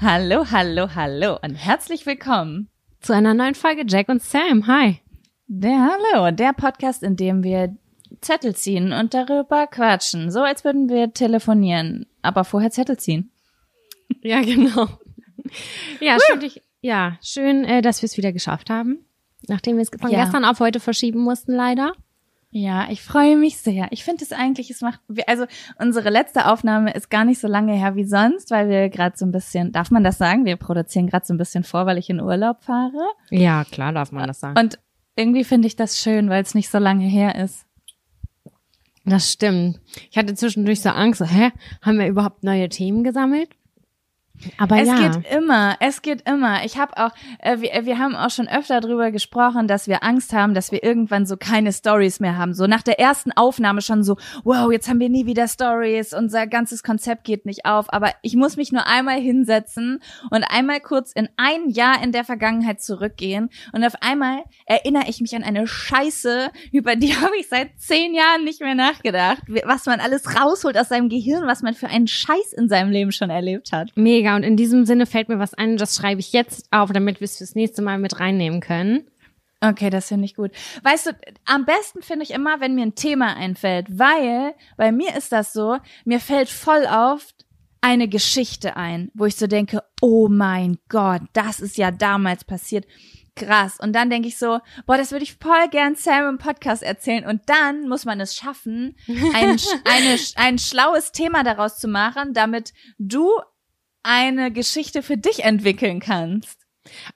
[0.00, 2.68] Hallo, hallo, hallo und herzlich willkommen
[3.00, 4.66] zu einer neuen Folge Jack und Sam.
[4.66, 5.00] Hi.
[5.50, 7.74] Der Hallo, der Podcast, in dem wir
[8.20, 13.30] Zettel ziehen und darüber quatschen, so als würden wir telefonieren, aber vorher Zettel ziehen.
[14.22, 14.88] Ja, genau.
[16.00, 19.06] Ja, schön, dich, ja, schön, äh, dass wir es wieder geschafft haben,
[19.48, 20.22] nachdem wir es von Ja.
[20.24, 21.92] gestern auf heute verschieben mussten, leider.
[22.50, 23.88] Ja, ich freue mich sehr.
[23.90, 25.46] Ich finde es eigentlich, es macht, also
[25.78, 29.24] unsere letzte Aufnahme ist gar nicht so lange her wie sonst, weil wir gerade so
[29.24, 30.44] ein bisschen, darf man das sagen?
[30.44, 33.06] Wir produzieren gerade so ein bisschen vor, weil ich in Urlaub fahre.
[33.30, 34.58] Ja, klar darf man das sagen.
[34.58, 34.78] Und
[35.18, 37.66] irgendwie finde ich das schön, weil es nicht so lange her ist.
[39.04, 39.80] Das stimmt.
[40.10, 41.50] Ich hatte zwischendurch so Angst, so, hä,
[41.82, 43.50] haben wir überhaupt neue Themen gesammelt?
[44.58, 45.08] Aber Es ja.
[45.08, 46.64] geht immer, es geht immer.
[46.64, 50.32] Ich habe auch, äh, wir, wir haben auch schon öfter drüber gesprochen, dass wir Angst
[50.32, 52.54] haben, dass wir irgendwann so keine Stories mehr haben.
[52.54, 56.46] So nach der ersten Aufnahme schon so, wow, jetzt haben wir nie wieder Stories, unser
[56.46, 57.92] ganzes Konzept geht nicht auf.
[57.92, 60.00] Aber ich muss mich nur einmal hinsetzen
[60.30, 65.20] und einmal kurz in ein Jahr in der Vergangenheit zurückgehen und auf einmal erinnere ich
[65.20, 69.86] mich an eine Scheiße, über die habe ich seit zehn Jahren nicht mehr nachgedacht, was
[69.86, 73.30] man alles rausholt aus seinem Gehirn, was man für einen Scheiß in seinem Leben schon
[73.30, 73.90] erlebt hat.
[73.94, 74.27] Mega.
[74.36, 77.26] Und in diesem Sinne fällt mir was ein, das schreibe ich jetzt auf, damit wir
[77.26, 79.08] es fürs nächste Mal mit reinnehmen können.
[79.60, 80.52] Okay, das finde ich gut.
[80.84, 81.10] Weißt du,
[81.44, 85.52] am besten finde ich immer, wenn mir ein Thema einfällt, weil bei mir ist das
[85.52, 87.44] so, mir fällt voll oft
[87.80, 92.86] eine Geschichte ein, wo ich so denke, oh mein Gott, das ist ja damals passiert.
[93.34, 93.78] Krass.
[93.80, 97.24] Und dann denke ich so, boah, das würde ich voll gern Sam im Podcast erzählen.
[97.24, 102.72] Und dann muss man es schaffen, ein, eine, ein schlaues Thema daraus zu machen, damit
[102.98, 103.30] du
[104.02, 106.58] eine Geschichte für dich entwickeln kannst.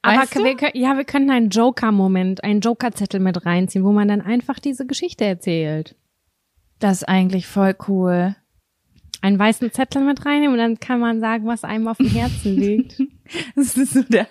[0.02, 0.44] Aber Weißt du?
[0.44, 4.58] wir, können- ja, wir könnten einen Joker-Moment, einen Joker-Zettel mit reinziehen, wo man dann einfach
[4.58, 5.96] diese Geschichte erzählt.
[6.78, 8.36] Das ist eigentlich voll cool.
[9.22, 12.56] Einen weißen Zettel mit reinnehmen und dann kann man sagen, was einem auf dem Herzen
[12.56, 13.00] liegt.
[13.56, 14.26] Das ist so der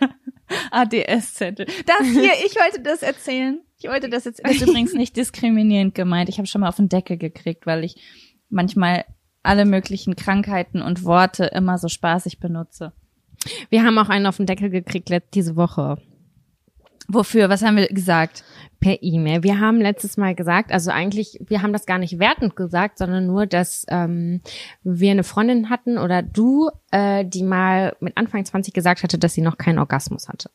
[0.69, 1.65] ADS-Zettel.
[1.87, 3.61] Das hier, ich wollte das erzählen.
[3.79, 6.29] Ich wollte das jetzt, das ist übrigens nicht diskriminierend gemeint.
[6.29, 7.95] Ich habe schon mal auf den Deckel gekriegt, weil ich
[8.49, 9.05] manchmal
[9.43, 12.93] alle möglichen Krankheiten und Worte immer so spaßig benutze.
[13.69, 15.97] Wir haben auch einen auf den Deckel gekriegt diese Woche
[17.07, 17.49] Wofür?
[17.49, 18.45] Was haben wir gesagt?
[18.81, 19.43] per E-Mail.
[19.43, 23.27] Wir haben letztes Mal gesagt, also eigentlich, wir haben das gar nicht wertend gesagt, sondern
[23.27, 24.41] nur, dass ähm,
[24.83, 29.35] wir eine Freundin hatten oder du, äh, die mal mit Anfang 20 gesagt hatte, dass
[29.35, 30.49] sie noch keinen Orgasmus hatte.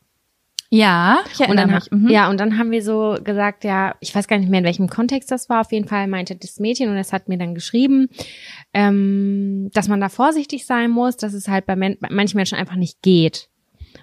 [0.70, 1.90] Ja, ich Und dann, mich.
[1.90, 2.08] Mhm.
[2.08, 4.88] ja, und dann haben wir so gesagt, ja, ich weiß gar nicht mehr, in welchem
[4.88, 5.60] Kontext das war.
[5.60, 8.08] Auf jeden Fall meinte das Mädchen und es hat mir dann geschrieben,
[8.74, 12.58] ähm, dass man da vorsichtig sein muss, dass es halt bei, men bei manchen Menschen
[12.58, 13.48] einfach nicht geht.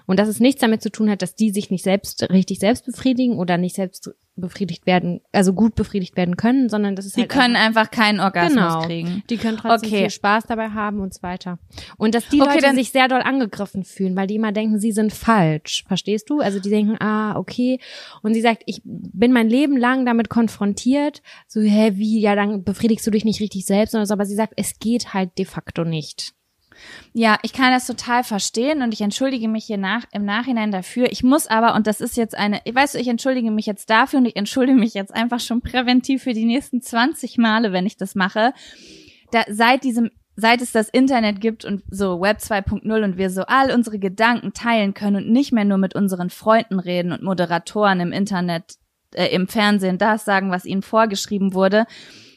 [0.06, 2.84] Und dass es nichts damit zu tun hat, dass die sich nicht selbst richtig selbst
[2.84, 7.22] befriedigen oder nicht selbst befriedigt werden, also gut befriedigt werden können, sondern das ist Die
[7.22, 8.82] halt können einfach keinen Orgasmus genau.
[8.82, 9.22] kriegen.
[9.30, 10.00] Die können trotzdem Okay.
[10.02, 11.58] viel Spaß dabei haben und so weiter.
[11.96, 14.78] Und dass die Okay, Leute dann- sich sehr doll angegriffen fühlen, weil die immer denken,
[14.80, 15.84] sie sind falsch.
[15.86, 16.40] Verstehst du?
[16.40, 17.78] Also die denken, ah, okay.
[18.22, 21.22] Und sie sagt, ich bin mein Leben lang damit konfrontiert.
[21.46, 24.14] So, hä, wie, ja, dann befriedigst du dich nicht richtig selbst oder so.
[24.14, 26.34] Aber sie sagt, es geht halt de facto nicht.
[27.12, 31.10] Ja, ich kann das total verstehen und ich entschuldige mich hier nach, im Nachhinein dafür.
[31.12, 34.18] Ich muss aber, und das ist jetzt eine, weißt du, ich entschuldige mich jetzt dafür
[34.18, 37.96] und ich entschuldige mich jetzt einfach schon präventiv für die nächsten 20 Male, wenn ich
[37.96, 38.52] das mache.
[39.30, 43.42] Da, seit diesem, seit es das Internet gibt und so Web 2.0 und wir so
[43.42, 48.00] all unsere Gedanken teilen können und nicht mehr nur mit unseren Freunden reden und Moderatoren
[48.00, 48.76] im Internet,
[49.14, 51.86] äh, im Fernsehen das sagen, was ihnen vorgeschrieben wurde.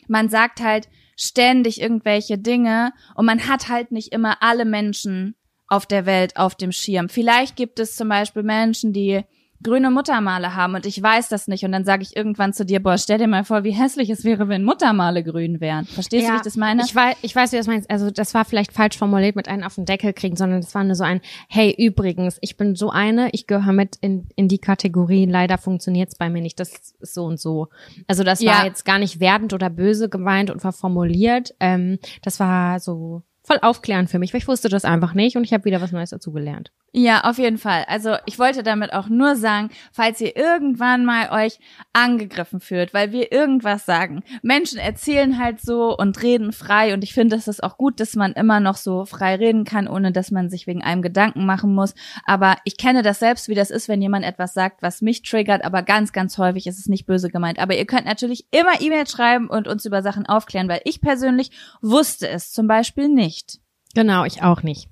[0.07, 0.87] Man sagt halt,
[1.17, 5.35] ständig irgendwelche Dinge und man hat halt nicht immer alle Menschen
[5.67, 7.09] auf der Welt auf dem Schirm.
[7.09, 9.23] Vielleicht gibt es zum Beispiel Menschen, die
[9.63, 12.81] grüne Muttermale haben und ich weiß das nicht und dann sage ich irgendwann zu dir,
[12.81, 15.85] boah, stell dir mal vor, wie hässlich es wäre, wenn Muttermale grün wären.
[15.85, 16.83] Verstehst du, wie ich das meine?
[16.85, 17.89] Ich weiß, ich weiß, wie du das meinst.
[17.89, 20.83] Also das war vielleicht falsch formuliert mit einem auf den Deckel kriegen, sondern das war
[20.83, 24.59] nur so ein, hey, übrigens, ich bin so eine, ich gehöre mit in, in die
[24.59, 27.67] Kategorie, leider funktioniert's bei mir nicht, das ist so und so.
[28.07, 28.51] Also das Ja.
[28.59, 31.55] war jetzt gar nicht wertend oder böse gemeint und verformuliert.
[31.59, 35.43] Ähm, das war so voll aufklärend für mich, weil ich wusste das einfach nicht und
[35.45, 36.71] ich habe wieder was Neues dazugelernt.
[36.93, 37.85] Ja, auf jeden Fall.
[37.87, 41.59] Also ich wollte damit auch nur sagen, falls ihr irgendwann mal euch
[41.93, 44.23] angegriffen fühlt, weil wir irgendwas sagen.
[44.41, 48.15] Menschen erzählen halt so und reden frei und ich finde, es ist auch gut, dass
[48.15, 51.75] man immer noch so frei reden kann, ohne dass man sich wegen einem Gedanken machen
[51.75, 51.93] muss.
[52.25, 55.65] Aber ich kenne das selbst, wie das ist, wenn jemand etwas sagt, was mich triggert,
[55.65, 57.59] aber ganz, ganz häufig ist es nicht böse gemeint.
[57.59, 61.51] Aber ihr könnt natürlich immer E-Mails schreiben und uns über Sachen aufklären, weil ich persönlich
[61.81, 63.59] wusste es zum Beispiel nicht.
[63.93, 64.89] Genau, ich auch nicht.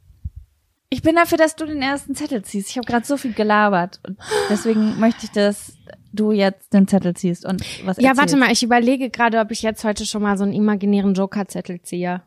[0.95, 2.69] Ich bin dafür, dass du den ersten Zettel ziehst.
[2.69, 4.18] Ich habe gerade so viel gelabert und
[4.50, 5.77] deswegen möchte ich, dass
[6.13, 8.18] du jetzt den Zettel ziehst und was Ja, erzählst.
[8.18, 11.81] warte mal, ich überlege gerade, ob ich jetzt heute schon mal so einen imaginären Joker-Zettel
[11.81, 12.21] ziehe.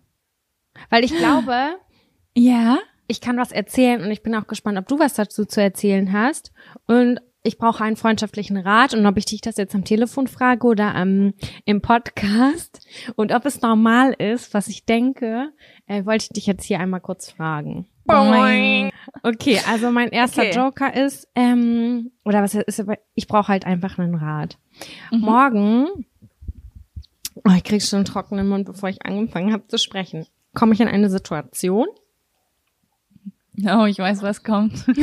[0.91, 1.76] Weil ich glaube,
[2.37, 2.76] Ja.
[3.06, 6.12] ich kann was erzählen und ich bin auch gespannt, ob du was dazu zu erzählen
[6.12, 6.53] hast.
[6.87, 10.67] Und ich brauche einen freundschaftlichen Rat und ob ich dich das jetzt am Telefon frage
[10.67, 11.32] oder ähm,
[11.65, 12.87] im Podcast
[13.17, 15.53] und ob es normal ist, was ich denke,
[15.87, 17.87] äh, wollte ich dich jetzt hier einmal kurz fragen.
[18.08, 18.90] Boing.
[19.22, 20.56] Okay, also mein erster Okay.
[20.56, 22.84] Joker ist, ähm, oder was ist,
[23.14, 24.58] ich brauche halt einfach einen Rat.
[25.10, 25.20] Mhm.
[25.20, 25.87] Morgen,
[27.44, 30.81] oh, ich krieg schon einen trockenen Mund, bevor ich angefangen habe zu sprechen, komme ich
[30.81, 31.87] in eine Situation,
[33.66, 34.84] Oh, ich weiß, was kommt.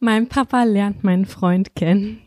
[0.00, 2.20] mein Papa lernt meinen Freund kennen.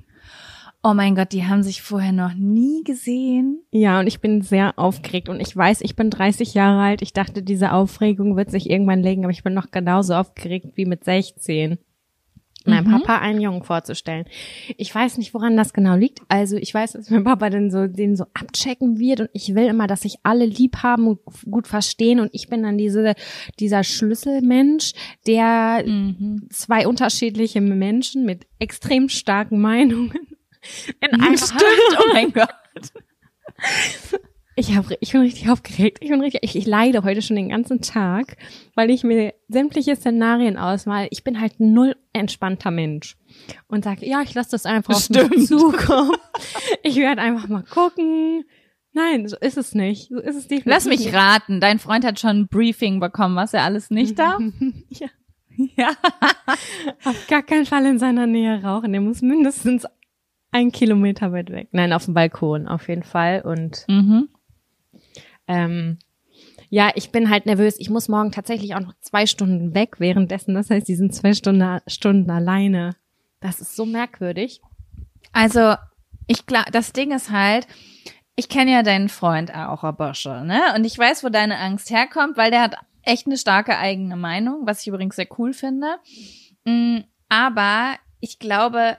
[0.88, 3.64] Oh mein Gott, die haben sich vorher noch nie gesehen.
[3.72, 7.02] Ja, und ich bin sehr aufgeregt und ich weiß, ich bin 30 Jahre alt.
[7.02, 10.86] Ich dachte, diese Aufregung wird sich irgendwann legen, aber ich bin noch genauso aufgeregt wie
[10.86, 11.80] mit 16.
[12.68, 12.92] Meinem Mhm.
[13.02, 14.26] Papa einen Jungen vorzustellen.
[14.78, 16.22] Ich weiß nicht, woran das genau liegt.
[16.28, 19.66] Also ich weiß, dass mein Papa dann so den so abchecken wird und ich will
[19.66, 23.16] immer, dass sich alle lieb haben und gut verstehen und ich bin dann diese
[23.60, 24.94] dieser Schlüsselmensch,
[25.26, 26.48] der Mhm.
[26.52, 30.14] zwei unterschiedliche Menschen mit extrem starken Meinungen
[31.02, 31.62] in einem Stimmt,
[32.00, 32.50] oh mein Gott.
[34.58, 35.98] Ich, hab, ich bin richtig aufgeregt.
[36.02, 38.38] Ich bin richtig, ich, ich leide heute schon den ganzen Tag,
[38.74, 41.08] weil ich mir sämtliche Szenarien ausmal.
[41.12, 43.18] Ich bin halt null entspannter Mensch
[43.68, 45.48] und sage, ja, ich lasse das einfach auf mich Stimmt.
[45.48, 46.16] zukommen.
[46.84, 48.46] Ich werde einfach mal gucken.
[48.94, 50.08] Nein, so ist es nicht.
[50.08, 50.66] So ist es definitiv.
[50.68, 54.42] Lass mich raten, dein Freund hat schon ein Briefing bekommen, was er alles nicht darf.
[54.90, 55.08] ja,
[55.58, 55.90] Ja.
[57.04, 58.94] auf gar keinen Fall in seiner Nähe rauchen.
[58.94, 59.86] Der muss mindestens
[60.56, 61.68] ein Kilometer weit weg.
[61.74, 64.30] Nein, auf dem Balkon auf jeden Fall und Mhm.
[65.48, 66.00] Ähm,
[66.70, 67.76] ja, ich bin halt nervös.
[67.78, 70.56] Ich muss morgen tatsächlich auch noch zwei Stunden weg währenddessen.
[70.56, 72.96] Das heißt, die sind zwei Stunden, Stunden alleine.
[73.42, 74.62] Das ist so merkwürdig.
[75.34, 75.76] Also,
[76.26, 77.68] ich glaube, das Ding ist halt,
[78.36, 80.62] ich kenne ja deinen Freund auch, Herr Bosche, ne?
[80.76, 84.62] Und ich weiß, wo deine Angst herkommt, weil der hat echt eine starke eigene Meinung,
[84.66, 85.98] was ich übrigens sehr cool finde.
[86.64, 87.00] Mm,
[87.30, 88.98] Aber ich glaube,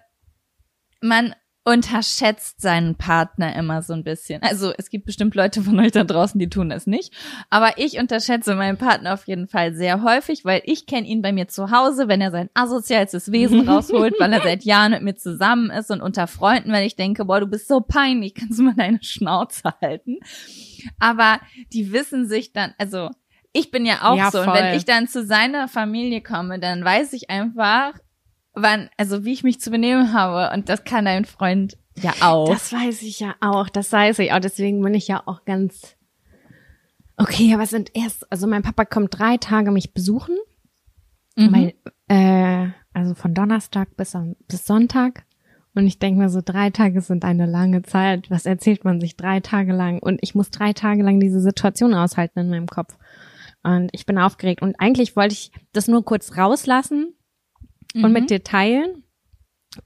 [1.00, 1.34] man
[1.66, 4.40] unterschätzt seinen Partner immer so ein bisschen.
[4.42, 7.12] Also es gibt bestimmt Leute von euch da draußen, die tun das nicht.
[7.50, 11.32] Aber ich unterschätze meinen Partner auf jeden Fall sehr häufig, weil ich kenne ihn bei
[11.32, 15.16] mir zu Hause, wenn er sein asozialstes Wesen rausholt, weil er seit Jahren mit mir
[15.16, 18.62] zusammen ist und unter Freunden, weil ich denke, boah, du bist so peinlich, kannst du
[18.62, 20.18] mal deine Schnauze halten.
[21.00, 21.40] Aber
[21.72, 23.10] die wissen sich dann, also
[23.52, 24.38] ich bin ja auch Ja, so.
[24.38, 24.54] Und voll.
[24.54, 27.94] wenn ich dann zu seiner Familie komme, dann weiß ich einfach,
[28.56, 30.52] wann, also wie ich mich zu benehmen habe.
[30.54, 32.48] Und das kann dein Freund ja auch.
[32.48, 33.68] Das weiß ich ja auch.
[33.68, 34.40] Das weiß ich auch.
[34.40, 35.96] Deswegen bin ich ja auch ganz.
[37.16, 40.36] Okay, aber es sind erst, also mein Papa kommt drei Tage mich besuchen.
[41.36, 41.50] Mhm.
[41.50, 41.72] Mein,
[42.08, 45.24] äh, also von Donnerstag bis, am- bis Sonntag.
[45.74, 48.30] Und ich denke mir so, drei Tage sind eine lange Zeit.
[48.30, 49.98] Was erzählt man sich drei Tage lang?
[49.98, 52.96] Und ich muss drei Tage lang diese Situation aushalten in meinem Kopf.
[53.62, 54.62] Und ich bin aufgeregt.
[54.62, 57.14] Und eigentlich wollte ich das nur kurz rauslassen
[57.96, 58.12] und Mhm.
[58.12, 59.02] mit dir teilen.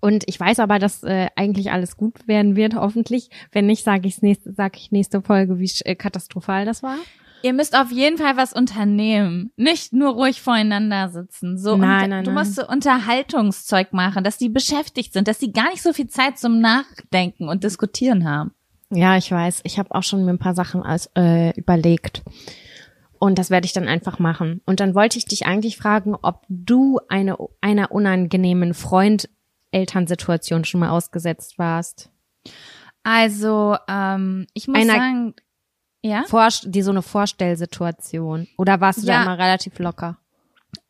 [0.00, 3.28] Und ich weiß aber, dass äh, eigentlich alles gut werden wird, hoffentlich.
[3.50, 6.96] Wenn nicht, sage ich nächste, sage ich nächste Folge, wie äh, katastrophal das war.
[7.43, 9.50] Ihr müsst auf jeden Fall was unternehmen.
[9.56, 11.58] Nicht nur ruhig voreinander sitzen.
[11.58, 12.44] So, Nein, und nein, du nein.
[12.44, 16.38] musst so Unterhaltungszeug machen, dass die beschäftigt sind, dass die gar nicht so viel Zeit
[16.38, 18.52] zum Nachdenken und Diskutieren haben.
[18.93, 19.60] Ja, ich weiß.
[19.64, 22.22] Ich habe auch schon mir ein paar Sachen als, äh, überlegt.
[23.22, 24.62] Und das werde ich dann einfach machen.
[24.65, 30.89] Und dann wollte ich dich eigentlich fragen, ob du eine, einer unangenehmen Freund-Elternsituation schon mal
[30.91, 32.10] ausgesetzt warst.
[33.03, 35.34] Also, ähm, ich muss Einer- sagen,
[36.03, 36.24] ja.
[36.29, 38.48] Vor, die so eine Vorstellsituation.
[38.56, 39.22] Oder warst du da Ja.
[39.22, 40.17] immer relativ locker?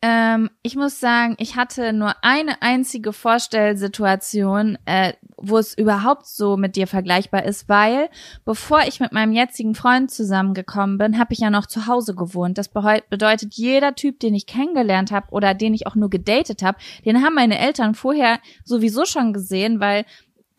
[0.03, 6.57] Ähm, ich muss sagen, ich hatte nur eine einzige Vorstellsituation, äh, wo es überhaupt so
[6.57, 8.09] mit dir vergleichbar ist, weil
[8.43, 12.57] bevor ich mit meinem jetzigen Freund zusammengekommen bin, habe ich ja noch zu Hause gewohnt.
[12.57, 16.79] Das bedeutet, jeder Typ, den ich kennengelernt habe oder den ich auch nur gedatet habe,
[17.05, 20.05] den haben meine Eltern vorher sowieso schon gesehen, weil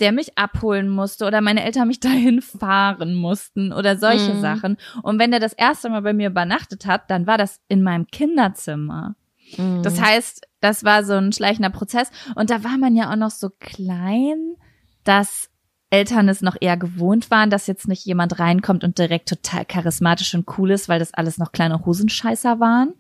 [0.01, 4.41] der mich abholen musste oder meine Eltern mich dahin fahren mussten oder solche Mhm.
[4.41, 4.77] Sachen.
[5.03, 8.07] Und wenn der das erste Mal bei mir übernachtet hat, dann war das in meinem
[8.07, 9.15] Kinderzimmer.
[9.59, 9.83] Mhm.
[9.83, 12.11] Das heißt, das war so ein schleichender Prozess.
[12.35, 14.57] Und da war man ja auch noch so klein,
[15.05, 15.51] dass
[15.93, 20.35] Eltern es noch eher gewohnt waren, dass jetzt nicht jemand reinkommt und direkt total charismatisch
[20.35, 22.95] und cool ist, weil das alles noch kleine Hosenscheißer waren.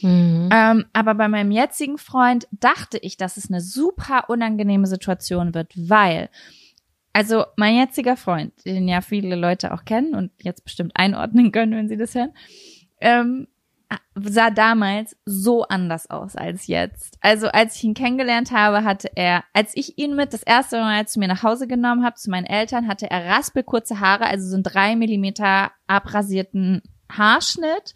[0.00, 0.48] Mhm.
[0.50, 5.74] Ähm, aber bei meinem jetzigen Freund dachte ich, dass es eine super unangenehme Situation wird,
[5.76, 6.30] weil,
[7.12, 11.72] also mein jetziger Freund, den ja viele Leute auch kennen und jetzt bestimmt einordnen können,
[11.72, 12.32] wenn sie das hören,
[13.02, 13.46] ähm,
[14.14, 17.16] sah damals so anders aus als jetzt.
[17.20, 21.06] Also als ich ihn kennengelernt habe, hatte er, als ich ihn mit das erste Mal
[21.06, 24.54] zu mir nach Hause genommen habe, zu meinen Eltern, hatte er raspelkurze Haare, also so
[24.54, 27.94] einen drei Millimeter abrasierten Haarschnitt.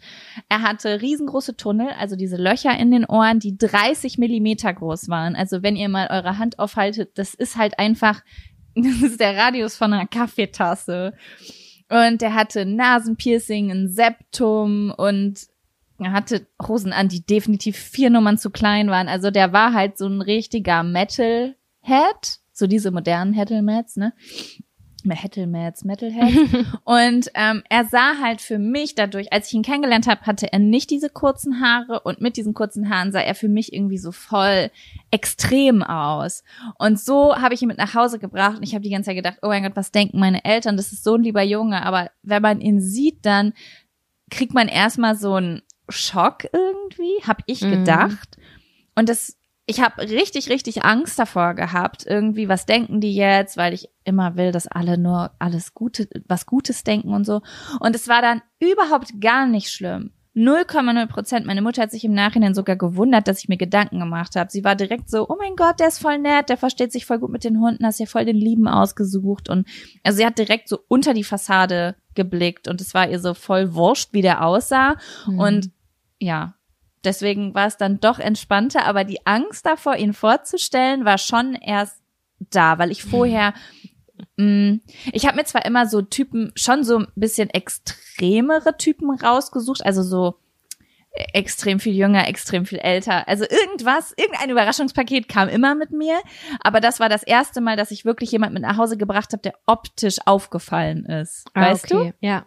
[0.49, 5.35] Er hatte riesengroße Tunnel, also diese Löcher in den Ohren, die 30 Millimeter groß waren.
[5.35, 8.21] Also wenn ihr mal eure Hand aufhaltet, das ist halt einfach,
[8.75, 11.13] das ist der Radius von einer Kaffeetasse.
[11.89, 15.52] Und er hatte Nasenpiercing, ein Septum und
[16.11, 19.07] hatte Hosen an, die definitiv vier Nummern zu klein waren.
[19.07, 24.13] Also der war halt so ein richtiger Metal-Head, so diese modernen Metal-Mats, ne?
[25.03, 26.33] Metal-Mats, Metalhead.
[26.83, 30.59] und ähm, er sah halt für mich dadurch, als ich ihn kennengelernt habe, hatte er
[30.59, 34.11] nicht diese kurzen Haare und mit diesen kurzen Haaren sah er für mich irgendwie so
[34.11, 34.71] voll
[35.11, 36.43] extrem aus.
[36.77, 39.17] Und so habe ich ihn mit nach Hause gebracht und ich habe die ganze Zeit
[39.17, 40.77] gedacht, oh mein Gott, was denken meine Eltern?
[40.77, 41.83] Das ist so ein lieber Junge.
[41.83, 43.53] Aber wenn man ihn sieht, dann
[44.29, 47.71] kriegt man erstmal so ein Schock irgendwie, habe ich Mhm.
[47.71, 48.37] gedacht.
[48.95, 52.05] Und das, ich habe richtig, richtig Angst davor gehabt.
[52.05, 53.57] Irgendwie, was denken die jetzt?
[53.57, 57.41] Weil ich immer will, dass alle nur alles Gute, was Gutes denken und so.
[57.79, 60.11] Und es war dann überhaupt gar nicht schlimm.
[60.35, 61.45] 0,0 Prozent.
[61.45, 64.49] Meine Mutter hat sich im Nachhinein sogar gewundert, dass ich mir Gedanken gemacht habe.
[64.49, 67.19] Sie war direkt so, oh mein Gott, der ist voll nett, der versteht sich voll
[67.19, 69.47] gut mit den Hunden, hast ja voll den Lieben ausgesucht.
[69.47, 69.67] Und
[70.03, 73.73] also sie hat direkt so unter die Fassade geblickt und es war ihr so voll
[73.73, 74.95] wurscht, wie der aussah.
[75.27, 75.39] Mhm.
[75.39, 75.71] Und
[76.19, 76.55] ja,
[77.03, 81.97] deswegen war es dann doch entspannter, aber die Angst davor, ihn vorzustellen, war schon erst
[82.51, 83.53] da, weil ich vorher,
[84.37, 84.79] mh,
[85.11, 90.03] ich habe mir zwar immer so Typen, schon so ein bisschen extremere Typen rausgesucht, also
[90.03, 90.39] so
[91.13, 93.27] extrem viel jünger, extrem viel älter.
[93.27, 96.19] Also irgendwas, irgendein Überraschungspaket kam immer mit mir.
[96.61, 99.41] Aber das war das erste Mal, dass ich wirklich jemand mit nach Hause gebracht habe,
[99.41, 101.45] der optisch aufgefallen ist.
[101.53, 101.99] Ah, weißt du?
[101.99, 102.13] okay.
[102.19, 102.45] Ja.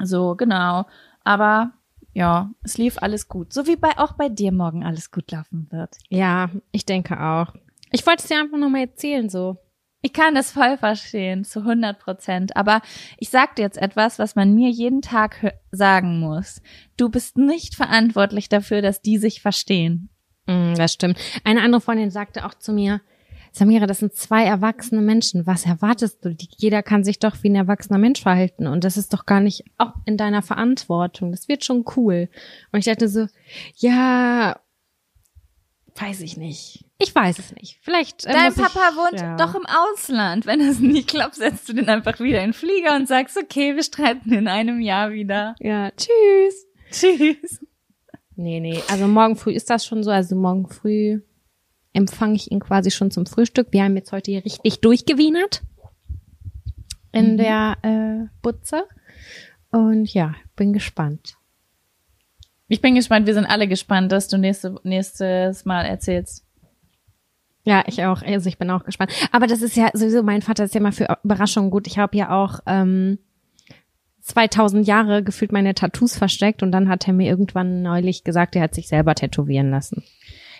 [0.00, 0.86] So, genau.
[1.24, 1.72] Aber
[2.12, 3.52] ja, es lief alles gut.
[3.52, 5.96] So wie bei auch bei dir morgen alles gut laufen wird.
[6.08, 7.54] Ja, ich denke auch.
[7.90, 9.58] Ich wollte es dir einfach nochmal erzählen, so.
[10.04, 12.56] Ich kann das voll verstehen, zu 100 Prozent.
[12.58, 12.82] Aber
[13.16, 16.60] ich sag dir jetzt etwas, was man mir jeden Tag sagen muss.
[16.98, 20.10] Du bist nicht verantwortlich dafür, dass die sich verstehen.
[20.44, 21.18] Mm, das stimmt.
[21.42, 23.00] Eine andere Freundin sagte auch zu mir,
[23.52, 25.46] Samira, das sind zwei erwachsene Menschen.
[25.46, 26.36] Was erwartest du?
[26.58, 28.66] Jeder kann sich doch wie ein erwachsener Mensch verhalten.
[28.66, 31.30] Und das ist doch gar nicht auch in deiner Verantwortung.
[31.30, 32.28] Das wird schon cool.
[32.72, 33.26] Und ich dachte so,
[33.78, 34.60] ja,
[36.00, 36.84] weiß ich nicht.
[36.98, 37.78] Ich weiß es nicht.
[37.82, 38.24] Vielleicht.
[38.26, 39.36] äh, Dein muss ich- Papa wohnt ja.
[39.36, 40.46] doch im Ausland.
[40.46, 43.74] Wenn das nie klappt, setzt du den einfach wieder in den Flieger und sagst, okay,
[43.76, 45.54] wir streiten in einem Jahr wieder.
[45.60, 46.66] Ja, tschüss.
[46.90, 47.60] Tschüss.
[48.36, 48.80] Nee, nee.
[48.88, 50.10] Also morgen früh ist das schon so.
[50.10, 51.20] Also morgen früh
[51.92, 53.68] empfange ich ihn quasi schon zum Frühstück.
[53.70, 55.62] Wir haben jetzt heute hier richtig durchgewienert
[57.12, 57.36] in Mhm.
[57.36, 58.84] der äh, Butze.
[59.70, 61.36] Und ja, bin gespannt.
[62.68, 66.44] Ich bin gespannt, wir sind alle gespannt, dass du nächste, nächstes Mal erzählst.
[67.64, 68.22] Ja, ich auch.
[68.22, 69.12] Also ich bin auch gespannt.
[69.32, 71.86] Aber das ist ja sowieso, mein Vater ist ja immer für Überraschungen gut.
[71.86, 73.18] Ich habe ja auch ähm,
[74.22, 78.62] 2000 Jahre gefühlt meine Tattoos versteckt und dann hat er mir irgendwann neulich gesagt, er
[78.62, 80.02] hat sich selber tätowieren lassen.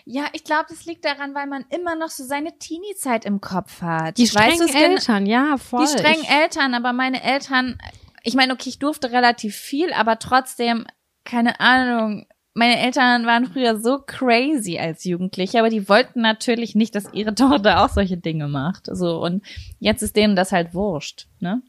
[0.07, 3.81] Ja, ich glaube, das liegt daran, weil man immer noch so seine Teenie-Zeit im Kopf
[3.81, 4.19] hat.
[4.19, 5.87] Die Weißt strengen gen- Eltern, ja, voll.
[5.87, 7.79] Die strengen Ich- Eltern, aber meine Eltern,
[8.23, 10.87] ich meine, okay, ich durfte relativ viel, aber trotzdem,
[11.25, 16.95] keine Ahnung, meine Eltern waren früher so crazy als Jugendliche, aber die wollten natürlich nicht,
[16.95, 18.87] dass ihre Tochter auch solche Dinge macht.
[18.87, 19.43] So, und
[19.81, 21.63] jetzt ist denen das halt wurscht, ne?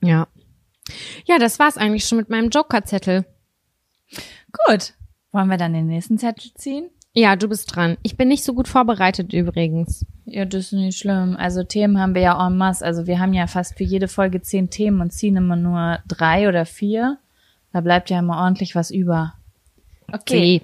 [0.00, 0.28] Ja.
[1.26, 3.24] Ja, das war's eigentlich schon mit meinem Joker-Zettel.
[4.66, 4.94] Gut.
[5.32, 6.90] Wollen wir dann den nächsten Zettel ziehen?
[7.12, 7.96] Ja, du bist dran.
[8.02, 10.06] Ich bin nicht so gut vorbereitet übrigens.
[10.26, 11.36] Ja, das ist nicht schlimm.
[11.36, 12.84] Also Themen haben wir ja en masse.
[12.84, 16.48] Also wir haben ja fast für jede Folge zehn Themen und ziehen immer nur drei
[16.48, 17.18] oder vier.
[17.72, 19.34] Da bleibt ja immer ordentlich was über.
[20.12, 20.62] Okay.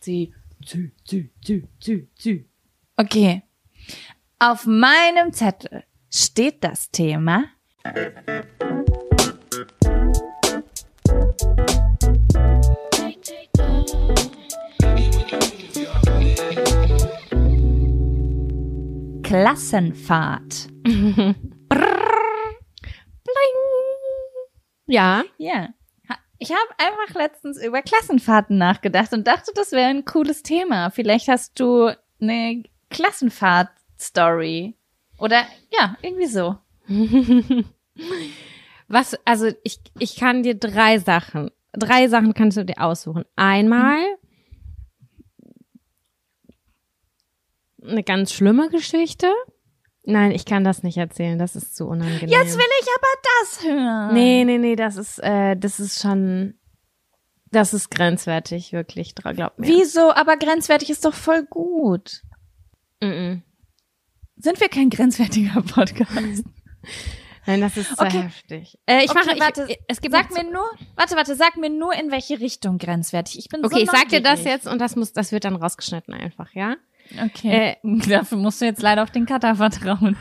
[0.00, 0.34] Zieh.
[0.64, 2.48] Zieh, zieh, zieh, zieh, zieh.
[2.96, 3.42] Okay.
[4.38, 7.44] Auf meinem Zettel steht das Thema
[19.32, 20.68] Klassenfahrt.
[24.88, 25.22] Ja.
[25.38, 25.68] Ja.
[25.68, 25.74] Ha-
[26.42, 30.90] Ich habe einfach letztens über Klassenfahrten nachgedacht und dachte, das wäre ein cooles Thema.
[30.90, 34.74] Vielleicht hast du eine Klassenfahrt-Story.
[35.18, 36.56] Oder ja, irgendwie so.
[38.88, 43.24] Was, also ich, ich kann dir drei Sachen, drei Sachen kannst du dir aussuchen.
[43.36, 44.00] Einmal
[47.86, 49.32] eine ganz schlimme Geschichte.
[50.04, 52.28] Nein, ich kann das nicht erzählen, das ist zu unangenehm.
[52.28, 54.14] Jetzt will ich aber das hören.
[54.14, 56.54] Nee, nee, nee, das ist, äh, das ist schon,
[57.52, 59.68] das ist grenzwertig, wirklich, glaub mir.
[59.68, 60.12] Wieso?
[60.12, 62.22] Aber grenzwertig ist doch voll gut.
[63.00, 63.40] Mm -mm.
[64.36, 66.44] Sind wir kein grenzwertiger Podcast?
[67.46, 68.22] Nein, das ist sehr Okay.
[68.22, 68.78] heftig.
[68.86, 71.70] Äh, ich Okay, mache, warte, ich, es gibt Sag mir nur, warte, warte, sag mir
[71.70, 73.38] nur in welche Richtung grenzwertig.
[73.38, 75.56] Ich bin Okay, so ich sag dir das jetzt und das muss, das wird dann
[75.56, 76.76] rausgeschnitten einfach, ja?
[77.20, 77.76] Okay.
[78.08, 80.16] Dafür musst du jetzt leider auf den Cutter vertrauen.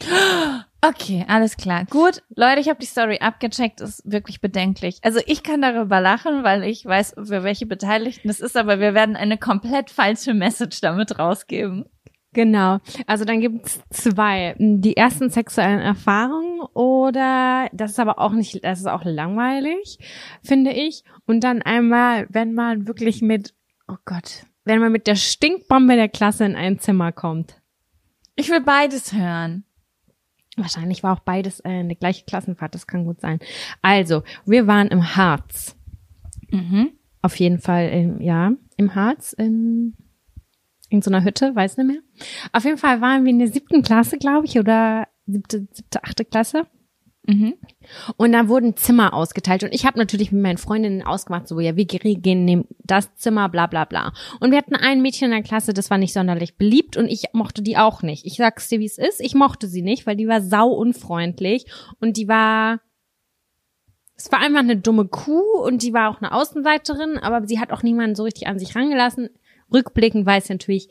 [0.84, 1.84] Okay, alles klar.
[1.88, 4.98] Gut, Leute, ich habe die Story abgecheckt, ist wirklich bedenklich.
[5.02, 8.92] Also ich kann darüber lachen, weil ich weiß, für welche Beteiligten es ist, aber wir
[8.92, 11.84] werden eine komplett falsche Message damit rausgeben.
[12.32, 12.78] Genau.
[13.06, 14.56] Also dann gibt's zwei.
[14.58, 19.98] Die ersten sexuellen Erfahrungen oder das ist aber auch nicht, das ist auch langweilig,
[20.42, 21.04] finde ich.
[21.26, 23.54] Und dann einmal, wenn man wirklich mit,
[23.86, 27.60] oh Gott, wenn man mit der Stinkbombe der Klasse in ein Zimmer kommt.
[28.36, 29.64] Ich will beides hören.
[30.56, 33.38] Wahrscheinlich war auch beides äh, eine gleiche Klassenfahrt, das kann gut sein.
[33.80, 35.76] Also, wir waren im Harz.
[36.50, 36.90] Mhm.
[37.22, 39.94] Auf jeden Fall, im, ja, im Harz, in,
[40.90, 42.02] in so einer Hütte, weiß nicht mehr.
[42.52, 46.24] Auf jeden Fall waren wir in der siebten Klasse, glaube ich, oder siebte, siebte, achte
[46.24, 46.66] Klasse.
[47.24, 47.54] Mhm.
[48.16, 49.62] Und da wurden Zimmer ausgeteilt.
[49.62, 53.48] Und ich habe natürlich mit meinen Freundinnen ausgemacht, so, ja, wir gehen in das Zimmer,
[53.48, 54.12] bla bla bla.
[54.40, 57.26] Und wir hatten ein Mädchen in der Klasse, das war nicht sonderlich beliebt und ich
[57.32, 58.26] mochte die auch nicht.
[58.26, 59.20] Ich sag's dir, wie es ist.
[59.20, 61.66] Ich mochte sie nicht, weil die war sau unfreundlich
[62.00, 62.80] und die war.
[64.16, 67.72] Es war einfach eine dumme Kuh und die war auch eine Außenseiterin, aber sie hat
[67.72, 69.30] auch niemanden so richtig an sich rangelassen.
[69.72, 70.88] Rückblickend weiß ich natürlich,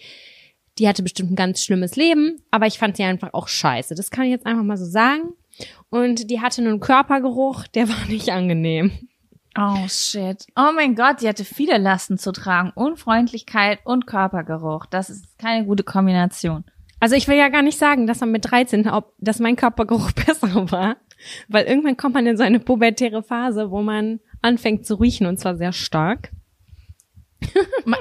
[0.78, 3.96] die hatte bestimmt ein ganz schlimmes Leben, aber ich fand sie einfach auch scheiße.
[3.96, 5.34] Das kann ich jetzt einfach mal so sagen.
[5.90, 8.92] Und die hatte einen Körpergeruch, der war nicht angenehm.
[9.58, 10.46] Oh shit.
[10.56, 12.72] Oh mein Gott, die hatte viele Lasten zu tragen.
[12.74, 14.86] Unfreundlichkeit und Körpergeruch.
[14.86, 16.64] Das ist keine gute Kombination.
[17.02, 20.12] Also ich will ja gar nicht sagen, dass man mit 13, ob, dass mein Körpergeruch
[20.26, 20.98] besser war.
[21.50, 25.38] Weil irgendwann kommt man in so eine pubertäre Phase, wo man anfängt zu riechen und
[25.38, 26.32] zwar sehr stark.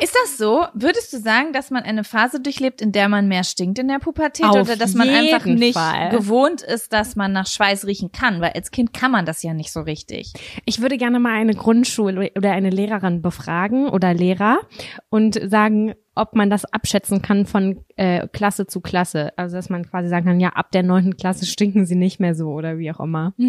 [0.01, 0.67] Ist das so?
[0.75, 3.99] Würdest du sagen, dass man eine Phase durchlebt, in der man mehr stinkt in der
[3.99, 6.11] Pubertät Auf oder dass man einfach nicht Fall.
[6.11, 8.41] gewohnt ist, dass man nach Schweiß riechen kann?
[8.41, 10.33] Weil als Kind kann man das ja nicht so richtig.
[10.65, 14.61] Ich würde gerne mal eine Grundschule oder eine Lehrerin befragen oder Lehrer
[15.09, 19.33] und sagen, ob man das abschätzen kann von äh, Klasse zu Klasse.
[19.37, 22.35] Also dass man quasi sagen kann, ja, ab der neunten Klasse stinken sie nicht mehr
[22.35, 23.33] so oder wie auch immer.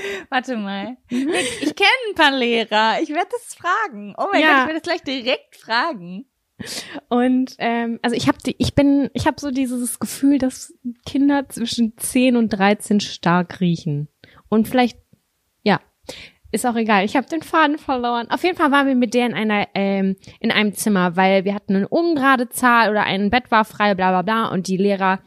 [0.30, 0.96] Warte mal.
[1.08, 3.00] Ich, ich kenne ein paar Lehrer.
[3.02, 4.14] Ich werde das fragen.
[4.16, 4.48] Oh mein Ja.
[4.48, 6.26] Gott, ich werde das gleich direkt fragen.
[7.08, 10.74] Und ähm, also ich habe die, ich bin, ich habe so dieses Gefühl, dass
[11.06, 14.08] Kinder zwischen 10 und 13 stark riechen.
[14.48, 14.98] Und vielleicht,
[15.62, 15.80] ja,
[16.52, 17.04] ist auch egal.
[17.04, 18.30] Ich habe den Faden verloren.
[18.30, 21.54] Auf jeden Fall waren wir mit der in einer, ähm, in einem Zimmer, weil wir
[21.54, 24.52] hatten eine ungerade Zahl oder ein Bett war frei, bla bla bla.
[24.52, 25.20] Und die Lehrer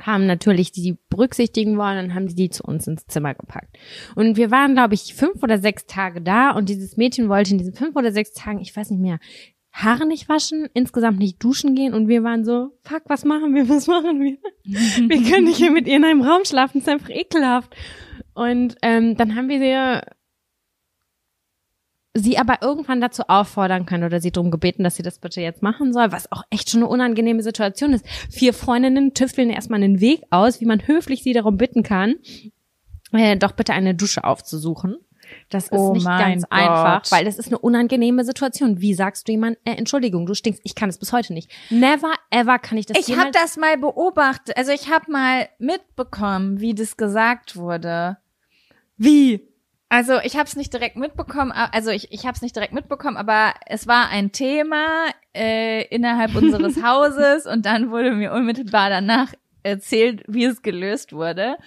[0.00, 3.76] haben natürlich die berücksichtigen wollen, dann haben die die zu uns ins Zimmer gepackt.
[4.16, 7.58] Und wir waren, glaube ich, fünf oder sechs Tage da und dieses Mädchen wollte in
[7.58, 9.18] diesen fünf oder sechs Tagen, ich weiß nicht mehr,
[9.72, 13.68] Haare nicht waschen, insgesamt nicht duschen gehen und wir waren so, fuck, was machen wir,
[13.68, 14.38] was machen wir?
[14.64, 17.74] wir können nicht hier mit ihr in einem Raum schlafen, das ist einfach ekelhaft.
[18.34, 20.00] Und ähm, dann haben wir sie,
[22.14, 25.62] sie aber irgendwann dazu auffordern können oder sie darum gebeten, dass sie das bitte jetzt
[25.62, 28.06] machen soll, was auch echt schon eine unangenehme Situation ist.
[28.30, 32.14] Vier Freundinnen tüfteln erstmal einen Weg aus, wie man höflich sie darum bitten kann,
[33.12, 34.96] äh, doch bitte eine Dusche aufzusuchen.
[35.48, 36.52] Das ist Oh nicht ganz Gott.
[36.52, 38.80] einfach, weil das ist eine unangenehme Situation.
[38.82, 40.60] Wie sagst du jemand, äh, Entschuldigung, du stinkst?
[40.64, 41.50] Ich kann es bis heute nicht.
[41.70, 44.56] Never ever kann ich das Ich habe das mal beobachtet.
[44.56, 48.18] Also ich habe mal mitbekommen, wie das gesagt wurde.
[48.98, 49.48] Wie?
[49.94, 53.16] Also ich habe es nicht direkt mitbekommen, also ich, ich habe es nicht direkt mitbekommen,
[53.16, 59.32] aber es war ein Thema äh, innerhalb unseres Hauses und dann wurde mir unmittelbar danach
[59.62, 61.58] erzählt, wie es gelöst wurde.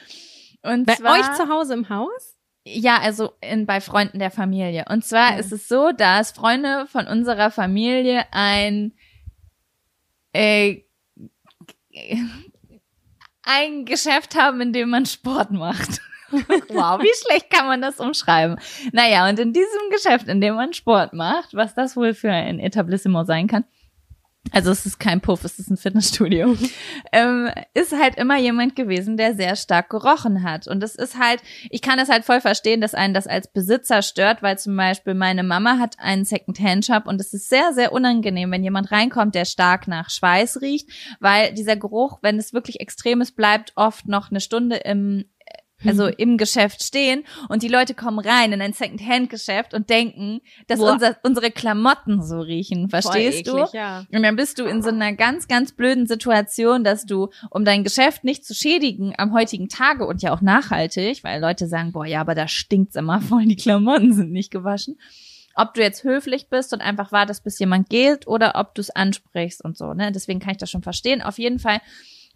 [0.62, 2.38] Und Bei zwar, euch zu Hause im Haus?
[2.66, 4.84] Ja, also in, bei Freunden der Familie.
[4.90, 5.38] Und zwar Ja.
[5.38, 8.92] ist es so, dass Freunde von unserer Familie ein
[10.34, 10.82] äh,
[13.44, 16.02] ein Geschäft haben, in dem man Sport macht.
[16.70, 18.58] wow, wie schlecht kann man das umschreiben?
[18.92, 22.60] Naja, und in diesem Geschäft, in dem man Sport macht, was das wohl für ein
[22.60, 23.66] Etablissement sein kann,
[24.52, 26.56] also es ist kein Puff, es ist ein Fitnessstudio,
[27.12, 30.68] ähm, ist halt immer jemand gewesen, der sehr stark gerochen hat.
[30.68, 34.02] Und das ist halt, ich kann das halt voll verstehen, dass einen das als Besitzer
[34.02, 38.52] stört, weil zum Beispiel meine Mama hat einen Second-Hand-Shop und es ist sehr, sehr unangenehm,
[38.52, 43.22] wenn jemand reinkommt, der stark nach Schweiß riecht, weil dieser Geruch, wenn es wirklich extrem
[43.22, 45.26] ist, bleibt oft noch eine Stunde im
[45.86, 46.14] also Hm.
[46.18, 51.18] im Geschäft stehen und die Leute kommen rein in ein Second-Hand-Geschäft und denken, dass unser,
[51.24, 52.90] unsere Klamotten so riechen.
[52.90, 53.66] Verstehst du?
[53.74, 54.06] Ja.
[54.12, 57.84] Und dann bist du in so einer ganz, ganz blöden Situation, dass du, um dein
[57.84, 62.06] Geschäft nicht zu schädigen am heutigen Tage und ja auch nachhaltig, weil Leute sagen, boah,
[62.06, 65.00] ja, aber da stinkt's immer voll, die Klamotten sind nicht gewaschen.
[65.56, 68.92] Ob du jetzt höflich bist und einfach wartest, bis jemand geht oder ob du es
[68.92, 70.12] ansprichst und so, ne?
[70.12, 71.24] Deswegen kann ich das schon verstehen.
[71.24, 71.82] Auf jeden Fall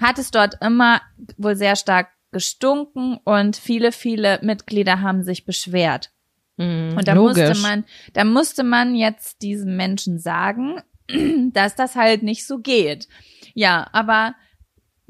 [0.02, 1.02] hat es dort immer
[1.38, 6.12] wohl sehr stark gestunken und viele, viele Mitglieder haben sich beschwert.
[6.58, 7.48] Mhm, Und da logisch.
[7.48, 10.82] musste man, da musste man jetzt diesen Menschen sagen,
[11.54, 13.08] dass das halt nicht so geht.
[13.54, 14.36] Ja, aber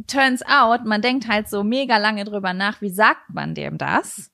[0.08, 4.31] turns out, man denkt halt so mega lange drüber nach, wie sagt man dem das?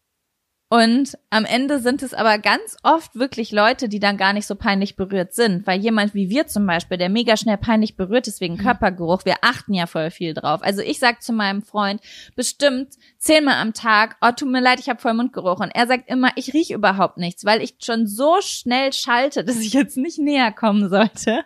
[0.70, 4.56] Und am Ende sind es aber ganz oft wirklich Leute, die dann gar nicht so
[4.56, 5.66] peinlich berührt sind.
[5.66, 9.36] Weil jemand wie wir zum Beispiel, der mega schnell peinlich berührt ist wegen Körpergeruch, wir
[9.44, 10.62] achten ja voll viel drauf.
[10.62, 12.02] Also ich sag zu meinem Freund
[12.36, 15.62] bestimmt zehnmal am Tag, oh, tut mir leid, ich habe voll Mundgeruch.
[15.62, 19.60] Und er sagt immer, ich riech überhaupt nichts, weil ich schon so schnell schalte, dass
[19.60, 21.46] ich jetzt nicht näher kommen sollte.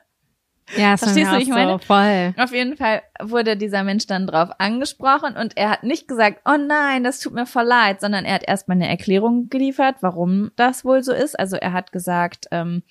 [0.77, 2.33] Ja, Verstehst du, wie ich so voll.
[2.37, 6.57] Auf jeden Fall wurde dieser Mensch dann drauf angesprochen und er hat nicht gesagt, oh
[6.57, 10.85] nein, das tut mir voll leid, sondern er hat erstmal eine Erklärung geliefert, warum das
[10.85, 11.37] wohl so ist.
[11.39, 12.83] Also er hat gesagt, ähm,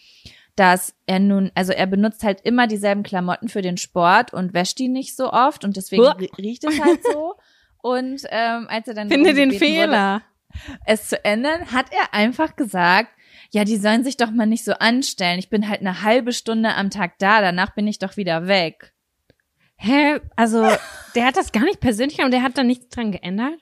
[0.57, 4.79] dass er nun, also er benutzt halt immer dieselben Klamotten für den Sport und wäscht
[4.79, 6.17] die nicht so oft und deswegen Uah.
[6.19, 7.35] rie- riecht es halt so.
[7.83, 10.23] Und ähm, als er dann Finde den gebeten wurde, Fehler.
[10.85, 13.09] es zu ändern, hat er einfach gesagt,
[13.51, 15.39] ja, die sollen sich doch mal nicht so anstellen.
[15.39, 18.95] Ich bin halt eine halbe Stunde am Tag da, danach bin ich doch wieder weg.
[19.77, 20.21] Hä?
[20.37, 20.69] Also,
[21.15, 23.59] der hat das gar nicht persönlich und der hat da nichts dran geändert?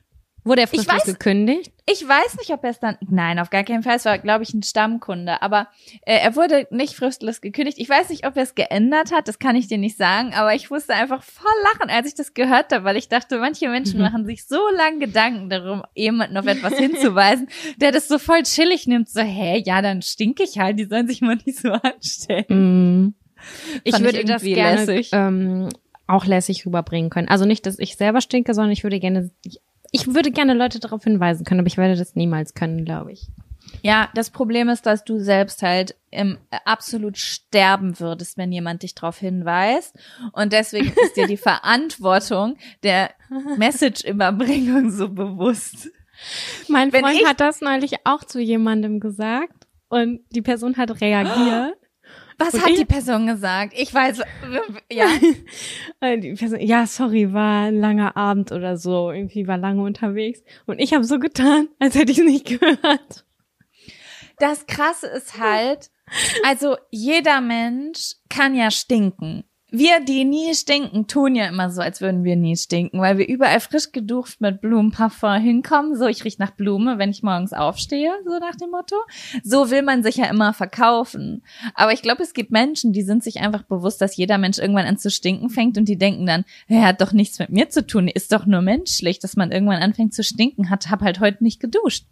[0.49, 1.73] Wurde er Ich fristlos weiß- gekündigt?
[1.91, 2.97] Ich weiß nicht, ob er es dann.
[3.09, 3.97] Nein, auf gar keinen Fall.
[3.97, 5.41] Es war, glaube ich, ein Stammkunde.
[5.43, 5.69] Aber
[6.07, 7.79] äh, er wurde nicht fristlos gekündigt.
[7.79, 9.29] Ich weiß nicht, ob er es geändert hat.
[9.29, 10.35] Das kann ich dir nicht sagen.
[10.35, 13.69] Aber ich musste einfach voll lachen, als ich das gehört habe, weil ich dachte, manche
[13.69, 18.43] Menschen machen sich so lange Gedanken darum, jemanden auf etwas hinzuweisen, der das so voll
[18.43, 19.09] chillig nimmt.
[19.09, 20.79] So, hä, ja, dann stinke ich halt.
[20.79, 23.05] Die sollen sich mal nicht so anstellen.
[23.07, 23.15] Mm.
[23.85, 25.11] Ich Fand ich würde das irgendwie gerne lässig.
[25.13, 25.69] ähm,
[26.07, 27.29] auch lässig rüberbringen können.
[27.29, 29.31] Also nicht, dass ich selber stinke, sondern ich würde gerne,
[29.91, 33.29] ich, würde gerne Leute darauf hinweisen können, aber ich werde das niemals können, glaube ich.
[33.83, 38.83] Ja, das Problem ist, dass du selbst halt im äh, absolut sterben würdest, wenn jemand
[38.83, 39.95] dich darauf hinweist.
[40.33, 43.11] Und deswegen ist dir die Verantwortung der
[43.57, 45.91] Message-Überbringung so bewusst.
[46.69, 51.77] Mein Freund hat das neulich auch zu jemandem gesagt und die Person hat reagiert.
[52.39, 53.75] Was Und hat die Person gesagt?
[53.77, 54.23] Ich weiß,
[54.91, 55.07] ja.
[56.01, 60.43] Äh, Die Person, ja, sorry, war ein langer Abend oder so, irgendwie war lange unterwegs
[60.67, 63.25] und ich habe so getan, als hätte ich es nicht gehört.
[64.39, 65.91] Das Krasse ist halt,
[66.45, 69.43] also jeder Mensch kann ja stinken.
[69.71, 73.29] Wir, die nie stinken, tun ja immer so, als würden wir nie stinken, weil wir
[73.29, 75.95] überall frisch geduscht mit Blumenparfum hinkommen.
[75.95, 78.97] So, ich riech nach Blume, wenn ich morgens aufstehe, so nach dem Motto.
[79.45, 81.43] So will man sich ja immer verkaufen.
[81.75, 84.87] Aber ich glaube, es gibt Menschen, die sind sich einfach bewusst, dass jeder Mensch irgendwann
[84.87, 87.87] an zu stinken fängt und die denken dann, er hat doch nichts mit mir zu
[87.87, 91.45] tun, ist doch nur menschlich, dass man irgendwann anfängt zu stinken, hat, hab halt heute
[91.45, 92.07] nicht geduscht.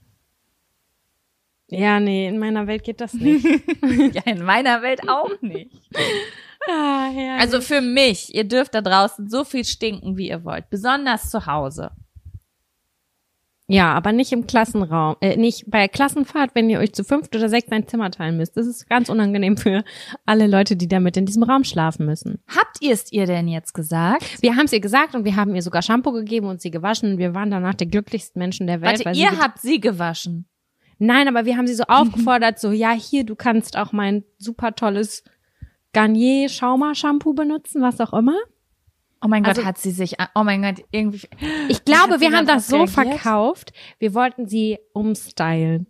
[1.69, 3.47] Ja, nee, in meiner Welt geht das nicht.
[4.13, 5.73] Ja, in meiner Welt auch nicht.
[6.71, 7.37] ah.
[7.39, 10.69] Also für mich, ihr dürft da draußen so viel stinken, wie ihr wollt.
[10.71, 11.91] Besonders zu Hause.
[13.69, 17.35] ja, aber nicht im Klassenraum, äh, nicht bei der Klassenfahrt, wenn ihr euch zu fünft
[17.35, 18.57] oder sechs ein Zimmer teilen müsst.
[18.57, 19.83] Das ist ganz unangenehm für
[20.25, 22.39] alle Leute, die damit in diesem Raum schlafen müssen.
[22.47, 24.41] Habt ihr es ihr denn jetzt gesagt?
[24.41, 27.13] Wir haben es ihr gesagt und wir haben ihr sogar Shampoo gegeben und sie gewaschen
[27.15, 29.05] und wir waren danach die glücklichsten Menschen der Welt.
[29.05, 30.47] Warte, sie ihr ge- habt sie gewaschen.
[30.99, 34.77] Nein, aber wir haben sie so aufgefordert, so, ja, hier, du kannst auch mein super
[34.77, 35.25] tolles
[35.97, 38.37] Garnier Schauma Shampoo benutzen, was auch immer.
[39.23, 41.27] Oh mein Gott, Also- hat sie sich, oh mein Gott, irgendwie.
[41.69, 42.91] Ich glaube, wir haben das so reagiert?
[43.19, 43.73] verkauft.
[43.99, 45.87] Wir wollten sie umstylen.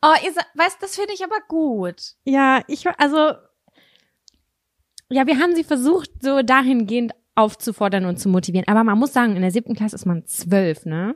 [0.00, 2.14] Oh, ihr weißt, das finde ich aber gut.
[2.24, 3.32] Ja, ich, also,
[5.10, 8.66] ja, wir haben sie versucht, so dahingehend aufzufordern und zu motivieren.
[8.66, 11.14] Aber man muss sagen, in der siebten Klasse ist man zwölf, ne?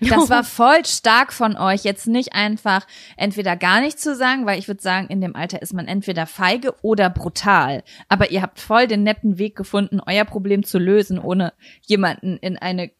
[0.00, 4.58] Das war voll stark von euch, jetzt nicht einfach entweder gar nichts zu sagen, weil
[4.58, 7.82] ich würde sagen, in dem Alter ist man entweder feige oder brutal.
[8.08, 11.52] Aber ihr habt voll den netten Weg gefunden, euer Problem zu lösen, ohne
[11.86, 12.90] jemanden in eine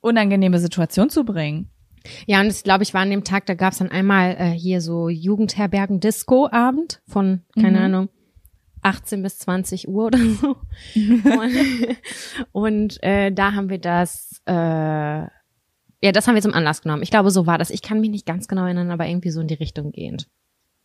[0.00, 1.70] unangenehme Situation zu bringen.
[2.26, 4.80] Ja, und das, glaube ich, war an dem Tag, da gab's dann einmal äh, hier
[4.80, 7.84] so Jugendherbergen-Disco-Abend von, keine Mhm.
[7.84, 8.08] Ahnung,
[8.82, 10.56] 18 bis 20 Uhr oder so.
[10.94, 11.96] und
[12.52, 15.26] und äh, da haben wir das, äh,
[16.02, 17.02] ja, das haben wir zum Anlass genommen.
[17.02, 17.68] Ich glaube, so war das.
[17.70, 20.26] Ich kann mich nicht ganz genau erinnern, aber irgendwie so in die Richtung gehend.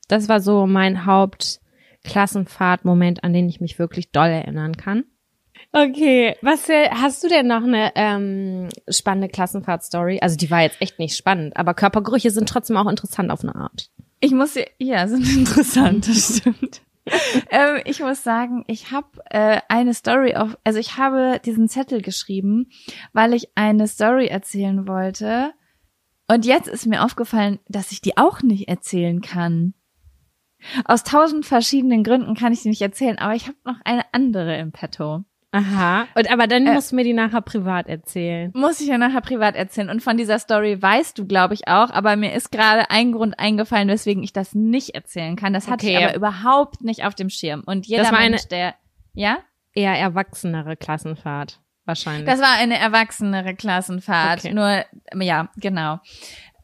[0.07, 5.05] Das war so mein Hauptklassenfahrt-Moment, an den ich mich wirklich doll erinnern kann.
[5.71, 10.19] Okay, was äh, hast du denn noch eine ähm, spannende Klassenfahrt-Story?
[10.21, 13.55] Also die war jetzt echt nicht spannend, aber Körpergerüche sind trotzdem auch interessant auf eine
[13.55, 13.89] Art.
[14.19, 16.81] Ich muss ja, sind interessant, das stimmt.
[17.51, 22.01] ähm, ich muss sagen, ich habe äh, eine Story auf, also ich habe diesen Zettel
[22.01, 22.69] geschrieben,
[23.13, 25.53] weil ich eine Story erzählen wollte.
[26.27, 29.75] Und jetzt ist mir aufgefallen, dass ich die auch nicht erzählen kann.
[30.85, 34.57] Aus tausend verschiedenen Gründen kann ich die nicht erzählen, aber ich habe noch eine andere
[34.57, 35.23] im Petto.
[35.55, 36.07] Aha.
[36.15, 38.51] Und aber dann äh, musst du mir die nachher privat erzählen.
[38.53, 39.89] Muss ich ja nachher privat erzählen.
[39.89, 41.91] Und von dieser Story weißt du, glaube ich, auch.
[41.91, 45.53] Aber mir ist gerade ein Grund eingefallen, weswegen ich das nicht erzählen kann.
[45.53, 45.97] Das hatte okay.
[45.97, 47.63] ich aber überhaupt nicht auf dem Schirm.
[47.65, 48.75] Und jeder Mensch, eine der,
[49.13, 49.37] ja?
[49.73, 51.61] Eher erwachsenere Klassenfahrt.
[51.85, 52.25] Wahrscheinlich.
[52.25, 54.39] Das war eine erwachsenere Klassenfahrt.
[54.39, 54.53] Okay.
[54.53, 54.83] Nur,
[55.23, 55.99] ja, genau.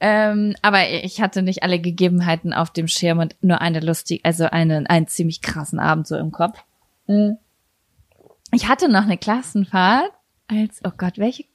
[0.02, 4.46] Ähm, aber ich hatte nicht alle Gegebenheiten auf dem Schirm und nur eine lustig, also
[4.46, 6.62] einen, einen ziemlich krassen Abend so im Kopf.
[7.08, 7.38] Mhm
[8.52, 10.12] ich hatte noch eine Klassenfahrt
[10.48, 11.46] als, oh Gott, welche?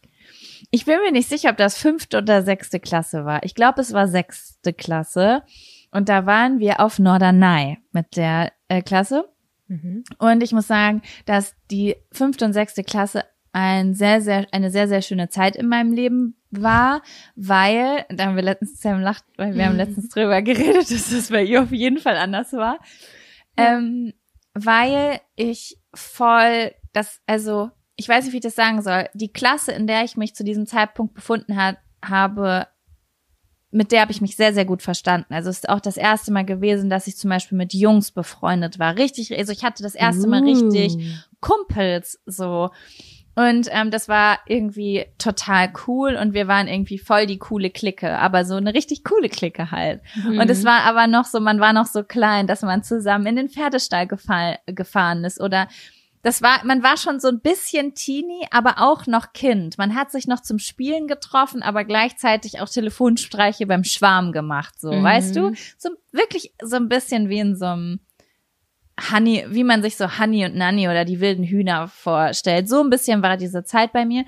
[0.71, 3.43] Ich bin mir nicht sicher, ob das fünfte oder sechste Klasse war.
[3.45, 5.43] Ich glaube, es war sechste Klasse.
[5.91, 9.29] Und da waren wir auf Norderney mit der äh, Klasse.
[9.69, 10.05] Mhm.
[10.19, 14.89] Und ich muss sagen, dass die fünfte und sechste Klasse ein sehr, sehr, eine sehr,
[14.89, 17.03] sehr schöne Zeit in meinem Leben war,
[17.37, 21.31] weil, da haben wir letztens Sam lacht, weil wir haben letztens drüber geredet, dass das
[21.31, 22.79] bei ihr auf jeden Fall anders war.
[23.57, 24.13] Ähm,
[24.53, 29.09] weil ich voll das, also, ich weiß nicht, wie ich das sagen soll.
[29.15, 32.67] Die Klasse, in der ich mich zu diesem Zeitpunkt befunden hat, habe,
[33.71, 35.35] mit der habe ich mich sehr, sehr gut verstanden.
[35.35, 38.79] Also es ist auch das erste Mal gewesen, dass ich zum Beispiel mit Jungs befreundet
[38.79, 38.97] war.
[38.97, 41.03] Richtig, also ich hatte das erste Mal richtig uh.
[41.41, 42.71] Kumpels so.
[43.35, 48.19] Und ähm, das war irgendwie total cool und wir waren irgendwie voll die coole Clique,
[48.19, 50.01] aber so eine richtig coole Clique halt.
[50.15, 50.39] Mhm.
[50.39, 53.37] Und es war aber noch so, man war noch so klein, dass man zusammen in
[53.37, 55.69] den Pferdestall gefahren ist oder
[56.27, 59.79] das war, man war schon so ein bisschen Teenie, aber auch noch Kind.
[59.79, 64.91] Man hat sich noch zum Spielen getroffen, aber gleichzeitig auch Telefonstreiche beim Schwarm gemacht, so,
[64.91, 65.05] mhm.
[65.05, 65.53] weißt du?
[65.79, 68.01] So wirklich so ein bisschen wie in so einem
[69.13, 72.69] Honey, wie man sich so Honey und Nanny oder die wilden Hühner vorstellt.
[72.69, 74.25] So ein bisschen war diese Zeit bei mir.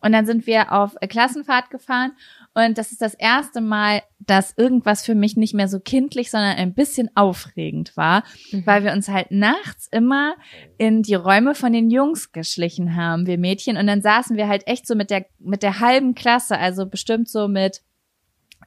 [0.00, 2.12] Und dann sind wir auf Klassenfahrt gefahren
[2.54, 6.56] und das ist das erste Mal, dass irgendwas für mich nicht mehr so kindlich, sondern
[6.56, 8.66] ein bisschen aufregend war, mhm.
[8.66, 10.34] weil wir uns halt nachts immer
[10.76, 13.76] in die Räume von den Jungs geschlichen haben, wir Mädchen.
[13.76, 17.28] Und dann saßen wir halt echt so mit der, mit der halben Klasse, also bestimmt
[17.28, 17.82] so mit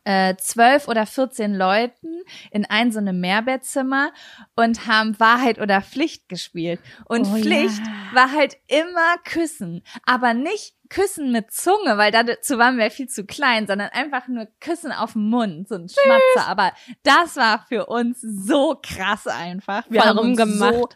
[0.06, 4.12] äh, zwölf oder vierzehn Leuten in ein so einem Mehrbettzimmer
[4.56, 6.80] und haben Wahrheit oder Pflicht gespielt.
[7.06, 8.16] Und oh, Pflicht ja.
[8.16, 13.26] war halt immer Küssen, aber nicht Küssen mit Zunge, weil dazu waren wir viel zu
[13.26, 16.48] klein, sondern einfach nur Küssen auf den Mund, so ein Schmatzer.
[16.48, 19.86] Aber das war für uns so krass einfach.
[19.90, 20.74] Wir Voll haben uns gemacht.
[20.74, 20.90] so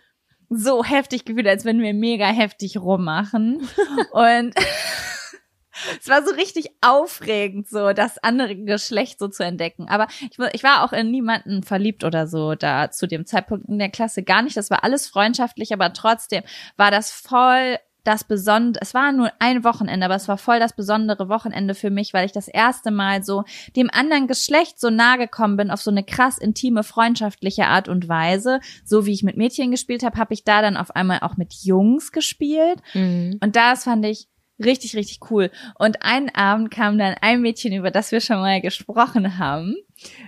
[0.50, 3.68] so heftig gefühlt, als wenn wir mega heftig rummachen.
[4.12, 4.54] und
[6.00, 9.90] es war so richtig aufregend, so das andere Geschlecht so zu entdecken.
[9.90, 13.80] Aber ich, ich war auch in niemanden verliebt oder so da zu dem Zeitpunkt in
[13.80, 14.56] der Klasse gar nicht.
[14.56, 16.44] Das war alles freundschaftlich, aber trotzdem
[16.78, 20.74] war das voll das besondere, es war nur ein Wochenende, aber es war voll das
[20.74, 23.44] besondere Wochenende für mich, weil ich das erste Mal so
[23.76, 28.08] dem anderen Geschlecht so nahe gekommen bin auf so eine krass intime, freundschaftliche Art und
[28.08, 28.62] Weise.
[28.86, 31.54] So wie ich mit Mädchen gespielt habe, habe ich da dann auf einmal auch mit
[31.64, 32.80] Jungs gespielt.
[32.94, 33.40] Mhm.
[33.44, 34.30] Und das fand ich
[34.64, 35.52] richtig, richtig cool.
[35.76, 39.76] Und einen Abend kam dann ein Mädchen, über das wir schon mal gesprochen haben,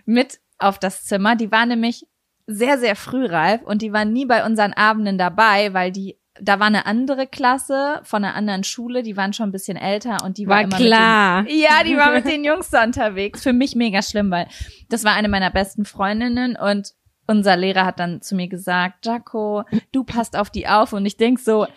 [0.05, 1.37] mit auf das Zimmer.
[1.37, 2.05] Die war nämlich
[2.45, 6.67] sehr, sehr frühreif und die war nie bei unseren Abenden dabei, weil die da war
[6.67, 10.47] eine andere Klasse von einer anderen Schule, die waren schon ein bisschen älter und die
[10.47, 11.41] war, war immer klar.
[11.43, 13.43] Mit den, ja, die war mit den Jungs da unterwegs.
[13.43, 14.47] Für mich mega schlimm, weil
[14.89, 16.93] das war eine meiner besten Freundinnen und
[17.27, 21.15] unser Lehrer hat dann zu mir gesagt, Jaco, du passt auf die auf und ich
[21.15, 21.67] denk so,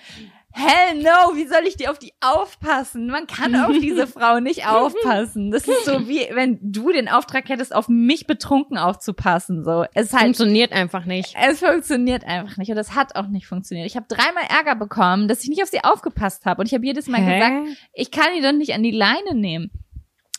[0.53, 3.07] Hell no, wie soll ich dir auf die aufpassen?
[3.07, 5.51] Man kann auf diese Frau nicht aufpassen.
[5.51, 9.65] Das ist so wie, wenn du den Auftrag hättest, auf mich betrunken aufzupassen.
[9.65, 11.35] So, es halt, funktioniert einfach nicht.
[11.41, 13.87] Es funktioniert einfach nicht und es hat auch nicht funktioniert.
[13.87, 16.85] Ich habe dreimal Ärger bekommen, dass ich nicht auf sie aufgepasst habe und ich habe
[16.85, 17.39] jedes Mal Hä?
[17.39, 19.71] gesagt, ich kann die doch nicht an die Leine nehmen.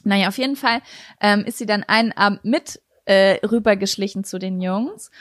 [0.04, 0.82] Naja, auf jeden Fall
[1.22, 5.12] ähm, ist sie dann einen Abend mit äh, rübergeschlichen zu den Jungs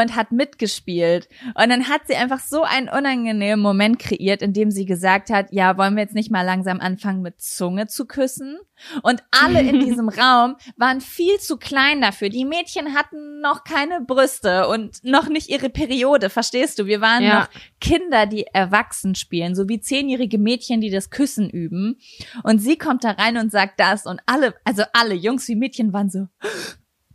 [0.00, 1.28] und hat mitgespielt.
[1.54, 5.48] Und dann hat sie einfach so einen unangenehmen Moment kreiert, in dem sie gesagt hat,
[5.50, 8.58] ja, wollen wir jetzt nicht mal langsam anfangen mit Zunge zu küssen?
[9.02, 12.30] Und alle in diesem Raum waren viel zu klein dafür.
[12.30, 16.86] Die Mädchen hatten noch keine Brüste und noch nicht ihre Periode, verstehst du?
[16.86, 17.40] Wir waren Ja.
[17.40, 17.48] noch
[17.80, 21.98] Kinder, die erwachsen spielen, so wie zehnjährige Mädchen, die das Küssen üben.
[22.44, 25.92] Und sie kommt da rein und sagt das und alle, also alle Jungs wie Mädchen
[25.92, 26.28] waren so,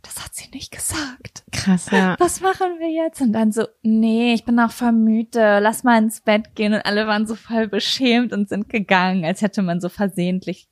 [0.02, 1.44] das hat sie nicht gesagt.
[1.52, 2.16] Krass, ja.
[2.18, 3.20] Was machen wir jetzt?
[3.20, 6.74] Und dann so, nee, ich bin auch voll müde, lass mal ins Bett gehen.
[6.74, 10.68] Und alle waren so voll beschämt und sind gegangen, als hätte man so versehentlich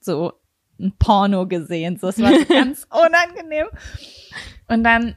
[0.00, 0.32] so
[0.78, 1.98] ein Porno gesehen.
[1.98, 3.66] So, es war so ganz unangenehm.
[4.68, 5.16] Und dann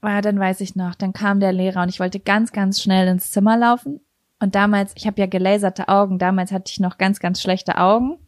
[0.00, 3.08] war, dann weiß ich noch, dann kam der Lehrer und ich wollte ganz, ganz schnell
[3.08, 4.00] ins Zimmer laufen.
[4.40, 8.18] Und damals, ich habe ja gelaserte Augen, damals hatte ich noch ganz, ganz schlechte Augen.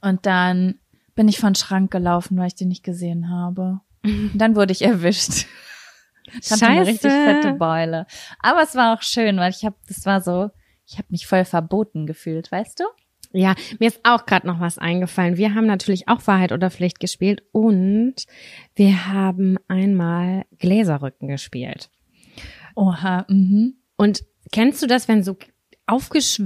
[0.00, 0.78] Und dann
[1.18, 3.80] bin ich von Schrank gelaufen, weil ich den nicht gesehen habe.
[4.04, 5.46] Und dann wurde ich erwischt.
[6.40, 8.06] Ich hatte eine richtig fette Beule.
[8.38, 10.50] Aber es war auch schön, weil ich habe, das war so,
[10.86, 12.84] ich habe mich voll verboten gefühlt, weißt du?
[13.32, 15.38] Ja, mir ist auch gerade noch was eingefallen.
[15.38, 18.14] Wir haben natürlich auch Wahrheit oder Pflicht gespielt und
[18.76, 21.90] wir haben einmal Gläserrücken gespielt.
[22.76, 23.74] Oha, mhm.
[23.96, 25.36] Und kennst du das, wenn so
[25.86, 26.40] aufgesch...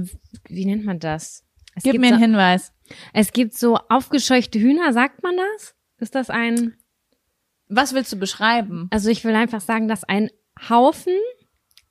[0.49, 1.45] Wie nennt man das?
[1.75, 2.73] Es Gib mir einen so, Hinweis.
[3.13, 5.75] Es gibt so aufgescheuchte Hühner, sagt man das?
[5.99, 6.75] Ist das ein...
[7.69, 8.87] Was willst du beschreiben?
[8.91, 10.29] Also ich will einfach sagen, dass ein
[10.69, 11.13] Haufen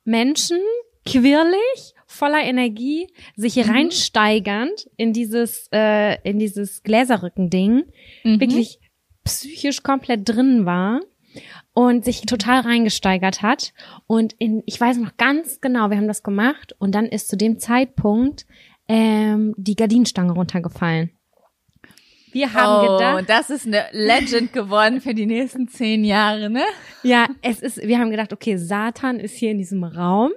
[0.05, 0.59] Menschen
[1.05, 3.69] quirlig, voller Energie, sich Mhm.
[3.71, 7.83] reinsteigernd in dieses, äh, in dieses Gläserrücken-Ding,
[8.23, 8.39] Mhm.
[8.39, 8.79] wirklich
[9.25, 11.01] psychisch komplett drin war
[11.73, 13.73] und sich total reingesteigert hat.
[14.07, 17.35] Und in, ich weiß noch ganz genau, wir haben das gemacht und dann ist zu
[17.35, 18.45] dem Zeitpunkt
[18.87, 21.11] ähm, die Gardinenstange runtergefallen.
[22.33, 26.63] Wir haben oh, gedacht, das ist eine Legend geworden für die nächsten zehn Jahre, ne?
[27.03, 30.31] Ja, es ist, wir haben gedacht, okay, Satan ist hier in diesem Raum.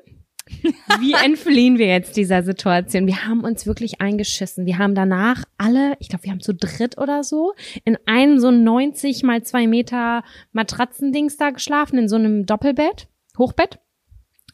[1.01, 3.07] Wie entfliehen wir jetzt dieser Situation?
[3.07, 4.67] Wir haben uns wirklich eingeschissen.
[4.67, 7.55] Wir haben danach alle, ich glaube, wir haben zu dritt oder so,
[7.85, 13.79] in einem so 90 mal zwei Meter Matratzendings da geschlafen, in so einem Doppelbett, Hochbett.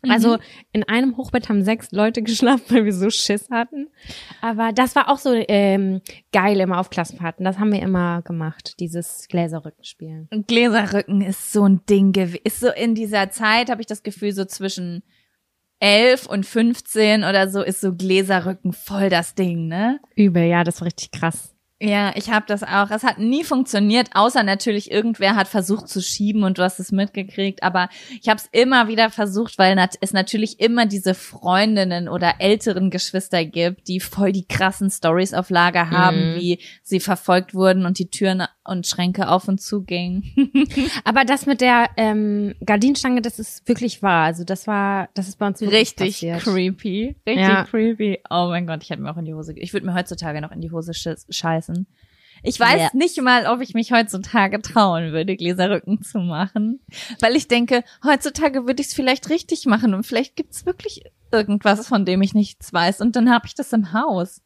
[0.08, 0.38] Also
[0.72, 3.88] in einem Hochbett haben sechs Leute geschlafen, weil wir so Schiss hatten.
[4.40, 6.00] Aber das war auch so ähm,
[6.32, 7.44] geil immer auf Klassenfahrten.
[7.44, 10.28] Das haben wir immer gemacht, dieses Gläserrückenspielen.
[10.32, 12.40] Und Gläserrücken ist so ein Ding gewesen.
[12.44, 15.02] Ist so in dieser Zeit, habe ich das Gefühl, so zwischen
[15.78, 19.98] elf und 15 oder so ist so Gläserrücken voll das Ding, ne?
[20.14, 21.51] Übel, ja, das war richtig krass.
[21.84, 22.90] Ja, ich habe das auch.
[22.90, 26.92] Es hat nie funktioniert, außer natürlich irgendwer hat versucht zu schieben und du hast es
[26.92, 27.62] mitgekriegt.
[27.64, 27.88] Aber
[28.20, 33.44] ich habe es immer wieder versucht, weil es natürlich immer diese Freundinnen oder älteren Geschwister
[33.44, 36.40] gibt, die voll die krassen Stories auf Lager haben, Mhm.
[36.40, 40.22] wie sie verfolgt wurden und die Türen und Schränke auf und zu gingen.
[41.04, 44.26] Aber das mit der ähm, Gardinenstange, das ist wirklich wahr.
[44.26, 46.42] Also das war, das ist bei uns wirklich Richtig passiert.
[46.42, 47.16] creepy.
[47.26, 47.64] Richtig Ja.
[47.64, 48.20] creepy.
[48.30, 49.52] Oh mein Gott, ich hätte mir auch in die Hose.
[49.56, 51.26] Ich würde mir heutzutage noch in die Hose schiss-
[51.74, 51.86] scheißen.
[52.44, 52.90] Ich weiß Ja.
[52.92, 56.80] nicht mal, ob ich mich heutzutage trauen würde, Gläserrücken zu machen.
[57.20, 61.86] Weil ich denke, heutzutage würde ich es vielleicht richtig machen und vielleicht gibt's wirklich irgendwas,
[61.86, 63.00] von dem ich nichts weiß.
[63.00, 64.42] Und dann habe ich das im Haus.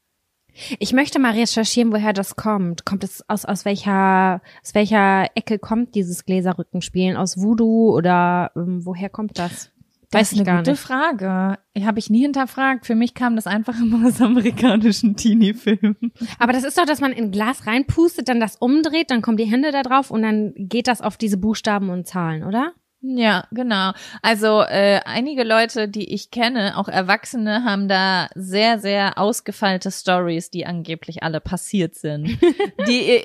[0.79, 2.85] Ich möchte mal recherchieren, woher das kommt.
[2.87, 7.17] Kommt es aus, aus welcher, aus welcher Ecke kommt dieses Gläserrückenspielen?
[7.17, 9.71] Aus Voodoo oder ähm, woher kommt das?
[10.11, 10.81] Das Weiß ist eine gute nicht.
[10.81, 11.59] Frage.
[11.85, 12.87] Habe ich nie hinterfragt.
[12.87, 16.13] Für mich kam das einfach immer aus amerikanischen Teenie-Filmen.
[16.39, 19.45] Aber das ist doch, dass man in Glas reinpustet, dann das umdreht, dann kommen die
[19.45, 22.73] Hände da drauf und dann geht das auf diese Buchstaben und Zahlen, oder?
[23.01, 23.93] Ja, genau.
[24.23, 30.51] Also äh, einige Leute, die ich kenne, auch Erwachsene, haben da sehr, sehr ausgefeilte Stories,
[30.51, 32.27] die angeblich alle passiert sind.
[32.89, 33.23] die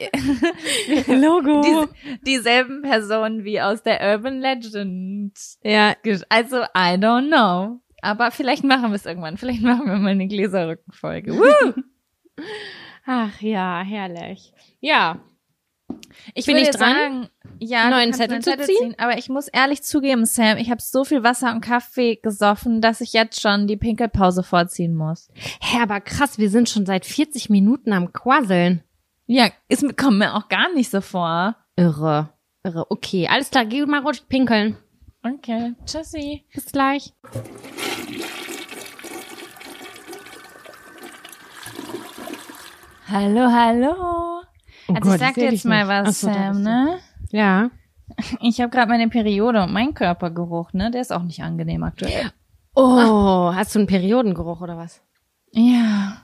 [1.08, 1.62] Logo.
[2.04, 5.34] die, dieselben Personen wie aus der Urban Legend.
[5.64, 5.96] ja,
[6.30, 7.80] Also I don't know.
[8.02, 9.38] Aber vielleicht machen wir es irgendwann.
[9.38, 11.34] Vielleicht machen wir mal eine Gläserrückenfolge.
[11.34, 11.74] Woo!
[13.06, 14.54] ach ja, herrlich.
[14.80, 15.20] Ja,
[16.34, 16.80] Ich Bin ich dran?
[16.80, 18.96] sagen, ja, Neuen Zettel zu ziehen?
[18.98, 23.02] Aber ich muss ehrlich zugeben, Sam, ich habe so viel Wasser und Kaffee gesoffen, dass
[23.02, 25.30] ich jetzt schon die Pinkelpause vorziehen muss.
[25.62, 28.84] Hä, aber krass, wir sind schon seit 40 Minuten am Quasseln.
[29.28, 31.56] Ja, ist, kommt mir auch gar nicht so vor.
[31.76, 32.30] Irre.
[32.64, 32.86] Irre.
[32.90, 34.78] Okay, alles klar, geh mal ruhig pinkeln.
[35.24, 36.46] Okay, tschüssi.
[36.54, 37.14] Bis gleich.
[43.08, 44.31] Hallo, hallo.
[44.92, 45.88] Oh also Gott, ich sag dir jetzt mal nicht.
[45.88, 47.00] was, Ach so, Sam, ne?
[47.32, 47.70] Ja.
[48.42, 50.92] Ich habe gerade meine Periode und mein Körpergeruch, ne?
[50.92, 52.32] Der ist auch nicht angenehm aktuell.
[52.76, 55.02] Oh, hast du einen Periodengeruch oder was?
[55.52, 56.18] Ja,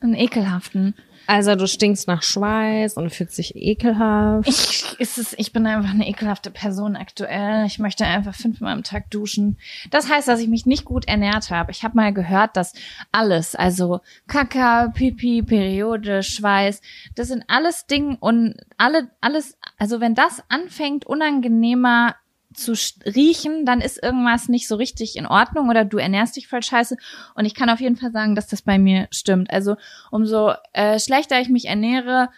[0.00, 0.94] einen ekelhaften.
[1.26, 4.48] Also du stinkst nach Schweiß und fühlst dich ekelhaft.
[4.48, 7.66] Ich, ist es, ich bin einfach eine ekelhafte Person aktuell.
[7.66, 9.58] Ich möchte einfach fünfmal am Tag duschen.
[9.90, 11.70] Das heißt, dass ich mich nicht gut ernährt habe.
[11.70, 12.72] Ich habe mal gehört, dass
[13.12, 16.80] alles, also Kaka, Pipi, Periode, Schweiß,
[17.14, 22.16] das sind alles Dinge und alle, alles, also wenn das anfängt, unangenehmer
[22.54, 22.74] zu
[23.04, 26.96] riechen, dann ist irgendwas nicht so richtig in Ordnung oder du ernährst dich voll scheiße.
[27.34, 29.50] Und ich kann auf jeden Fall sagen, dass das bei mir stimmt.
[29.50, 29.76] Also
[30.10, 32.28] umso äh, schlechter ich mich ernähre,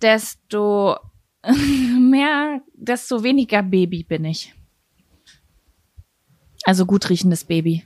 [0.00, 0.96] desto
[1.98, 4.54] mehr, desto weniger Baby bin ich.
[6.64, 7.84] Also gut riechendes Baby.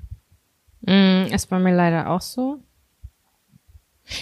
[0.82, 2.62] Mm, ist bei mir leider auch so.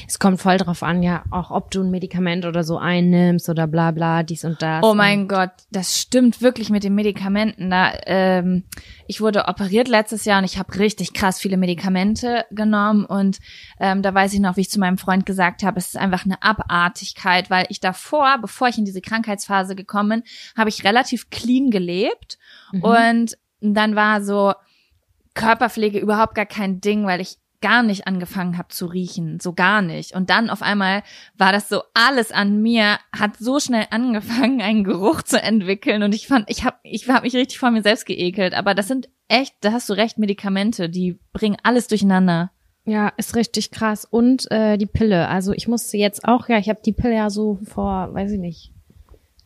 [0.08, 3.66] Es kommt voll drauf an, ja, auch ob du ein Medikament oder so einnimmst oder
[3.66, 4.82] bla bla, dies und das.
[4.82, 7.70] Oh mein Gott, das stimmt wirklich mit den Medikamenten.
[7.70, 8.64] Da, ähm,
[9.06, 13.38] ich wurde operiert letztes Jahr und ich habe richtig krass viele Medikamente genommen und
[13.78, 16.24] ähm, da weiß ich noch, wie ich zu meinem Freund gesagt habe, es ist einfach
[16.24, 20.22] eine Abartigkeit, weil ich davor, bevor ich in diese Krankheitsphase gekommen bin,
[20.56, 22.38] habe ich relativ clean gelebt
[22.72, 22.82] mhm.
[22.82, 24.54] und dann war so
[25.34, 29.80] Körperpflege überhaupt gar kein Ding, weil ich gar nicht angefangen habe zu riechen, so gar
[29.80, 30.14] nicht.
[30.14, 31.02] Und dann auf einmal
[31.38, 36.14] war das so alles an mir hat so schnell angefangen, einen Geruch zu entwickeln und
[36.14, 39.08] ich fand, ich habe ich hab mich richtig vor mir selbst geekelt, aber das sind
[39.28, 42.50] echt, da hast du recht, Medikamente, die bringen alles durcheinander.
[42.84, 46.68] Ja, ist richtig krass und äh, die Pille, also ich musste jetzt auch, ja, ich
[46.68, 48.73] habe die Pille ja so vor, weiß ich nicht,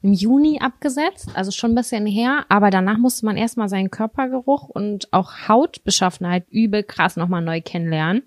[0.02, 4.68] im Juni abgesetzt, also schon ein bisschen her, aber danach musste man erstmal seinen Körpergeruch
[4.68, 8.22] und auch Hautbeschaffenheit übel krass nochmal neu kennenlernen.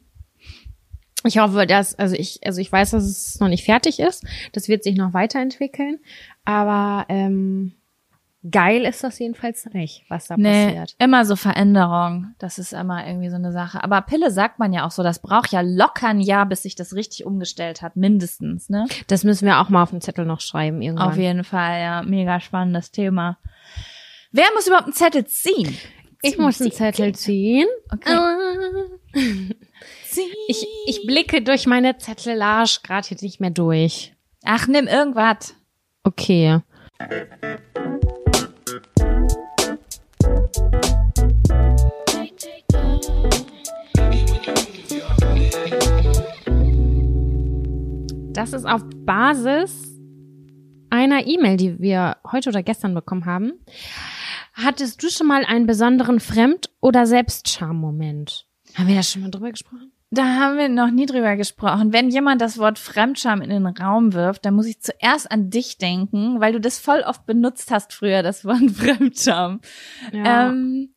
[1.23, 4.25] Ich hoffe, dass, also ich, also ich weiß, dass es noch nicht fertig ist.
[4.53, 5.99] Das wird sich noch weiterentwickeln.
[6.45, 7.73] Aber ähm,
[8.49, 10.95] geil ist das jedenfalls nicht, was da nee, passiert.
[10.99, 12.33] Immer so Veränderung.
[12.39, 13.83] Das ist immer irgendwie so eine Sache.
[13.83, 16.75] Aber Pille sagt man ja auch so, das braucht ja locker ein Jahr, bis sich
[16.75, 18.87] das richtig umgestellt hat, mindestens, ne?
[19.07, 21.09] Das müssen wir auch mal auf dem Zettel noch schreiben irgendwann.
[21.09, 22.01] Auf jeden Fall, ja.
[22.01, 23.37] Mega spannendes Thema.
[24.31, 25.77] Wer muss überhaupt einen Zettel ziehen?
[26.23, 27.67] Ich muss einen Zettel ziehen.
[27.91, 28.17] Okay.
[30.47, 34.13] ich, ich blicke durch meine Zettelage gerade jetzt nicht mehr durch.
[34.43, 35.55] Ach, nimm irgendwas.
[36.03, 36.61] Okay.
[48.33, 49.99] Das ist auf Basis
[50.89, 53.53] einer E-Mail, die wir heute oder gestern bekommen haben.
[54.53, 58.47] Hattest du schon mal einen besonderen Fremd- oder Selbstscham-Moment?
[58.75, 59.91] Haben wir da schon mal drüber gesprochen?
[60.13, 61.93] Da haben wir noch nie drüber gesprochen.
[61.93, 65.77] Wenn jemand das Wort Fremdscham in den Raum wirft, dann muss ich zuerst an dich
[65.77, 69.61] denken, weil du das voll oft benutzt hast früher, das Wort Fremdscham.
[70.11, 70.49] Ja.
[70.49, 70.93] Ähm,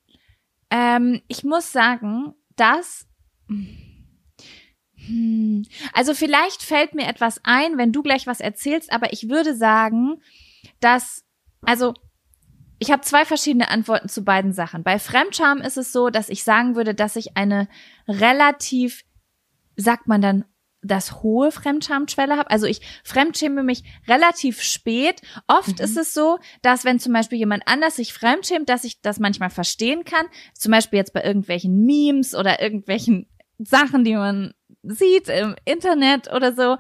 [0.71, 3.07] ähm, ich muss sagen, dass
[5.07, 9.55] hm, also vielleicht fällt mir etwas ein, wenn du gleich was erzählst, aber ich würde
[9.55, 10.21] sagen,
[10.81, 11.25] dass
[11.63, 11.95] also
[12.85, 14.83] ich habe zwei verschiedene Antworten zu beiden Sachen.
[14.83, 17.67] Bei Fremdscham ist es so, dass ich sagen würde, dass ich eine
[18.07, 19.05] relativ,
[19.75, 20.45] sagt man dann,
[20.83, 22.51] das hohe Fremdschamschwelle habe.
[22.51, 25.23] Also ich fremdschäme mich relativ spät.
[25.47, 25.85] Oft mhm.
[25.85, 29.49] ist es so, dass wenn zum Beispiel jemand anders sich fremdschämt, dass ich das manchmal
[29.49, 30.27] verstehen kann.
[30.53, 33.27] Zum Beispiel jetzt bei irgendwelchen Memes oder irgendwelchen
[33.57, 36.77] Sachen, die man sieht im Internet oder so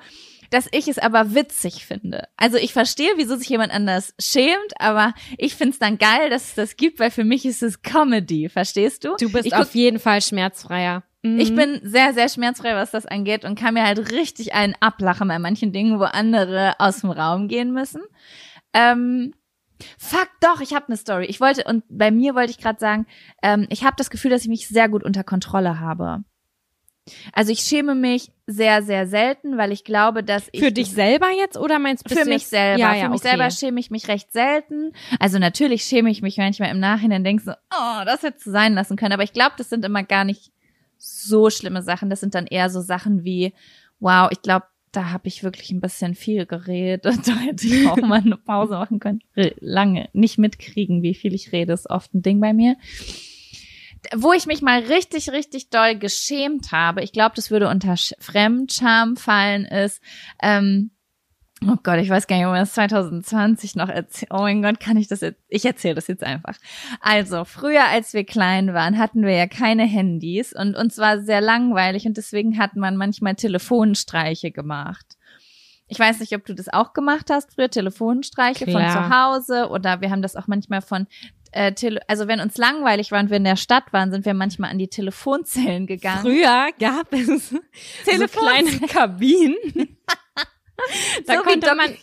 [0.54, 2.28] dass ich es aber witzig finde.
[2.36, 6.50] Also ich verstehe, wieso sich jemand anders schämt, aber ich finde es dann geil, dass
[6.50, 9.16] es das gibt, weil für mich ist es Comedy, verstehst du?
[9.18, 11.02] Du bist ich auf jeden Fall schmerzfreier.
[11.22, 11.40] Mhm.
[11.40, 15.26] Ich bin sehr, sehr schmerzfrei, was das angeht und kann mir halt richtig einen ablachen
[15.26, 18.02] bei manchen Dingen, wo andere aus dem Raum gehen müssen.
[18.72, 19.34] Ähm,
[19.98, 21.26] Fuck, doch, ich habe eine Story.
[21.26, 23.06] Ich wollte, und bei mir wollte ich gerade sagen,
[23.42, 26.22] ähm, ich habe das Gefühl, dass ich mich sehr gut unter Kontrolle habe.
[27.32, 30.60] Also ich schäme mich sehr, sehr selten, weil ich glaube, dass ich.
[30.60, 32.14] Für dich selber jetzt oder meinst du?
[32.14, 32.80] Für mich selber.
[32.80, 33.28] Ja, ja, für mich okay.
[33.28, 34.92] selber schäme ich mich recht selten.
[35.18, 38.96] Also natürlich schäme ich mich manchmal im Nachhinein, denkst so, oh, das hätte sein lassen
[38.96, 39.12] können.
[39.12, 40.52] Aber ich glaube, das sind immer gar nicht
[40.96, 42.08] so schlimme Sachen.
[42.08, 43.52] Das sind dann eher so Sachen wie,
[44.00, 47.04] wow, ich glaube, da habe ich wirklich ein bisschen viel geredet.
[47.26, 49.20] Da hätte ich auch mal eine Pause machen können.
[49.60, 50.08] Lange.
[50.14, 52.76] Nicht mitkriegen, wie viel ich rede, ist oft ein Ding bei mir
[54.14, 59.16] wo ich mich mal richtig, richtig doll geschämt habe, ich glaube, das würde unter Fremdscham
[59.16, 60.00] fallen, ist,
[60.42, 60.90] ähm,
[61.62, 64.30] oh Gott, ich weiß gar nicht, ob man das 2020 noch erzählt.
[64.32, 65.40] Oh mein Gott, kann ich das jetzt?
[65.48, 66.56] Ich erzähle das jetzt einfach.
[67.00, 71.40] Also, früher, als wir klein waren, hatten wir ja keine Handys und uns war sehr
[71.40, 75.16] langweilig und deswegen hat man manchmal Telefonstreiche gemacht.
[75.86, 78.90] Ich weiß nicht, ob du das auch gemacht hast früher, Telefonstreiche Klar.
[78.90, 81.06] von zu Hause oder wir haben das auch manchmal von
[81.54, 84.34] äh, tele also wenn uns langweilig war und wir in der Stadt waren, sind wir
[84.34, 86.22] manchmal an die Telefonzellen gegangen.
[86.22, 87.54] Früher gab es
[88.04, 89.56] Telefon so kleine Kabinen.
[91.26, 91.96] Da So konnte man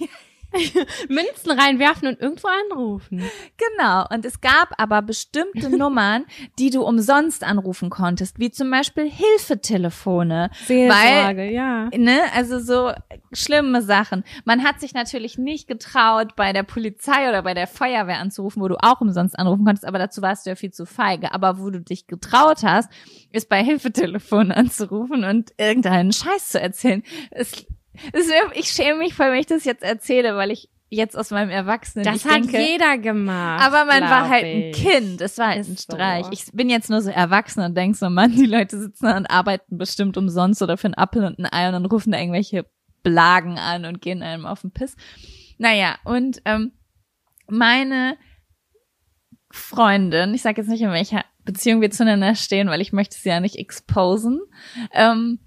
[1.10, 3.24] Münzen reinwerfen und irgendwo anrufen.
[3.58, 4.06] Genau.
[4.10, 6.26] Und es gab aber bestimmte Nummern,
[6.60, 10.50] die du umsonst anrufen konntest, wie zum Beispiel Hilfetelefone.
[10.66, 11.90] Seelsorge, ja.
[11.96, 12.92] Ne, also so
[13.32, 14.24] schlimme Sachen.
[14.46, 18.68] Man hat sich natürlich nicht getraut, bei der Polizei oder bei der Feuerwehr anzurufen, wo
[18.68, 21.34] du auch umsonst anrufen konntest, aber dazu warst du ja viel zu feige.
[21.34, 22.90] Aber wo du dich getraut hast,
[23.32, 27.04] ist bei Hilfetelefonen anzurufen und irgendeinen Scheiß zu erzählen.
[27.32, 27.66] Es,
[28.14, 31.50] es, ich schäme mich voll, wenn ich das jetzt erzähle, weil ich jetzt aus meinem
[31.50, 33.64] Erwachsenen Das hat denke, jeder gemacht.
[33.66, 34.72] aber man war halt ein.
[34.74, 35.22] Kind.
[35.22, 35.96] Es war halt ein Ist so.
[35.96, 36.26] Streich.
[36.32, 39.26] Ich bin jetzt nur so erwachsen und denk so, Mann, die Leute sitzen da und
[39.28, 42.66] arbeiten bestimmt umsonst oder für einen Apfel und ein Ei und dann rufen da irgendwelche
[43.04, 44.96] Blagen an und gehen einem auf den Piss.
[45.58, 46.74] Naja, und ähm,
[47.48, 48.18] meine
[49.50, 53.30] Freundin, ich sage jetzt nicht, in welcher Beziehung wir zueinander stehen, weil ich möchte sie
[53.30, 54.42] ja nicht exposen,
[54.94, 55.40] ähm,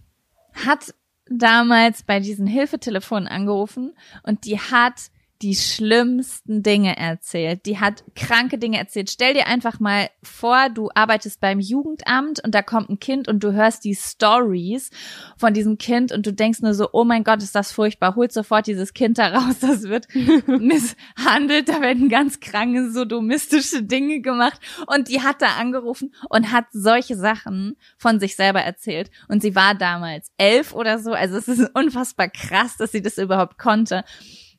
[0.67, 0.95] hat
[1.29, 5.11] damals bei diesen Hilfetelefonen angerufen und die hat
[5.45, 7.67] die schlimmsten Dinge erzählt.
[7.67, 9.11] Die hat kranke Dinge erzählt.
[9.11, 13.45] Stell dir einfach mal vor, du arbeitest beim Jugendamt und da kommt ein Kind und
[13.45, 14.89] du hörst die Stories
[15.37, 18.17] von diesem Kind und du denkst nur so, oh mein Gott, ist das furchtbar.
[18.17, 19.59] Holt sofort dieses Kind da raus.
[19.61, 20.07] Das wird
[20.47, 21.69] misshandelt.
[21.69, 24.59] Da werden ganz kranke, sodomistische Dinge gemacht.
[24.87, 29.11] Und die hat da angerufen und hat solche Sachen von sich selber erzählt.
[29.29, 31.13] Und sie war damals elf oder so.
[31.13, 34.05] Also es ist unfassbar krass, dass sie das überhaupt konnte.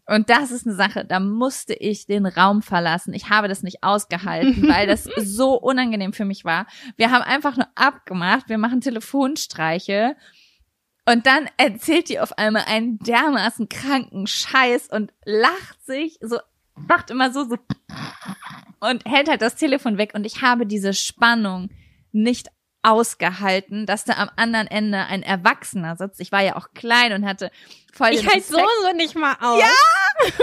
[0.07, 3.13] Und das ist eine Sache, da musste ich den Raum verlassen.
[3.13, 6.67] Ich habe das nicht ausgehalten, weil das so unangenehm für mich war.
[6.95, 10.15] Wir haben einfach nur abgemacht, wir machen Telefonstreiche.
[11.07, 16.37] Und dann erzählt die auf einmal einen dermaßen kranken Scheiß und lacht sich so,
[16.75, 17.57] macht immer so, so
[18.79, 20.13] und hält halt das Telefon weg.
[20.13, 21.69] Und ich habe diese Spannung
[22.11, 22.49] nicht
[22.85, 26.21] ausgehalten, dass da am anderen Ende ein Erwachsener sitzt.
[26.21, 27.51] Ich war ja auch klein und hatte
[27.93, 29.59] voll Ich halt so, so nicht mal aus.
[29.59, 29.67] Ja!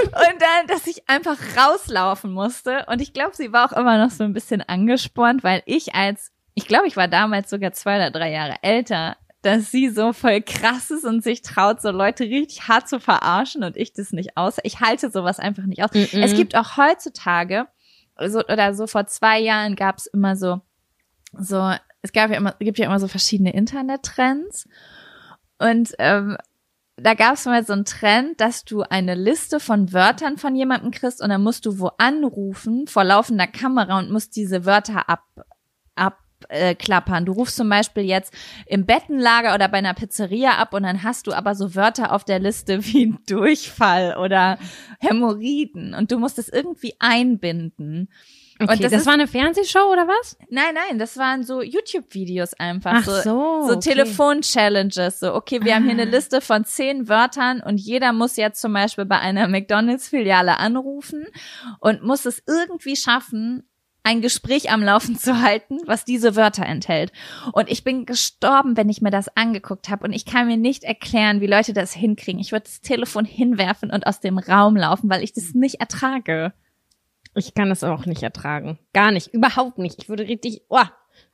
[0.04, 2.84] und dann, dass ich einfach rauslaufen musste.
[2.88, 6.32] Und ich glaube, sie war auch immer noch so ein bisschen angespornt, weil ich als,
[6.54, 10.40] ich glaube, ich war damals sogar zwei oder drei Jahre älter, dass sie so voll
[10.42, 14.36] krass ist und sich traut, so Leute richtig hart zu verarschen und ich das nicht
[14.36, 14.56] aus.
[14.62, 15.92] Ich halte sowas einfach nicht aus.
[15.92, 16.22] Mhm.
[16.22, 17.66] Es gibt auch heutzutage,
[18.18, 20.60] so, oder so vor zwei Jahren gab es immer so,
[21.36, 24.68] so, es gab ja immer, gibt ja immer so verschiedene Internettrends.
[25.58, 26.36] Und ähm,
[26.96, 30.90] da gab es mal so einen Trend, dass du eine Liste von Wörtern von jemandem
[30.90, 35.24] kriegst und dann musst du wo anrufen vor laufender Kamera und musst diese Wörter ab,
[35.94, 37.24] ab äh, klappern.
[37.24, 38.32] Du rufst zum Beispiel jetzt
[38.66, 42.24] im Bettenlager oder bei einer Pizzeria ab und dann hast du aber so Wörter auf
[42.24, 44.58] der Liste wie Durchfall oder
[45.00, 48.08] Hämorrhoiden und du musst es irgendwie einbinden.
[48.60, 50.36] Okay, und das das, ist- war eine Fernsehshow oder was?
[50.50, 52.92] Nein, nein, das waren so YouTube-Videos einfach.
[52.96, 53.80] Ach so, so, so okay.
[53.90, 55.20] Telefon-Challenges.
[55.20, 56.10] So, okay, wir haben hier eine Ah.
[56.14, 61.26] Liste von zehn Wörtern und jeder muss jetzt zum Beispiel bei einer McDonalds-Filiale anrufen
[61.80, 63.68] und muss es irgendwie schaffen,
[64.04, 67.12] ein Gespräch am Laufen zu halten, was diese Wörter enthält.
[67.52, 70.04] Und ich bin gestorben, wenn ich mir das angeguckt habe.
[70.04, 72.40] Und ich kann mir nicht erklären, wie Leute das hinkriegen.
[72.40, 76.52] Ich würde das Telefon hinwerfen und aus dem Raum laufen, weil ich das nicht ertrage.
[77.34, 78.78] Ich kann das auch nicht ertragen.
[78.92, 79.28] Gar nicht.
[79.28, 80.02] Überhaupt nicht.
[80.02, 80.80] Ich würde richtig, oh.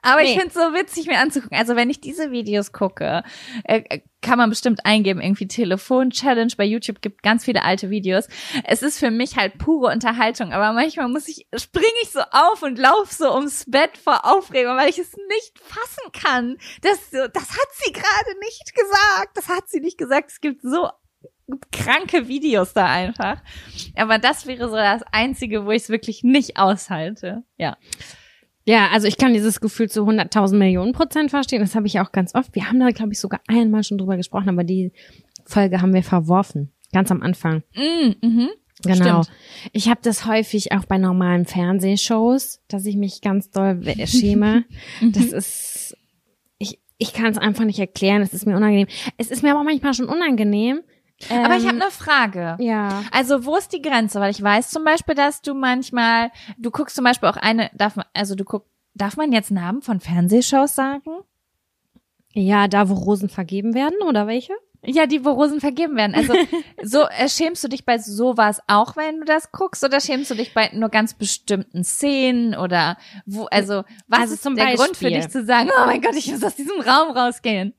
[0.03, 0.41] Aber ich Nee.
[0.41, 1.57] finde es so witzig, mir anzugucken.
[1.57, 3.23] Also wenn ich diese Videos gucke,
[3.65, 6.53] äh, äh, kann man bestimmt eingeben, irgendwie Telefon-Challenge.
[6.57, 8.29] Bei YouTube gibt ganz viele alte Videos.
[8.65, 12.63] Es ist für mich halt pure Unterhaltung, aber manchmal muss ich, springe ich so auf
[12.63, 16.59] und laufe so ums Bett vor Aufregung, weil ich es nicht fassen kann.
[16.83, 19.37] Das, das hat sie gerade nicht gesagt.
[19.37, 20.31] Das hat sie nicht gesagt.
[20.31, 20.89] Es gibt so
[21.73, 23.43] kranke Videos da einfach.
[23.97, 27.43] Aber das wäre so das Einzige, wo ich es wirklich nicht aushalte.
[27.57, 27.77] Ja.
[28.65, 31.61] Ja, also ich kann dieses Gefühl zu 100.000 Millionen Prozent verstehen.
[31.63, 32.55] Das habe ich auch ganz oft.
[32.55, 34.93] Wir haben da, glaube ich, sogar einmal schon drüber gesprochen, aber die
[35.47, 36.73] Folge haben wir verworfen.
[36.93, 37.63] Ganz am Anfang.
[37.75, 38.49] Mm, mhm.
[38.85, 39.23] Genau.
[39.23, 39.37] Stimmt.
[39.73, 44.65] Ich habe das häufig auch bei normalen Fernsehshows, dass ich mich ganz doll we- schäme.
[45.03, 45.97] das ist,
[46.59, 48.21] ich, ich kann es einfach nicht erklären.
[48.23, 48.87] Es ist mir unangenehm.
[49.17, 50.81] Es ist mir aber auch manchmal schon unangenehm.
[51.31, 52.57] Aber ich Ähm, habe eine Frage.
[52.61, 53.03] ja.
[53.11, 54.21] Also wo ist die Grenze?
[54.21, 57.97] Weil ich weiß zum Beispiel, dass du manchmal, du guckst zum Beispiel auch eine, darf
[57.97, 61.11] man, also du guck, darf man jetzt Namen von Fernsehshows sagen?
[62.35, 64.53] Ja, da wo Rosen vergeben werden oder welche?
[64.85, 66.15] Ja, die, wo Rosen vergeben werden.
[66.15, 66.35] Also
[66.85, 70.35] so äh, schämst du dich bei sowas auch, wenn du das guckst, oder schämst du
[70.37, 72.97] dich bei nur ganz bestimmten Szenen oder
[73.27, 73.47] wo?
[73.47, 75.11] Also was Also ist zum der Grund für Beispiel.
[75.21, 75.69] dich zu sagen?
[75.77, 77.75] Oh mein Gott, ich muss aus diesem Raum rausgehen.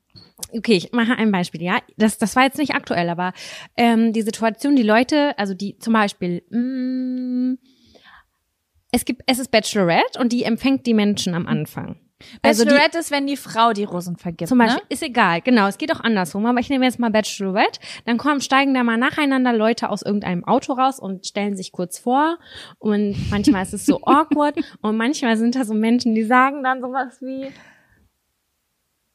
[0.52, 1.78] Okay, ich mache ein Beispiel, ja.
[1.96, 3.32] Das, das war jetzt nicht aktuell, aber
[3.76, 7.56] ähm, die Situation, die Leute, also die zum Beispiel, mh,
[8.92, 12.00] es gibt, es ist Bachelorette und die empfängt die Menschen am Anfang.
[12.42, 14.48] Also die- Bachelorette ist, wenn die Frau die Rosen vergibt.
[14.48, 14.86] Zum Beispiel, ne?
[14.90, 18.42] ist egal, genau, es geht auch andersrum, aber ich nehme jetzt mal Bachelorette, dann kommen,
[18.42, 22.38] steigen da mal nacheinander Leute aus irgendeinem Auto raus und stellen sich kurz vor
[22.78, 26.82] und manchmal ist es so awkward und manchmal sind da so Menschen, die sagen dann
[26.82, 27.46] sowas wie,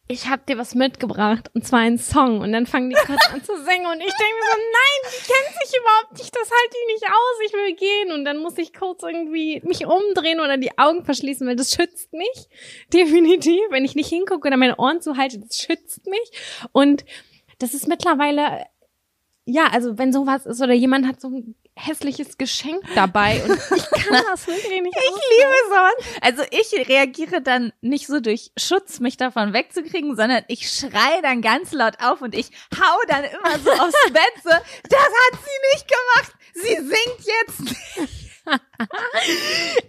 [0.08, 2.40] ich hab dir was mitgebracht und zwar einen Song.
[2.42, 5.34] Und dann fangen die kurz an zu singen und ich denke mir so, nein, die
[5.34, 8.12] kennt sich überhaupt nicht, das halte ich nicht aus, ich will gehen.
[8.12, 12.14] Und dann muss ich kurz irgendwie mich umdrehen oder die Augen verschließen, weil das schützt
[12.14, 12.48] mich,
[12.94, 16.32] definitiv, wenn ich nicht hingucke oder meine Ohren zuhalte, das schützt mich.
[16.72, 17.04] Und
[17.58, 18.66] das ist mittlerweile,
[19.46, 23.90] ja, also wenn sowas ist oder jemand hat so ein hässliches Geschenk dabei und ich
[23.92, 25.94] kann das wirklich nicht Ich liebe sowas.
[26.22, 31.42] Also ich reagiere dann nicht so durch Schutz, mich davon wegzukriegen, sondern ich schreie dann
[31.42, 35.74] ganz laut auf und ich hau dann immer so aufs Bett so, das hat sie
[35.74, 36.36] nicht gemacht.
[36.54, 37.76] Sie singt jetzt.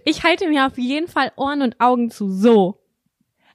[0.03, 2.31] Ich halte mir auf jeden Fall Ohren und Augen zu.
[2.31, 2.79] So.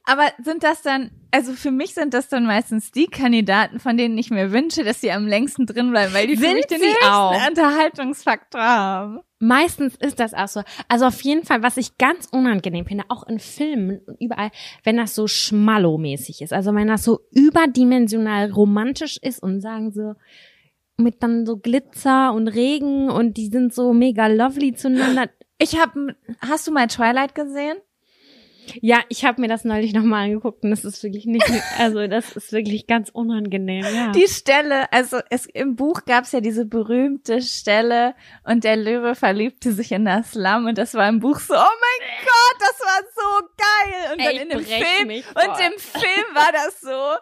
[0.04, 4.18] Aber sind das dann, also für mich sind das dann meistens die Kandidaten, von denen
[4.18, 6.80] ich mir wünsche, dass sie am längsten drin bleiben, weil die für Sind mich den
[6.80, 7.48] höchsten auch?
[7.48, 9.20] Unterhaltungsfaktor haben.
[9.38, 10.62] Meistens ist das auch so.
[10.88, 14.50] Also auf jeden Fall, was ich ganz unangenehm finde, auch in Filmen und überall,
[14.82, 16.52] wenn das so schmallow-mäßig ist.
[16.52, 20.14] Also wenn das so überdimensional romantisch ist und sagen so,
[20.96, 25.28] mit dann so Glitzer und Regen und die sind so mega lovely zueinander.
[25.58, 27.76] Ich habe, hast du mal Twilight gesehen?
[28.80, 31.44] Ja, ich habe mir das neulich nochmal angeguckt und das ist wirklich nicht,
[31.78, 34.12] also das ist wirklich ganz unangenehm, ja.
[34.12, 39.72] Die Stelle, also es, im Buch gab's ja diese berühmte Stelle und der Löwe verliebte
[39.72, 43.02] sich in das Lamm und das war im Buch so, oh mein Gott, das war
[43.14, 44.12] so geil.
[44.12, 47.18] Und Ey, dann in dem Film, und im Film war das so,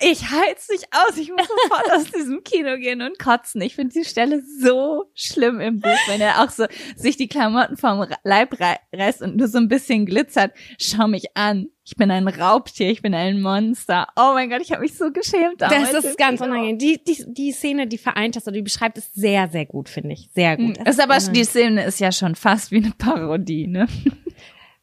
[0.00, 3.60] ich halt's nicht aus, ich muss sofort aus diesem Kino gehen und kotzen.
[3.62, 7.76] Ich finde die Stelle so schlimm im Buch, wenn er auch so sich die Klamotten
[7.76, 10.37] vom Leib rei- reißt und nur so ein bisschen glitzert.
[10.78, 11.68] Schau mich an.
[11.84, 14.08] Ich bin ein Raubtier, ich bin ein Monster.
[14.16, 15.60] Oh mein Gott, ich habe mich so geschämt.
[15.60, 16.78] damals Das ist ganz unangenehm.
[16.78, 20.12] Die, die, die Szene, die vereint das oder die beschreibt es sehr, sehr gut, finde
[20.12, 20.28] ich.
[20.34, 20.76] Sehr gut.
[20.84, 23.86] Das ist aber die Szene ist ja schon fast wie eine Parodie, ne?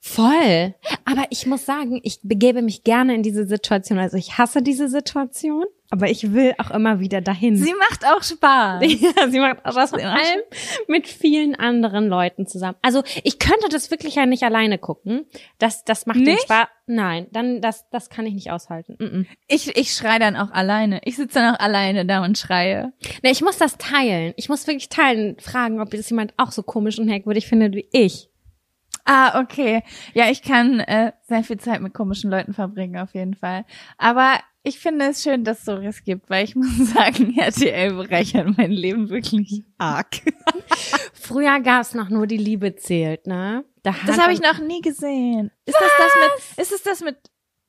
[0.08, 0.76] Voll.
[1.04, 3.98] Aber ich muss sagen, ich begebe mich gerne in diese Situation.
[3.98, 7.58] Also ich hasse diese Situation, aber ich will auch immer wieder dahin.
[7.58, 8.84] Sie macht auch Spaß.
[9.02, 10.42] ja, sie macht auch das vor allem
[10.88, 12.78] mit vielen anderen Leuten zusammen.
[12.84, 15.26] Also ich könnte das wirklich ja nicht alleine gucken.
[15.58, 16.44] Das, das macht den Nicht?
[16.44, 16.68] Spaß.
[16.86, 18.98] Nein, dann das, das kann ich nicht aushalten.
[19.00, 19.26] Mm -mm.
[19.48, 21.02] Ich, ich schreie dann auch alleine.
[21.04, 22.94] Ich sitze dann auch alleine da und schreie.
[23.24, 24.34] Nee, ich muss das teilen.
[24.38, 27.90] Ich muss wirklich teilen, fragen, ob das jemand auch so komisch und merkwürdig findet wie
[27.92, 28.30] ich.
[29.06, 29.84] Ah, okay.
[30.14, 33.66] Ja, ich kann äh, sehr viel Zeit mit komischen Leuten verbringen, auf jeden Fall.
[33.98, 38.58] Aber ich finde es schön, dass es sowas gibt, weil ich muss sagen, RTL bereichert
[38.58, 40.22] mein Leben wirklich arg.
[41.14, 43.64] Früher gab's noch nur die Liebe zählt, ne?
[43.84, 45.52] Da Das habe ich noch nie gesehen.
[45.66, 47.18] Ist das das mit, ist es das mit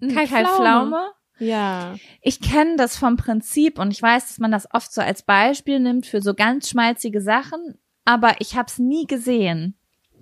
[0.00, 0.56] hm, Kai Kai, Pflaume?
[0.56, 1.10] Pflaume?
[1.38, 1.96] Ja.
[2.22, 5.80] Ich kenne das vom Prinzip und ich weiß, dass man das oft so als Beispiel
[5.80, 9.78] nimmt für so ganz schmalzige Sachen, aber ich habe es nie gesehen.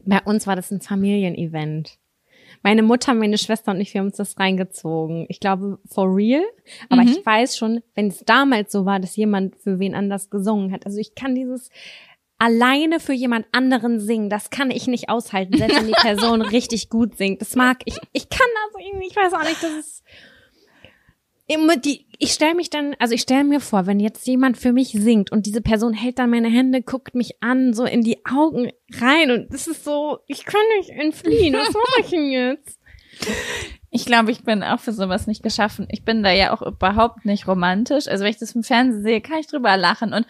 [0.06, 1.98] Bei uns war das ein Familienevent.
[2.62, 5.26] Meine Mutter, meine Schwester und ich, wir haben uns das reingezogen.
[5.28, 6.42] Ich glaube, for real.
[6.88, 7.08] Aber Mhm.
[7.08, 10.86] ich weiß schon, wenn es damals so war, dass jemand für wen anders gesungen hat.
[10.86, 11.68] Also ich kann dieses
[12.38, 16.88] alleine für jemand anderen singen, das kann ich nicht aushalten, selbst wenn die Person richtig
[16.90, 17.40] gut singt.
[17.40, 17.96] Das mag ich.
[18.12, 20.02] Ich kann das irgendwie, ich weiß auch nicht, das ist
[21.46, 24.72] immer die, ich stelle mich dann, also ich stelle mir vor, wenn jetzt jemand für
[24.72, 28.24] mich singt und diese Person hält dann meine Hände, guckt mich an, so in die
[28.24, 32.78] Augen rein und das ist so, ich kann nicht entfliehen, was mache ich denn jetzt?
[33.90, 35.86] Ich glaube, ich bin auch für sowas nicht geschaffen.
[35.88, 38.08] Ich bin da ja auch überhaupt nicht romantisch.
[38.08, 40.26] Also wenn ich das im Fernsehen sehe, kann ich drüber lachen und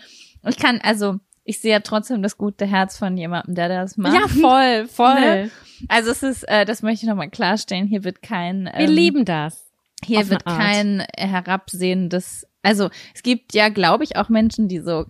[0.47, 4.15] ich kann, also ich sehe ja trotzdem das gute Herz von jemandem, der das macht.
[4.15, 5.15] Ja, voll, voll.
[5.15, 5.51] Ne?
[5.89, 9.25] Also es ist, äh, das möchte ich nochmal klarstellen, hier wird kein Wir ähm, lieben
[9.25, 9.64] das.
[10.05, 10.65] Hier wird eine Art.
[10.65, 15.07] kein herabsehendes, also es gibt ja, glaube ich, auch Menschen, die so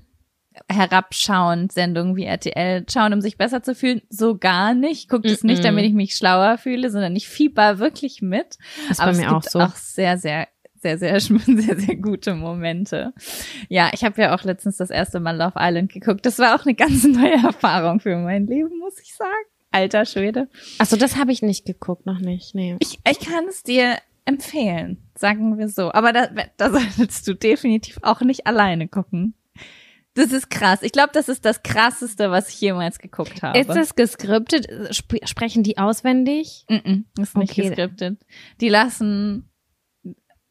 [0.68, 4.02] herabschauend Sendungen wie RTL schauen, um sich besser zu fühlen.
[4.08, 5.08] So gar nicht.
[5.08, 8.58] Guckt es nicht, damit ich mich schlauer fühle, sondern ich fieber wirklich mit.
[8.90, 9.60] Ist Aber bei es mir auch gibt so.
[9.60, 10.48] auch sehr, sehr,
[10.80, 11.40] sehr, sehr, sehr,
[11.80, 13.12] sehr gute Momente.
[13.68, 16.24] Ja, ich habe ja auch letztens das erste Mal Love Island geguckt.
[16.24, 19.30] Das war auch eine ganz neue Erfahrung für mein Leben, muss ich sagen.
[19.72, 20.48] Alter Schwede.
[20.78, 22.54] Achso, das habe ich nicht geguckt, noch nicht.
[22.54, 22.76] Nee.
[22.78, 25.92] Ich, ich kann es dir empfehlen, sagen wir so.
[25.92, 29.34] Aber da, da solltest du definitiv auch nicht alleine gucken.
[30.14, 30.82] Das ist krass.
[30.82, 33.58] Ich glaube, das ist das krasseste, was ich jemals geguckt habe.
[33.58, 34.66] Ist das geskriptet?
[34.94, 36.64] Sp sprechen die auswendig?
[36.68, 37.68] Mm -mm, ist nicht Okay.
[37.68, 38.24] geskriptet.
[38.60, 39.50] Die lassen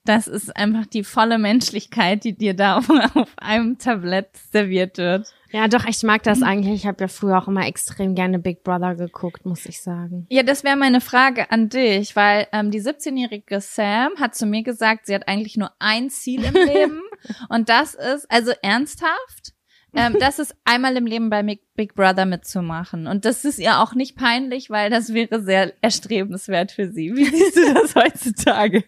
[0.05, 5.33] das ist einfach die volle Menschlichkeit, die dir da auf, auf einem Tablett serviert wird.
[5.53, 6.73] Ja, doch, ich mag das eigentlich.
[6.73, 10.25] Ich habe ja früher auch immer extrem gerne Big Brother geguckt, muss ich sagen.
[10.31, 14.63] Ja, das wäre meine Frage an dich, weil ähm, die 17-jährige Sam hat zu mir
[14.63, 17.03] gesagt, sie hat eigentlich nur ein Ziel im Leben
[17.49, 19.53] und das ist, also ernsthaft,
[19.93, 23.05] ähm, das ist einmal im Leben bei Big Brother mitzumachen.
[23.05, 27.15] Und das ist ihr auch nicht peinlich, weil das wäre sehr erstrebenswert für sie.
[27.15, 28.83] Wie siehst du das heutzutage?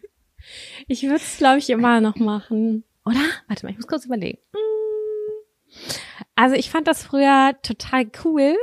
[0.87, 2.85] Ich würde es, glaube ich, immer noch machen.
[3.05, 3.19] Oder?
[3.47, 4.39] Warte mal, ich muss kurz überlegen.
[6.37, 8.55] Also ich fand das früher total cool,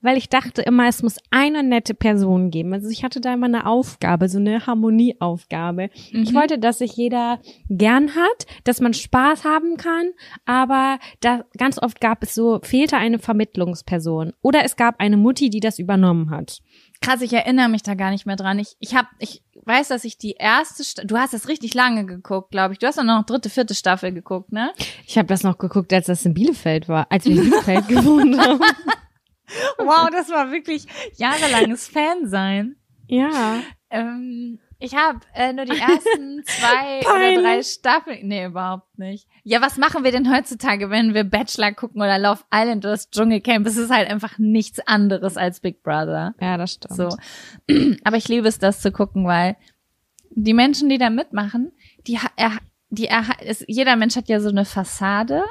[0.00, 2.72] weil ich dachte immer, es muss eine nette Person geben.
[2.74, 5.90] Also ich hatte da immer eine Aufgabe, so eine Harmonieaufgabe.
[6.12, 6.22] Mhm.
[6.22, 10.10] Ich wollte, dass sich jeder gern hat, dass man Spaß haben kann,
[10.44, 15.50] aber da ganz oft gab es so, fehlte eine Vermittlungsperson oder es gab eine Mutti,
[15.50, 16.60] die das übernommen hat.
[17.00, 18.58] Krass, ich erinnere mich da gar nicht mehr dran.
[18.58, 22.06] Ich, ich hab, ich weiß, dass ich die erste, Sta du hast das richtig lange
[22.06, 22.78] geguckt, glaube ich.
[22.78, 24.72] Du hast auch noch dritte, vierte Staffel geguckt, ne?
[25.06, 28.38] Ich habe das noch geguckt, als das in Bielefeld war, als wir in Bielefeld gewohnt
[28.38, 28.60] haben.
[29.78, 30.86] Wow, das war wirklich
[31.16, 32.76] jahrelanges Fan sein.
[33.08, 33.60] Ja.
[33.90, 38.28] Ähm, ich habe äh, nur die ersten zwei oder drei Staffeln.
[38.28, 39.28] Nee, überhaupt nicht.
[39.42, 43.10] Ja, was machen wir denn heutzutage, wenn wir Bachelor gucken oder Love Island oder das
[43.10, 43.66] Dschungelcamp?
[43.66, 46.34] Es ist halt einfach nichts anderes als Big Brother.
[46.40, 46.96] Ja, das stimmt.
[46.96, 47.08] So.
[48.04, 49.56] Aber ich liebe es, das zu gucken, weil
[50.30, 51.72] die Menschen, die da mitmachen,
[52.06, 52.58] die, er,
[52.90, 55.44] die er, ist, jeder Mensch hat ja so eine Fassade.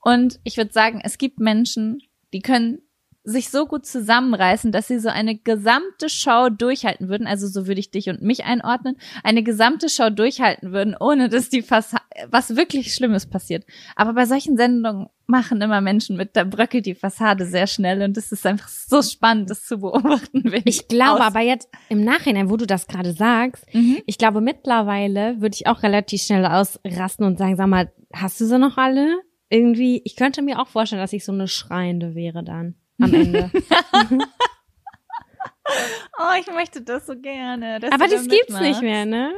[0.00, 2.00] Und ich würde sagen, es gibt Menschen,
[2.32, 2.80] die können
[3.24, 7.80] sich so gut zusammenreißen, dass sie so eine gesamte Show durchhalten würden, also so würde
[7.80, 12.54] ich dich und mich einordnen, eine gesamte Show durchhalten würden, ohne dass die Fassade, was
[12.54, 13.64] wirklich Schlimmes passiert.
[13.96, 18.14] Aber bei solchen Sendungen machen immer Menschen mit, da bröckelt die Fassade sehr schnell und
[18.18, 20.42] es ist einfach so spannend, das zu beobachten.
[20.66, 24.02] Ich glaube aber jetzt im Nachhinein, wo du das gerade sagst, mhm.
[24.04, 28.44] ich glaube mittlerweile würde ich auch relativ schnell ausrasten und sagen, sag mal, hast du
[28.44, 29.22] sie noch alle?
[29.48, 33.50] Irgendwie, ich könnte mir auch vorstellen, dass ich so eine Schreiende wäre dann am Ende.
[36.18, 37.80] oh, ich möchte das so gerne.
[37.90, 39.32] Aber das gibt's nicht mehr, ne?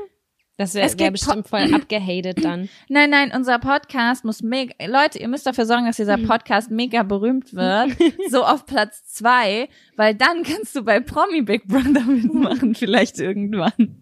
[0.59, 2.71] Das wäre wär bestimmt voll abgehatet dann.
[2.89, 7.03] Nein, nein, unser Podcast muss mega, Leute, ihr müsst dafür sorgen, dass dieser Podcast mega
[7.03, 7.95] berühmt wird.
[8.31, 14.01] so auf Platz zwei, weil dann kannst du bei Promi Big Brother mitmachen, vielleicht irgendwann.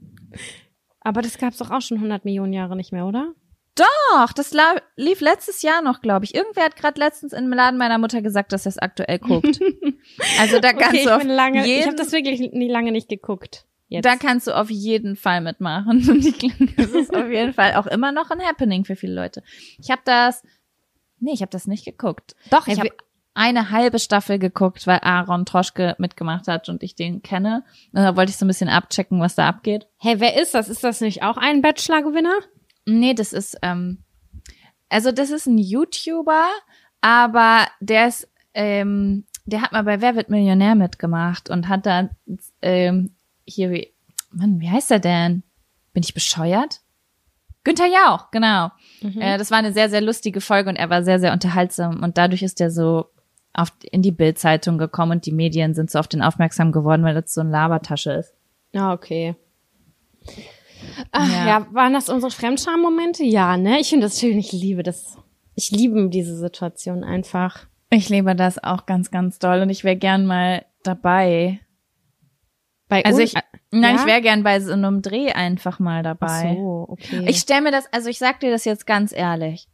[1.01, 3.35] Aber das gab's doch auch schon 100 Millionen Jahre nicht mehr, oder?
[3.77, 4.55] Doch, das
[4.97, 6.35] lief letztes Jahr noch, glaube ich.
[6.35, 9.61] Irgendwer hat gerade letztens im Laden meiner Mutter gesagt, dass er es aktuell guckt.
[10.41, 13.09] also da kannst okay, du auf lange, jeden, ich habe das wirklich nie lange nicht
[13.09, 13.67] geguckt.
[13.89, 14.05] Jetzt.
[14.05, 16.09] Da kannst du auf jeden Fall mitmachen.
[16.09, 19.15] Und ich glaube, das ist auf jeden Fall auch immer noch ein Happening für viele
[19.15, 19.43] Leute.
[19.79, 20.43] Ich habe das,
[21.19, 22.37] nee, ich habe das nicht geguckt.
[22.51, 22.91] Doch, ich habe
[23.35, 27.65] eine halbe Staffel geguckt, weil Aaron Troschke mitgemacht hat und ich den kenne.
[27.93, 29.89] Und da wollte ich so ein bisschen abchecken, was da abgeht.
[29.99, 30.69] Hey, wer ist das?
[30.69, 32.39] Ist das nicht auch ein Bachelor-Gewinner?
[32.87, 33.99] Nee, das ist, ähm,
[34.89, 36.47] also das ist ein YouTuber,
[37.01, 42.11] aber der ist, ähm, der hat mal bei Wer wird Millionär mitgemacht und hat da,
[42.63, 43.15] ähm,
[43.45, 43.93] hier, wie,
[44.31, 45.43] Mann, wie heißt er denn?
[45.93, 46.81] Bin ich bescheuert?
[47.63, 48.71] Günther Jauch, genau.
[49.01, 49.21] Mhm.
[49.21, 52.19] Äh, das war eine sehr, sehr lustige Folge und er war sehr, sehr unterhaltsam und
[52.19, 53.07] dadurch ist er so
[53.55, 57.15] auf, in die Bildzeitung gekommen und die Medien sind so auf den aufmerksam geworden, weil
[57.15, 58.35] das so eine Labertasche ist.
[58.75, 59.37] Ah, okay.
[61.13, 61.47] Ach, ja.
[61.47, 63.25] ja, waren das unsere Fremdscham-Momente?
[63.25, 63.81] Ja, ne?
[63.81, 64.39] Ich finde das schön.
[64.39, 65.17] Ich liebe das.
[65.55, 67.67] Ich liebe diese Situation einfach.
[67.91, 71.61] Ich liebe das auch ganz, ganz doll und ich wäre gern mal dabei.
[72.89, 73.35] Bei also ich,
[73.71, 74.01] nein, ja?
[74.01, 76.51] ich wäre gern bei so einem Dreh einfach mal dabei.
[76.51, 77.25] Ach so, okay.
[77.29, 79.69] Ich stelle mir das, also ich sag dir das jetzt ganz ehrlich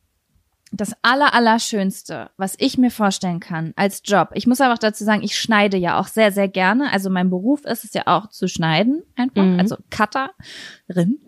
[0.72, 4.30] das aller, allerschönste, was ich mir vorstellen kann als Job.
[4.34, 6.92] Ich muss aber auch dazu sagen, ich schneide ja auch sehr, sehr gerne.
[6.92, 9.58] Also mein Beruf ist es ja auch zu schneiden, einfach, mhm.
[9.58, 11.18] also Cutterin.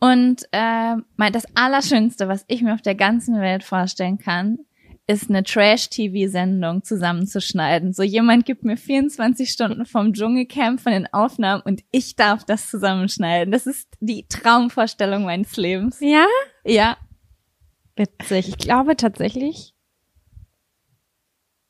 [0.00, 4.58] Und äh, mein, das Allerschönste, was ich mir auf der ganzen Welt vorstellen kann,
[5.08, 7.94] ist eine Trash-TV-Sendung zusammenzuschneiden.
[7.94, 12.68] So jemand gibt mir 24 Stunden vom Dschungelcamp von den Aufnahmen und ich darf das
[12.68, 13.50] zusammenschneiden.
[13.50, 15.98] Das ist die Traumvorstellung meines Lebens.
[16.00, 16.26] Ja?
[16.64, 16.98] Ja,
[17.98, 18.48] Witzig.
[18.48, 19.74] Ich glaube tatsächlich,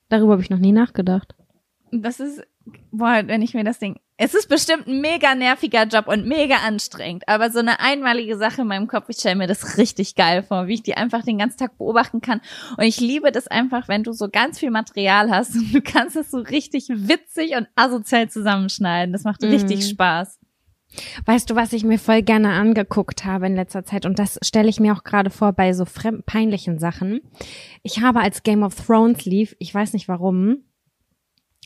[0.08, 1.34] darüber habe ich noch nie nachgedacht.
[1.90, 2.42] Das ist,
[2.90, 6.56] boah, wenn ich mir das Ding, es ist bestimmt ein mega nerviger Job und mega
[6.56, 10.42] anstrengend, aber so eine einmalige Sache in meinem Kopf, ich stelle mir das richtig geil
[10.42, 12.42] vor, wie ich die einfach den ganzen Tag beobachten kann.
[12.76, 16.16] Und ich liebe das einfach, wenn du so ganz viel Material hast und du kannst
[16.16, 19.12] es so richtig witzig und asozial zusammenschneiden.
[19.12, 19.48] Das macht mhm.
[19.48, 20.38] richtig Spaß.
[21.26, 24.68] Weißt du, was ich mir voll gerne angeguckt habe in letzter Zeit und das stelle
[24.68, 27.20] ich mir auch gerade vor bei so fremd peinlichen Sachen.
[27.82, 30.64] Ich habe als Game of Thrones lief, ich weiß nicht warum,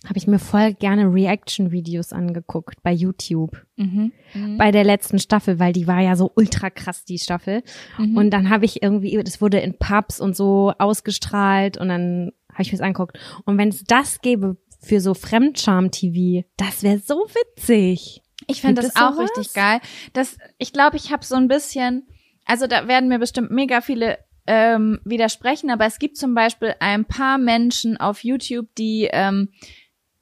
[0.05, 3.65] habe ich mir voll gerne Reaction-Videos angeguckt bei YouTube.
[3.77, 4.13] Mhm.
[4.35, 4.59] Mhm.
[4.59, 7.63] Bei der letzten Staffel, weil die war ja so ultra krass, die Staffel.
[7.99, 8.17] Mhm.
[8.17, 12.63] Und dann habe ich irgendwie, das wurde in Pubs und so ausgestrahlt und dann habe
[12.63, 13.19] ich mir's angeguckt.
[13.45, 18.22] Und wenn es das gäbe für so Fremdscham-TV, das wäre so witzig.
[18.47, 19.31] Ich finde das auch sowas?
[19.31, 19.81] richtig geil.
[20.13, 22.07] Das, ich glaube, ich habe so ein bisschen,
[22.45, 27.05] also da werden mir bestimmt mega viele ähm, widersprechen, aber es gibt zum Beispiel ein
[27.05, 29.53] paar Menschen auf YouTube, die ähm,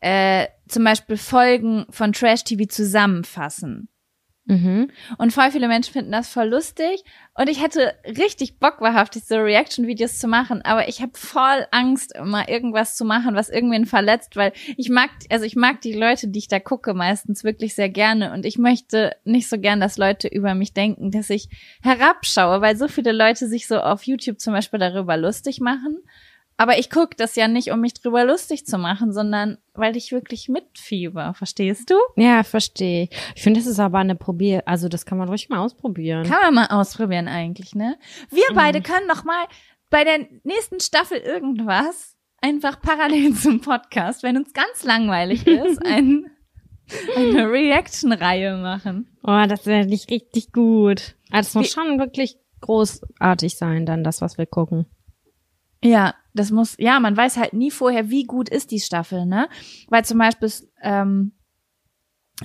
[0.01, 3.89] äh, zum Beispiel Folgen von Trash TV zusammenfassen.
[4.51, 4.91] Mhm.
[5.17, 7.05] Und voll viele Menschen finden das voll lustig.
[7.35, 10.61] Und ich hätte richtig Bock, wahrhaftig so Reaction-Videos zu machen.
[10.63, 15.11] Aber ich habe voll Angst, immer irgendwas zu machen, was irgendwen verletzt, weil ich mag,
[15.31, 18.33] also ich mag die Leute, die ich da gucke, meistens wirklich sehr gerne.
[18.33, 21.49] Und ich möchte nicht so gern, dass Leute über mich denken, dass ich
[21.81, 25.99] herabschaue, weil so viele Leute sich so auf YouTube zum Beispiel darüber lustig machen.
[26.61, 30.13] Aber ich gucke das ja nicht, um mich drüber lustig zu machen, sondern weil ich
[30.13, 31.33] wirklich mitfieber.
[31.33, 31.95] Verstehst du?
[32.17, 33.05] Ja, verstehe.
[33.05, 33.11] ich.
[33.35, 36.29] Ich finde, das ist aber eine Probier, also das kann man ruhig mal ausprobieren.
[36.29, 37.97] Kann man mal ausprobieren eigentlich, ne?
[38.29, 39.47] Wir beide können noch mal
[39.89, 46.27] bei der nächsten Staffel irgendwas einfach parallel zum Podcast, wenn uns ganz langweilig ist, ein,
[47.17, 49.09] eine Reaction-Reihe machen.
[49.23, 51.17] Oh, das wäre nicht richtig gut.
[51.31, 54.85] Also es muss schon wirklich großartig sein, dann das, was wir gucken.
[55.83, 59.49] Ja, das muss, ja, man weiß halt nie vorher, wie gut ist die Staffel, ne?
[59.89, 61.33] Weil zum Beispiel, es, ähm,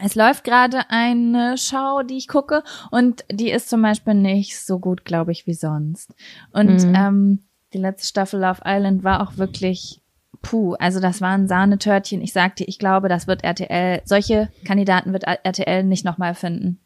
[0.01, 4.79] es läuft gerade eine Show, die ich gucke, und die ist zum Beispiel nicht so
[4.79, 6.13] gut, glaube ich, wie sonst.
[6.51, 6.93] Und Mhm.
[6.95, 7.39] ähm,
[7.73, 10.01] die letzte Staffel Love Island war auch wirklich
[10.41, 12.21] puh, also das waren Sahnetörtchen.
[12.21, 16.79] Ich sagte, ich glaube, das wird RTL, solche Kandidaten wird RTL nicht nochmal finden.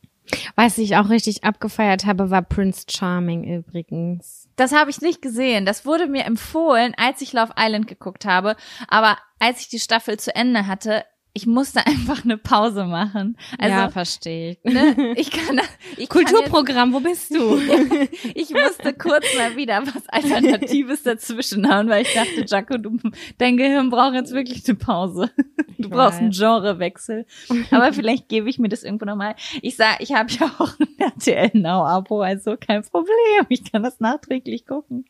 [0.55, 4.47] Was ich auch richtig abgefeiert habe, war Prince Charming übrigens.
[4.59, 5.65] Das habe ich nicht gesehen.
[5.65, 8.57] Das wurde mir empfohlen, als ich Love Island geguckt habe.
[8.89, 13.37] Aber als ich die Staffel zu Ende hatte, ich musste einfach eine Pause machen.
[13.57, 14.73] Also, ja, verstehe ich.
[14.73, 15.59] ne, ich kann,
[15.97, 17.57] ich kann Kulturprogramm, wo bist du?
[17.57, 22.97] jetzt, ich musste kurz mal wieder was Alternatives dazwischen hauen, weil ich dachte, Jaco, du,
[23.37, 25.31] dein Gehirn braucht jetzt wirklich eine Pause.
[25.77, 26.37] Du Ich brauchst einen weiß.
[26.37, 27.25] Genrewechsel.
[27.71, 29.35] Aber vielleicht gebe ich mir das irgendwo nochmal.
[29.61, 33.45] Ich sag, ich habe ja auch ein RTL Now Abo, also kein Problem.
[33.49, 35.05] Ich kann das nachträglich gucken.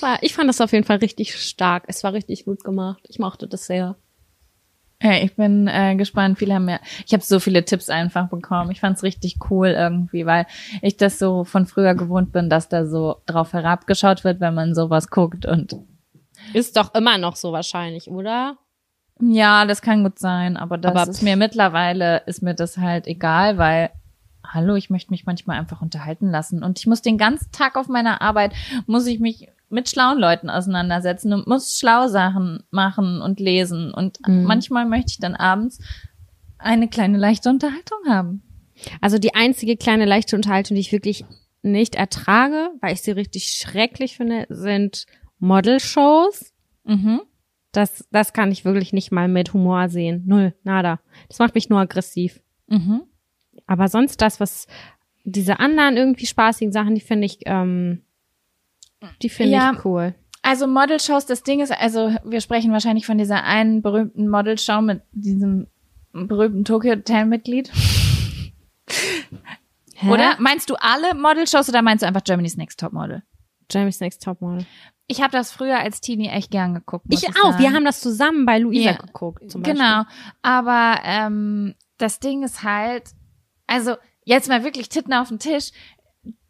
[0.00, 1.84] War, ich fand das auf jeden Fall richtig stark.
[1.86, 3.04] Es war richtig gut gemacht.
[3.08, 3.96] Ich mochte das sehr.
[4.98, 6.38] Hey, ich bin äh, gespannt.
[6.38, 8.70] Viele haben mir, ich habe so viele Tipps einfach bekommen.
[8.70, 10.46] Ich fand's richtig cool irgendwie, weil
[10.80, 14.74] ich das so von früher gewohnt bin, dass da so drauf herabgeschaut wird, wenn man
[14.74, 15.44] sowas guckt.
[15.44, 15.76] Und
[16.54, 18.56] Ist doch immer noch so wahrscheinlich, oder?
[19.20, 23.06] ja, das kann gut sein, aber das Aber ist mir mittlerweile ist mir das halt
[23.06, 23.90] egal, weil
[24.46, 27.88] hallo, ich möchte mich manchmal einfach unterhalten lassen und ich muss den ganzen Tag auf
[27.88, 28.52] meiner Arbeit
[28.86, 34.18] muss ich mich mit schlauen Leuten auseinandersetzen und muss schlau Sachen machen und lesen und
[34.26, 34.44] Mhm.
[34.44, 35.80] manchmal möchte ich dann abends
[36.58, 38.42] eine kleine leichte Unterhaltung haben.
[39.00, 41.24] Also die einzige kleine leichte Unterhaltung, die ich wirklich
[41.62, 45.06] nicht ertrage, weil ich sie richtig schrecklich finde, sind
[45.38, 46.52] Model-Shows.
[46.84, 47.22] Mhm.
[47.72, 50.22] Das, das kann ich wirklich nicht mal mit Humor sehen.
[50.26, 51.00] Null, nada.
[51.28, 52.40] Das macht mich nur aggressiv.
[52.68, 53.02] Mhm.
[53.66, 54.66] Aber sonst das, was
[55.24, 58.02] diese anderen irgendwie spaßigen Sachen, die finde ich, ähm,
[59.22, 59.72] die finde Ja.
[59.72, 60.14] ich cool.
[60.42, 65.02] Also Modelshows, das Ding ist, also wir sprechen wahrscheinlich von dieser einen berühmten Modelshow mit
[65.12, 65.66] diesem
[66.12, 67.70] berühmten Tokyo Hotel Mitglied.
[69.94, 70.10] Hä?
[70.10, 73.22] Oder meinst du alle Modelshows oder meinst du einfach Germany's Next Top Model?
[73.70, 74.64] Jamie's Next Topmodel.
[75.08, 77.06] Ich habe das früher als Teenie echt gern geguckt.
[77.10, 77.52] Ich ich auch.
[77.52, 77.58] sagen.
[77.58, 78.96] Wir haben das zusammen bei Luisa Ja.
[78.96, 79.80] geguckt, zum Beispiel.
[79.82, 80.02] Genau.
[80.42, 83.10] Aber ähm, das Ding ist halt,
[83.66, 85.70] also jetzt mal wirklich Titten auf den Tisch.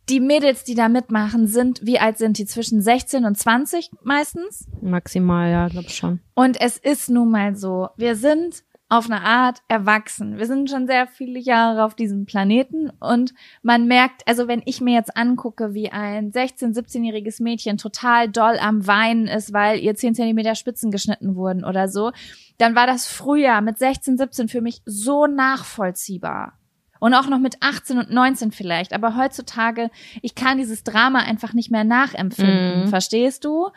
[0.08, 2.46] Die Mädels, die da mitmachen, sind, wie alt sind die?
[2.46, 4.68] Zwischen 16 und 20 meistens?
[4.80, 6.20] Maximal, ja, glaub schon.
[6.34, 10.38] Und es ist nun mal so, wir sind auf eine Art erwachsen.
[10.38, 14.80] Wir sind schon sehr viele Jahre auf diesem Planeten und man merkt, also wenn ich
[14.80, 19.96] mir jetzt angucke, wie ein 16-, 17-jähriges Mädchen total doll am Weinen ist, weil ihr
[19.96, 22.12] 10 Zentimeter Spitzen geschnitten wurden oder so,
[22.58, 26.55] dann war das früher mit 16, 17 für mich so nachvollziehbar.
[27.00, 28.92] Und auch noch mit 18 und 19 vielleicht.
[28.92, 29.90] Aber heutzutage,
[30.22, 32.84] ich kann dieses Drama einfach nicht mehr nachempfinden.
[32.84, 32.88] Mhm.
[32.88, 33.68] Verstehst du?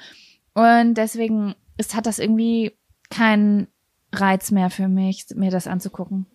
[0.53, 2.73] Und deswegen ist, hat das irgendwie
[3.09, 3.67] keinen
[4.13, 6.25] Reiz mehr für mich, mir das anzugucken.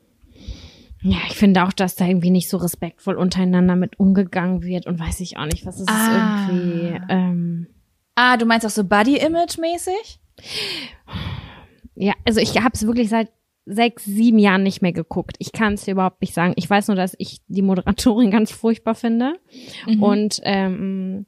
[1.02, 4.98] Ja, ich finde auch, dass da irgendwie nicht so respektvoll untereinander mit umgegangen wird und
[4.98, 6.46] weiß ich auch nicht, was ist es Ah.
[6.48, 7.00] irgendwie.
[7.10, 7.66] Ähm,
[8.16, 10.20] Ah, du meinst auch so Body-Image-mäßig?
[11.96, 13.30] ja, also ich habe es wirklich seit
[13.66, 15.36] sechs, sieben Jahren nicht mehr geguckt.
[15.38, 16.52] Ich kann es dir überhaupt nicht sagen.
[16.56, 19.34] Ich weiß nur, dass ich die Moderatorin ganz furchtbar finde.
[19.86, 20.02] Mhm.
[20.02, 21.26] Und ähm,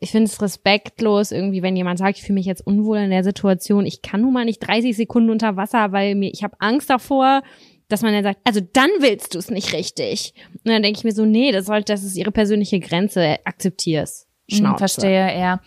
[0.00, 3.24] ich finde es respektlos irgendwie, wenn jemand sagt, ich fühle mich jetzt unwohl in der
[3.24, 3.84] Situation.
[3.84, 7.42] Ich kann nun mal nicht 30 Sekunden unter Wasser, weil mir ich habe Angst davor,
[7.88, 10.34] dass man dann sagt, also dann willst du es nicht richtig.
[10.52, 14.26] Und dann denke ich mir so, nee, das sollte, das ist ihre persönliche Grenze, akzeptier's.
[14.50, 14.70] Schnauze.
[14.70, 15.60] Hm, verstehe, ja.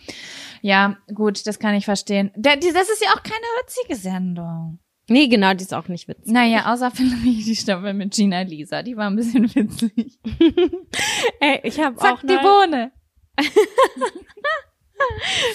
[0.60, 2.32] Ja, gut, das kann ich verstehen.
[2.36, 4.78] Das ist ja auch keine witzige Sendung.
[5.08, 6.32] Nee, genau, die ist auch nicht witzig.
[6.32, 10.18] Naja, außer finde ich die Staffel mit Gina Lisa, die war ein bisschen witzig.
[11.40, 12.92] Ey, ich habe auch die Bohne.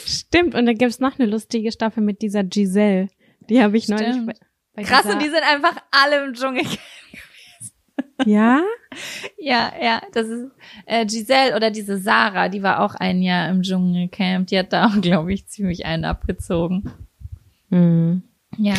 [0.06, 3.08] Stimmt, und da gibt's noch eine lustige Staffel mit dieser Giselle.
[3.50, 4.02] Die habe ich Stimmt.
[4.02, 4.34] neulich bei,
[4.76, 6.78] bei Krass, und die sind einfach alle im Dschungel gewesen.
[8.26, 8.62] Ja?
[9.38, 10.52] ja, ja, das ist
[10.86, 14.48] äh, Giselle oder diese Sarah, die war auch ein Jahr im Dschungelcamp.
[14.48, 16.91] Die hat da auch, glaube ich, ziemlich einen abgezogen.
[17.70, 18.24] Mhm.
[18.58, 18.74] Ja.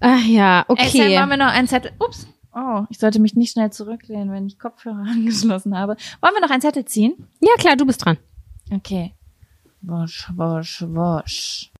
[0.00, 1.00] Ach ja, okay.
[1.00, 1.92] Ey, wollen wir noch einen Zettel.
[1.98, 2.26] Ups.
[2.54, 5.96] Oh, ich sollte mich nicht schnell zurücklehnen, wenn ich Kopfhörer angeschlossen habe.
[6.20, 7.14] Wollen wir noch einen Zettel ziehen?
[7.40, 8.18] Ja, klar, du bist dran.
[8.70, 9.14] Okay.
[9.80, 11.72] Wosch, wosch, wosch.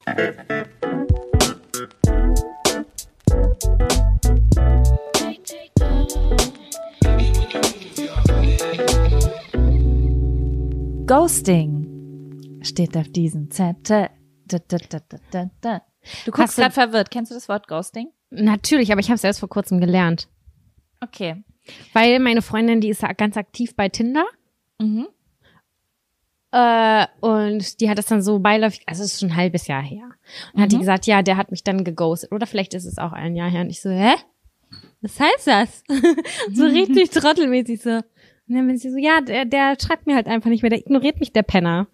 [11.07, 14.09] Ghosting steht auf diesem Zettel.
[14.47, 15.83] Da, da, da.
[16.25, 17.11] Du guckst gerade verwirrt.
[17.11, 18.09] Kennst du das Wort Ghosting?
[18.31, 20.29] Natürlich, aber ich habe es erst vor kurzem gelernt.
[21.01, 21.43] Okay.
[21.93, 24.25] Weil meine Freundin, die ist ganz aktiv bei Tinder.
[24.79, 25.07] Mhm.
[26.51, 29.83] Äh, und die hat das dann so beiläufig, also es ist schon ein halbes Jahr
[29.83, 30.11] her.
[30.53, 30.63] Und mhm.
[30.63, 30.81] hat die mhm.
[30.81, 32.33] gesagt, ja, der hat mich dann geghostet.
[32.33, 33.63] Oder vielleicht ist es auch ein Jahr her.
[33.63, 34.15] Und ich so, hä?
[35.01, 35.83] Was heißt das?
[36.53, 37.91] so richtig trottelmäßig so.
[38.49, 40.79] Und dann bin sie so, ja, der, der schreibt mir halt einfach nicht mehr, der
[40.79, 41.87] ignoriert mich, der Penner.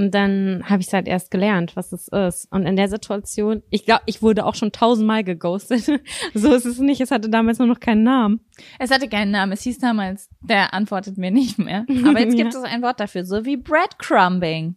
[0.00, 2.50] Und dann habe ich halt erst gelernt, was es ist.
[2.50, 5.82] Und in der Situation, ich glaube, ich wurde auch schon tausendmal geghostet.
[6.34, 7.02] so ist es nicht.
[7.02, 8.40] Es hatte damals nur noch keinen Namen.
[8.78, 9.52] Es hatte keinen Namen.
[9.52, 11.84] Es hieß damals, der antwortet mir nicht mehr.
[12.06, 12.60] Aber jetzt gibt ja.
[12.60, 14.76] es ein Wort dafür, so wie Breadcrumbing.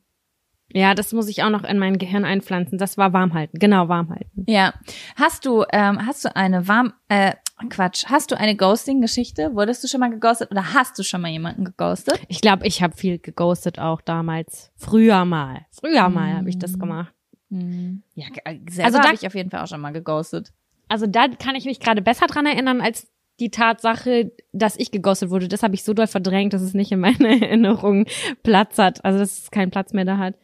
[0.74, 2.78] Ja, das muss ich auch noch in mein Gehirn einpflanzen.
[2.78, 3.60] Das war warmhalten.
[3.60, 4.46] Genau, warmhalten.
[4.48, 4.74] Ja.
[5.16, 7.34] Hast du, ähm, hast du eine warm, äh,
[7.70, 8.06] Quatsch.
[8.08, 9.56] Hast du eine Ghosting-Geschichte?
[9.56, 12.20] Wurdest du schon mal geghostet oder hast du schon mal jemanden geghostet?
[12.28, 14.72] Ich glaube, ich habe viel geghostet auch damals.
[14.76, 15.66] Früher mal.
[15.72, 16.38] Früher mal mm.
[16.38, 17.14] habe ich das gemacht.
[17.50, 17.98] Mm.
[18.16, 20.52] Ja, also da habe ich auf jeden Fall auch schon mal geghostet.
[20.90, 23.08] Also da kann ich mich gerade besser dran erinnern als
[23.40, 25.48] die Tatsache, dass ich geghostet wurde.
[25.48, 28.06] Das habe ich so doll verdrängt, dass es nicht in meiner Erinnerung
[28.44, 29.04] Platz hat.
[29.04, 30.36] Also dass es keinen Platz mehr da hat.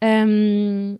[0.00, 0.98] Ähm,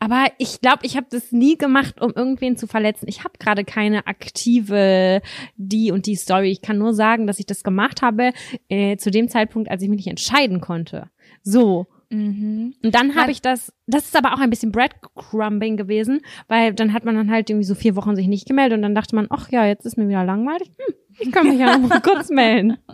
[0.00, 3.06] aber ich glaube, ich habe das nie gemacht, um irgendwen zu verletzen.
[3.08, 5.22] Ich habe gerade keine aktive
[5.56, 6.50] die und die Story.
[6.50, 8.32] Ich kann nur sagen, dass ich das gemacht habe
[8.68, 11.08] äh, zu dem Zeitpunkt, als ich mich nicht entscheiden konnte.
[11.42, 11.86] So.
[12.14, 12.74] Mhm.
[12.82, 16.92] Und dann habe ich das, das ist aber auch ein bisschen Breadcrumbing gewesen, weil dann
[16.92, 19.26] hat man dann halt irgendwie so vier Wochen sich nicht gemeldet und dann dachte man,
[19.30, 20.70] ach ja, jetzt ist mir wieder langweilig.
[20.78, 22.78] Hm, ich kann mich ja noch mal kurz melden.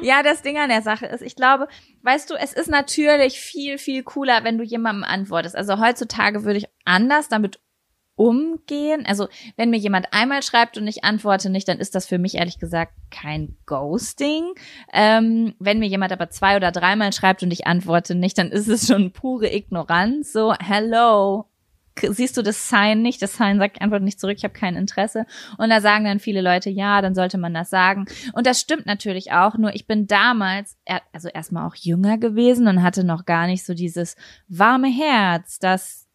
[0.00, 1.66] Ja, das Ding an der Sache ist, ich glaube,
[2.02, 5.56] weißt du, es ist natürlich viel, viel cooler, wenn du jemandem antwortest.
[5.56, 7.58] Also heutzutage würde ich anders damit
[8.18, 9.04] umgehen.
[9.06, 12.34] Also wenn mir jemand einmal schreibt und ich antworte nicht, dann ist das für mich
[12.34, 14.54] ehrlich gesagt kein Ghosting.
[14.92, 18.68] Ähm, wenn mir jemand aber zwei oder dreimal schreibt und ich antworte nicht, dann ist
[18.68, 20.32] es schon pure Ignoranz.
[20.32, 21.46] So, hello,
[22.02, 23.22] siehst du das Sign nicht.
[23.22, 25.24] Das Sign sagt einfach nicht zurück, ich habe kein Interesse.
[25.56, 28.06] Und da sagen dann viele Leute, ja, dann sollte man das sagen.
[28.32, 30.76] Und das stimmt natürlich auch, nur ich bin damals,
[31.12, 34.16] also erstmal auch jünger gewesen und hatte noch gar nicht so dieses
[34.48, 36.07] warme Herz, das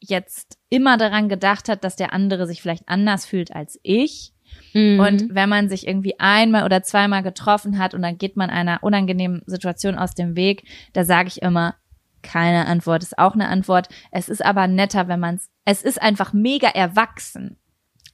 [0.00, 4.32] jetzt immer daran gedacht hat, dass der andere sich vielleicht anders fühlt als ich.
[4.72, 5.00] Mhm.
[5.00, 8.82] Und wenn man sich irgendwie einmal oder zweimal getroffen hat und dann geht man einer
[8.82, 11.76] unangenehmen Situation aus dem Weg, da sage ich immer,
[12.22, 13.88] keine Antwort ist auch eine Antwort.
[14.10, 17.58] Es ist aber netter, wenn man es, es ist einfach mega erwachsen,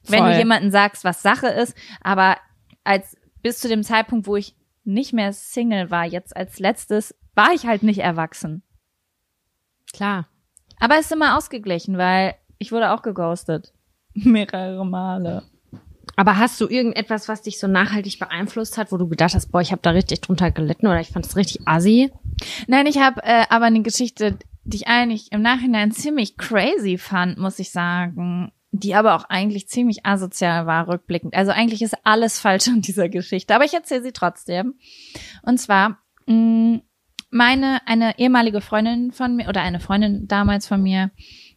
[0.03, 0.17] Voll.
[0.17, 2.37] wenn du jemanden sagst, was Sache ist, aber
[2.83, 7.53] als bis zu dem Zeitpunkt, wo ich nicht mehr Single war, jetzt als letztes, war
[7.53, 8.63] ich halt nicht erwachsen.
[9.93, 10.27] Klar.
[10.79, 13.73] Aber es ist immer ausgeglichen, weil ich wurde auch geghostet.
[14.13, 15.43] Mehrere Male.
[16.15, 19.61] Aber hast du irgendetwas, was dich so nachhaltig beeinflusst hat, wo du gedacht hast, boah,
[19.61, 22.11] ich habe da richtig drunter gelitten oder ich fand es richtig assi?
[22.65, 27.37] Nein, ich habe äh, aber eine Geschichte, die ich eigentlich im Nachhinein ziemlich crazy fand,
[27.37, 31.35] muss ich sagen, die aber auch eigentlich ziemlich asozial war, rückblickend.
[31.35, 34.75] Also eigentlich ist alles falsch an dieser Geschichte, aber ich erzähle sie trotzdem.
[35.43, 36.81] Und zwar, mh, mm,
[37.29, 41.11] meine, eine ehemalige Freundin von mir oder eine Freundin damals von mir,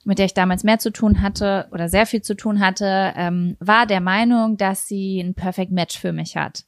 [0.05, 3.57] mit der ich damals mehr zu tun hatte oder sehr viel zu tun hatte, ähm,
[3.61, 6.65] war der Meinung, dass sie ein Perfect Match für mich hat.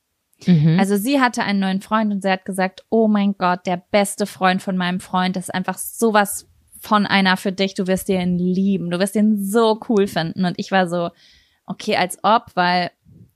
[0.46, 0.78] Mhm.
[0.78, 4.26] Also sie hatte einen neuen Freund und sie hat gesagt, oh mein Gott, der beste
[4.26, 6.48] Freund von meinem Freund ist einfach sowas
[6.80, 10.44] von einer für dich, du wirst ihn lieben, du wirst ihn so cool finden.
[10.44, 11.10] Und ich war so,
[11.64, 12.90] okay, als ob, weil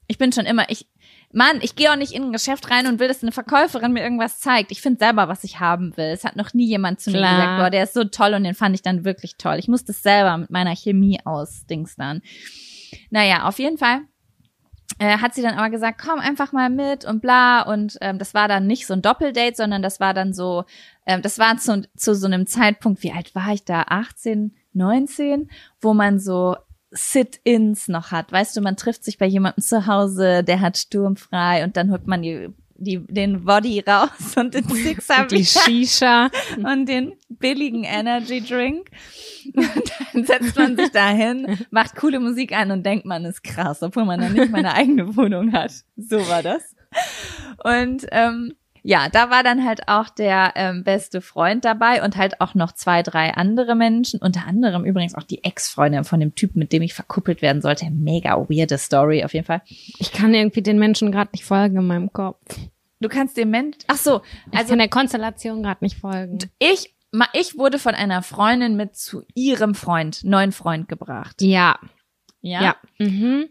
[0.08, 0.88] ich bin schon immer, ich,
[1.36, 4.02] Mann, ich gehe auch nicht in ein Geschäft rein und will, dass eine Verkäuferin mir
[4.02, 4.72] irgendwas zeigt.
[4.72, 6.06] Ich finde selber, was ich haben will.
[6.06, 7.34] Es hat noch nie jemand zu mir Klar.
[7.34, 9.56] gesagt, boah, der ist so toll und den fand ich dann wirklich toll.
[9.58, 12.22] Ich muss das selber mit meiner Chemie ausdings dann.
[13.10, 14.00] Naja, auf jeden Fall
[14.98, 17.60] äh, hat sie dann aber gesagt, komm einfach mal mit und bla.
[17.60, 20.64] Und ähm, das war dann nicht so ein Doppeldate, sondern das war dann so,
[21.04, 23.82] ähm, das war zu, zu so einem Zeitpunkt, wie alt war ich da?
[23.88, 25.50] 18, 19,
[25.82, 26.56] wo man so
[26.96, 28.32] Sit-ins noch hat.
[28.32, 32.06] Weißt du, man trifft sich bei jemandem zu Hause, der hat sturmfrei und dann holt
[32.06, 36.30] man die, die, den Body raus und den Sixer Und die Shisha.
[36.56, 38.90] und den billigen Energy Drink.
[39.54, 43.82] Und dann setzt man sich dahin, macht coole Musik an und denkt, man ist krass,
[43.82, 45.72] obwohl man dann nicht meine eigene Wohnung hat.
[45.96, 46.74] So war das.
[47.62, 48.54] Und ähm,
[48.86, 52.70] ja, da war dann halt auch der ähm, beste Freund dabei und halt auch noch
[52.70, 56.82] zwei, drei andere Menschen, unter anderem übrigens auch die Ex-Freundin von dem Typ, mit dem
[56.82, 57.90] ich verkuppelt werden sollte.
[57.90, 59.62] Mega weirde Story auf jeden Fall.
[59.66, 62.38] Ich kann irgendwie den Menschen gerade nicht folgen in meinem Kopf.
[63.00, 64.22] Du kannst dem Mensch, ach so,
[64.52, 66.38] also kann der Konstellation gerade nicht folgen.
[66.60, 66.94] ich,
[67.32, 71.42] ich wurde von einer Freundin mit zu ihrem Freund, neuen Freund gebracht.
[71.42, 71.76] Ja.
[72.40, 72.62] Ja.
[72.62, 72.76] Ja.
[72.98, 73.48] Mhm.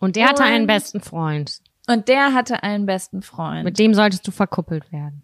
[0.00, 1.60] Und der hatte einen besten Freund.
[1.86, 3.64] Und der hatte einen besten Freund.
[3.64, 5.22] Mit dem solltest du verkuppelt werden.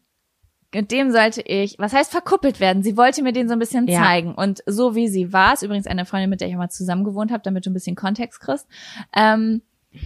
[0.73, 2.83] Mit dem sollte ich, was heißt verkuppelt werden?
[2.83, 4.03] Sie wollte mir den so ein bisschen Ja.
[4.03, 4.35] zeigen.
[4.35, 7.03] Und so wie sie war, ist übrigens eine Freundin, mit der ich auch mal zusammen
[7.05, 8.69] gewohnt habe, damit du ein bisschen Kontext kriegst.
[9.15, 9.63] Ähm,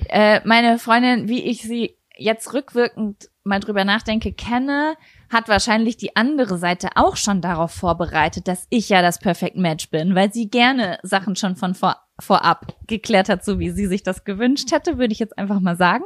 [0.09, 4.95] äh, meine Freundin, wie ich sie jetzt rückwirkend mal drüber nachdenke, kenne,
[5.31, 9.91] hat wahrscheinlich die andere Seite auch schon darauf vorbereitet, dass ich ja das Perfect Match
[9.91, 14.03] bin, weil sie gerne Sachen schon von vor, vorab geklärt hat, so wie sie sich
[14.03, 16.05] das gewünscht hätte, würde ich jetzt einfach mal sagen.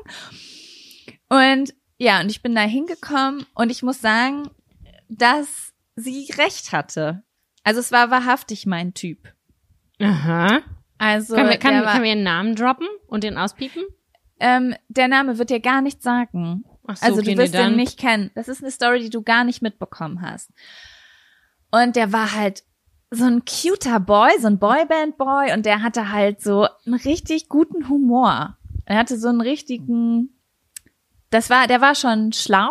[1.28, 4.50] Und ja, und ich bin da hingekommen und ich muss sagen,
[5.08, 7.22] dass sie recht hatte.
[7.64, 9.34] Also es war wahrhaftig mein Typ.
[10.00, 10.60] Aha.
[10.98, 13.82] Also können, wir, kann, war, können wir einen Namen droppen und den auspiepen?
[14.40, 16.64] ähm, der Name wird dir gar nichts sagen.
[16.94, 18.30] So, Also du wirst den nicht kennen.
[18.34, 20.50] Das ist eine Story, die du gar nicht mitbekommen hast.
[21.70, 22.62] Und der war halt
[23.10, 27.88] so ein cuter Boy, so ein Boyband-Boy und der hatte halt so einen richtig guten
[27.88, 28.56] Humor.
[28.84, 30.30] Er hatte so einen richtigen,
[31.30, 32.70] das war, der war schon schlau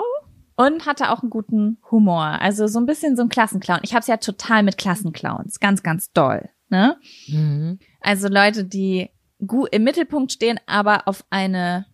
[0.55, 2.39] und hatte auch einen guten Humor.
[2.41, 3.80] Also so ein bisschen so ein Klassenclown.
[3.84, 5.59] Ich hab's ja total mit Klassenclowns.
[5.59, 6.49] Ganz, ganz doll.
[6.70, 6.97] Ne?
[7.28, 7.80] Mhm.
[8.01, 9.09] Also Leute, die
[9.45, 11.86] gut im Mittelpunkt stehen, aber auf eine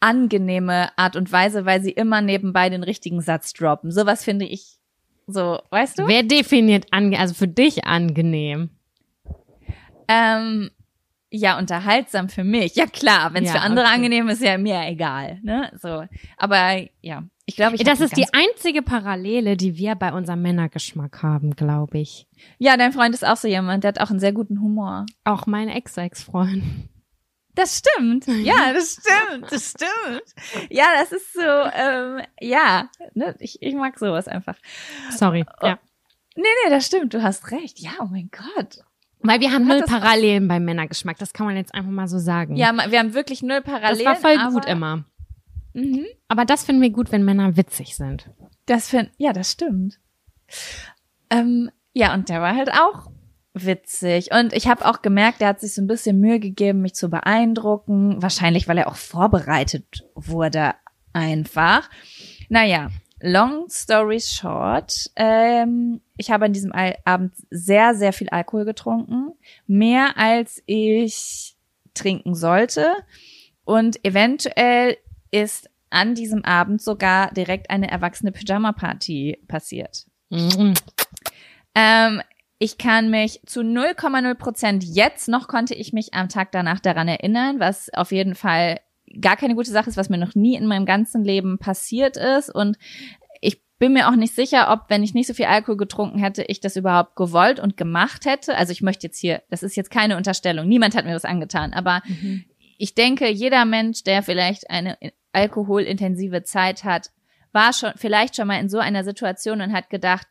[0.00, 3.92] angenehme Art und Weise, weil sie immer nebenbei den richtigen Satz droppen.
[3.92, 4.78] Sowas finde ich
[5.26, 6.08] so, weißt du?
[6.08, 8.70] Wer definiert ange also für dich angenehm?
[10.08, 10.70] Ähm,
[11.30, 12.74] ja, unterhaltsam für mich.
[12.74, 13.94] Ja klar, wenn es Ja, für andere okay.
[13.94, 15.38] angenehm ist, ja mir egal.
[15.42, 15.70] Ne?
[15.80, 16.04] So,
[16.36, 21.22] aber ja, ich glaube, ich das ist die einzige Parallele, die wir bei unserem Männergeschmack
[21.22, 22.26] haben, glaube ich.
[22.58, 25.06] Ja, dein Freund ist auch so jemand, der hat auch einen sehr guten Humor.
[25.24, 26.62] Auch mein Ex-Ex-Freund.
[27.54, 28.26] Das stimmt.
[28.26, 29.50] Ja, das stimmt.
[29.50, 30.70] Das stimmt.
[30.70, 33.34] Ja, das ist so, ähm, ja, ne?
[33.40, 34.56] ich, ich mag sowas einfach.
[35.10, 35.44] Sorry.
[35.62, 35.78] Ja.
[36.36, 37.12] Nee, nee, das stimmt.
[37.12, 37.78] Du hast recht.
[37.80, 38.78] Ja, oh mein Gott.
[39.18, 41.18] Weil wir haben Hat null das- Parallelen beim Männergeschmack.
[41.18, 42.56] Das kann man jetzt einfach mal so sagen.
[42.56, 44.06] Ja, wir haben wirklich null das Parallelen.
[44.06, 45.04] war voll aber, gut immer.
[45.74, 46.06] Mhm.
[46.28, 48.30] Aber das finden wir gut, wenn Männer witzig sind.
[48.66, 49.98] Das find, ja, das stimmt.
[51.28, 53.10] Ähm, ja, und der war halt auch
[53.54, 54.30] witzig.
[54.32, 57.08] Und ich habe auch gemerkt, der hat sich so ein bisschen Mühe gegeben, mich zu
[57.08, 58.22] beeindrucken.
[58.22, 60.74] Wahrscheinlich, weil er auch vorbereitet wurde
[61.12, 61.90] einfach.
[62.48, 62.90] Naja,
[63.20, 65.10] long story short.
[65.16, 69.32] Ähm, ich habe an diesem Al- Abend sehr, sehr viel Alkohol getrunken.
[69.66, 71.56] Mehr als ich
[71.94, 72.92] trinken sollte.
[73.64, 74.96] Und eventuell
[75.30, 80.06] ist an diesem Abend sogar direkt eine erwachsene Pyjama-Party passiert.
[80.30, 80.74] Mhm.
[81.74, 82.22] Ähm,
[82.62, 87.08] ich kann mich zu 0,0 Prozent jetzt noch konnte ich mich am Tag danach daran
[87.08, 88.80] erinnern, was auf jeden Fall
[89.18, 92.54] gar keine gute Sache ist, was mir noch nie in meinem ganzen Leben passiert ist.
[92.54, 92.76] Und
[93.40, 96.42] ich bin mir auch nicht sicher, ob, wenn ich nicht so viel Alkohol getrunken hätte,
[96.42, 98.54] ich das überhaupt gewollt und gemacht hätte.
[98.54, 101.72] Also ich möchte jetzt hier, das ist jetzt keine Unterstellung, niemand hat mir das angetan,
[101.72, 102.02] aber
[102.76, 104.98] ich denke, jeder Mensch, der vielleicht eine
[105.32, 107.10] alkoholintensive Zeit hat,
[107.52, 110.26] war schon vielleicht schon mal in so einer Situation und hat gedacht,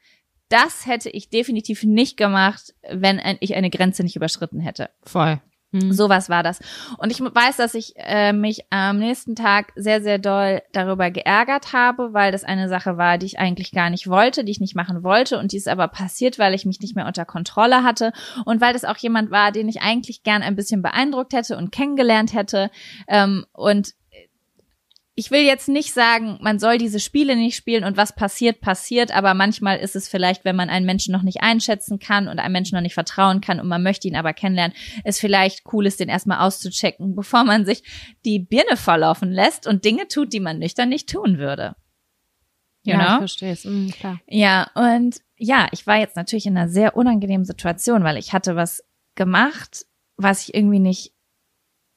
[0.50, 4.90] das hätte ich definitiv nicht gemacht, wenn ich eine Grenze nicht überschritten hätte.
[5.04, 5.40] Voll.
[5.72, 5.94] Mhm.
[5.94, 6.60] Sowas war das.
[6.98, 11.74] Und ich weiß, dass ich äh, mich am nächsten Tag sehr, sehr doll darüber geärgert
[11.74, 14.76] habe, weil das eine Sache war, die ich eigentlich gar nicht wollte, die ich nicht
[14.76, 18.14] machen wollte und die ist aber passiert, weil ich mich nicht mehr unter Kontrolle hatte
[18.46, 21.72] und weil das auch jemand war, den ich eigentlich gern ein bisschen beeindruckt hätte und
[21.72, 22.72] kennengelernt hätte.
[23.08, 23.94] Ähm, und
[25.20, 29.14] ich will jetzt nicht sagen, man soll diese Spiele nicht spielen und was passiert, passiert,
[29.14, 32.54] aber manchmal ist es vielleicht, wenn man einen Menschen noch nicht einschätzen kann und einem
[32.54, 36.00] Menschen noch nicht vertrauen kann und man möchte ihn aber kennenlernen, ist vielleicht cool ist,
[36.00, 37.84] den erstmal auszuchecken, bevor man sich
[38.24, 41.76] die Birne volllaufen lässt und Dinge tut, die man nüchtern nicht tun würde.
[42.84, 43.14] You ja, know?
[43.16, 43.66] ich verstehe es.
[43.66, 44.22] Mhm, klar.
[44.26, 48.56] Ja, und ja, ich war jetzt natürlich in einer sehr unangenehmen Situation, weil ich hatte
[48.56, 48.86] was
[49.16, 49.86] gemacht,
[50.16, 51.14] was ich irgendwie nicht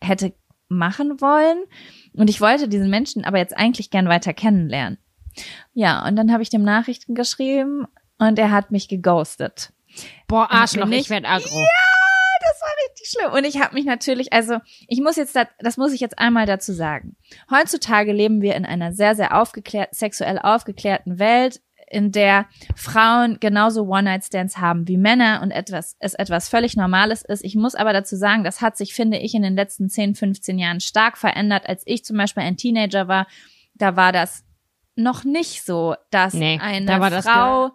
[0.03, 0.35] hätte
[0.73, 1.63] machen wollen.
[2.15, 4.99] Und ich wollte diesen Menschen aber jetzt eigentlich gern weiter kennenlernen.
[5.73, 7.87] Ja, und dann habe ich dem Nachrichten geschrieben
[8.19, 9.73] und er hat mich geghostet.
[10.29, 11.59] Boah, Arschloch, ich, werde aggro.
[11.59, 11.67] Ja,
[12.41, 13.33] das war richtig schlimm.
[13.33, 14.59] Und ich habe mich natürlich, also
[14.89, 17.17] ich muss jetzt, das, das muss ich jetzt einmal dazu sagen.
[17.51, 21.61] Heutzutage leben wir in einer sehr, sehr aufgeklärt, sexuell aufgeklärten Welt
[21.93, 27.45] in der Frauen genauso One-Night-Stands haben wie Männer und etwas, es etwas völlig Normales ist.
[27.45, 30.59] Ich muss aber dazu sagen, das hat sich, finde ich, in den letzten 10, 15
[30.59, 31.69] Jahren stark verändert.
[31.69, 33.27] Als ich zum Beispiel ein Teenager war,
[33.75, 34.45] da war das
[34.97, 37.71] noch nicht so, dass nee, eine da Frau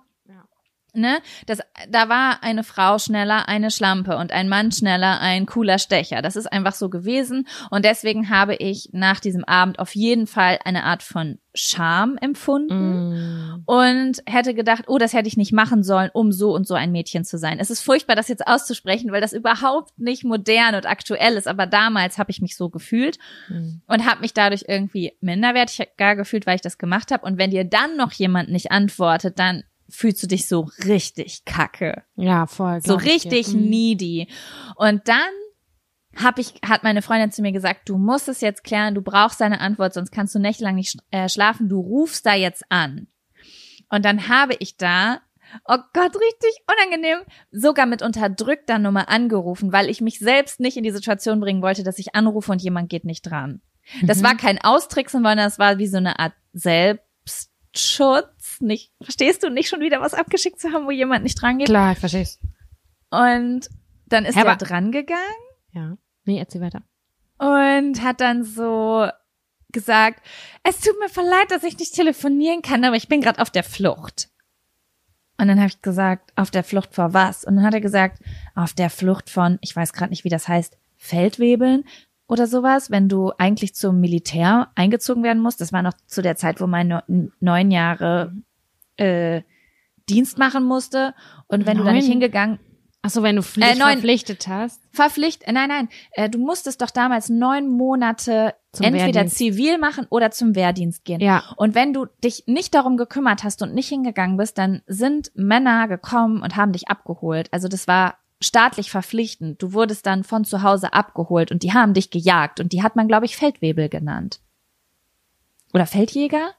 [0.97, 1.59] ne, das,
[1.89, 6.21] da war eine Frau schneller eine Schlampe und ein Mann schneller ein cooler Stecher.
[6.21, 7.47] Das ist einfach so gewesen.
[7.69, 13.09] Und deswegen habe ich nach diesem Abend auf jeden Fall eine Art von Scham empfunden
[13.09, 13.63] mm.
[13.65, 16.91] und hätte gedacht, oh, das hätte ich nicht machen sollen, um so und so ein
[16.91, 17.59] Mädchen zu sein.
[17.59, 21.47] Es ist furchtbar, das jetzt auszusprechen, weil das überhaupt nicht modern und aktuell ist.
[21.47, 23.17] Aber damals habe ich mich so gefühlt
[23.49, 23.81] mm.
[23.87, 27.25] und habe mich dadurch irgendwie minderwertiger gefühlt, weil ich das gemacht habe.
[27.25, 32.03] Und wenn dir dann noch jemand nicht antwortet, dann fühlst du dich so richtig kacke.
[32.15, 32.81] Ja, voll.
[32.81, 33.69] So richtig mhm.
[33.69, 34.27] needy.
[34.75, 35.29] Und dann
[36.15, 39.39] hab ich, hat meine Freundin zu mir gesagt, du musst es jetzt klären, du brauchst
[39.39, 43.07] deine Antwort, sonst kannst du nächtelang nicht äh, schlafen, du rufst da jetzt an.
[43.89, 45.21] Und dann habe ich da,
[45.65, 47.19] oh Gott, richtig unangenehm,
[47.51, 51.83] sogar mit unterdrückter Nummer angerufen, weil ich mich selbst nicht in die Situation bringen wollte,
[51.83, 53.61] dass ich anrufe und jemand geht nicht dran.
[54.03, 54.23] Das mhm.
[54.23, 57.51] war kein Austricksen, sondern das war wie so eine Art Selbst
[58.61, 61.67] Nicht, verstehst du, nicht schon wieder was abgeschickt zu haben, wo jemand nicht dran geht?
[61.67, 62.39] Klar, ich versteh's.
[63.09, 63.69] Und
[64.05, 65.21] dann ist er dran gegangen.
[65.71, 65.97] Ja.
[66.25, 66.81] Nee, erzähl weiter.
[67.37, 69.07] Und hat dann so
[69.71, 70.25] gesagt,
[70.63, 73.49] es tut mir voll leid, dass ich nicht telefonieren kann, aber ich bin gerade auf
[73.49, 74.29] der Flucht.
[75.39, 77.43] Und dann habe ich gesagt, auf der Flucht vor was?
[77.43, 78.19] Und dann hat er gesagt,
[78.55, 81.83] auf der Flucht von, ich weiß gerade nicht, wie das heißt, Feldwebeln
[82.27, 85.61] oder sowas, wenn du eigentlich zum Militär eingezogen werden musst.
[85.61, 87.01] Das war noch zu der Zeit, wo man
[87.39, 88.33] neun Jahre
[88.97, 89.41] äh,
[90.09, 91.13] Dienst machen musste.
[91.47, 91.85] Und wenn neun?
[91.85, 92.59] du da nicht hingegangen
[93.07, 94.81] Ach so, wenn du Pflicht äh, neun, verpflichtet hast.
[94.91, 95.87] Verpflichtet, nein, nein.
[96.11, 99.37] Äh, du musstest doch damals neun Monate zum entweder Wehrdienst.
[99.37, 101.21] zivil machen oder zum Wehrdienst gehen.
[101.21, 101.43] Ja.
[101.55, 105.87] Und wenn du dich nicht darum gekümmert hast und nicht hingegangen bist, dann sind Männer
[105.87, 107.47] gekommen und haben dich abgeholt.
[107.53, 109.61] Also das war staatlich verpflichtend.
[109.61, 112.95] Du wurdest dann von zu Hause abgeholt und die haben dich gejagt und die hat
[112.95, 114.39] man, glaube ich, Feldwebel genannt.
[115.73, 116.51] Oder Feldjäger?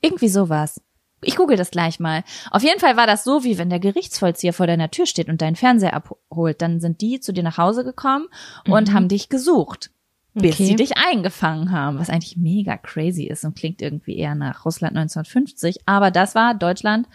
[0.00, 0.80] Irgendwie sowas.
[1.24, 2.24] Ich google das gleich mal.
[2.50, 5.40] Auf jeden Fall war das so, wie wenn der Gerichtsvollzieher vor deiner Tür steht und
[5.40, 6.60] deinen Fernseher abholt.
[6.60, 8.26] Dann sind die zu dir nach Hause gekommen
[8.68, 8.92] und mhm.
[8.92, 9.92] haben dich gesucht,
[10.34, 10.64] bis okay.
[10.64, 12.00] sie dich eingefangen haben.
[12.00, 15.86] Was eigentlich mega crazy ist und klingt irgendwie eher nach Russland 1950.
[15.86, 17.06] Aber das war Deutschland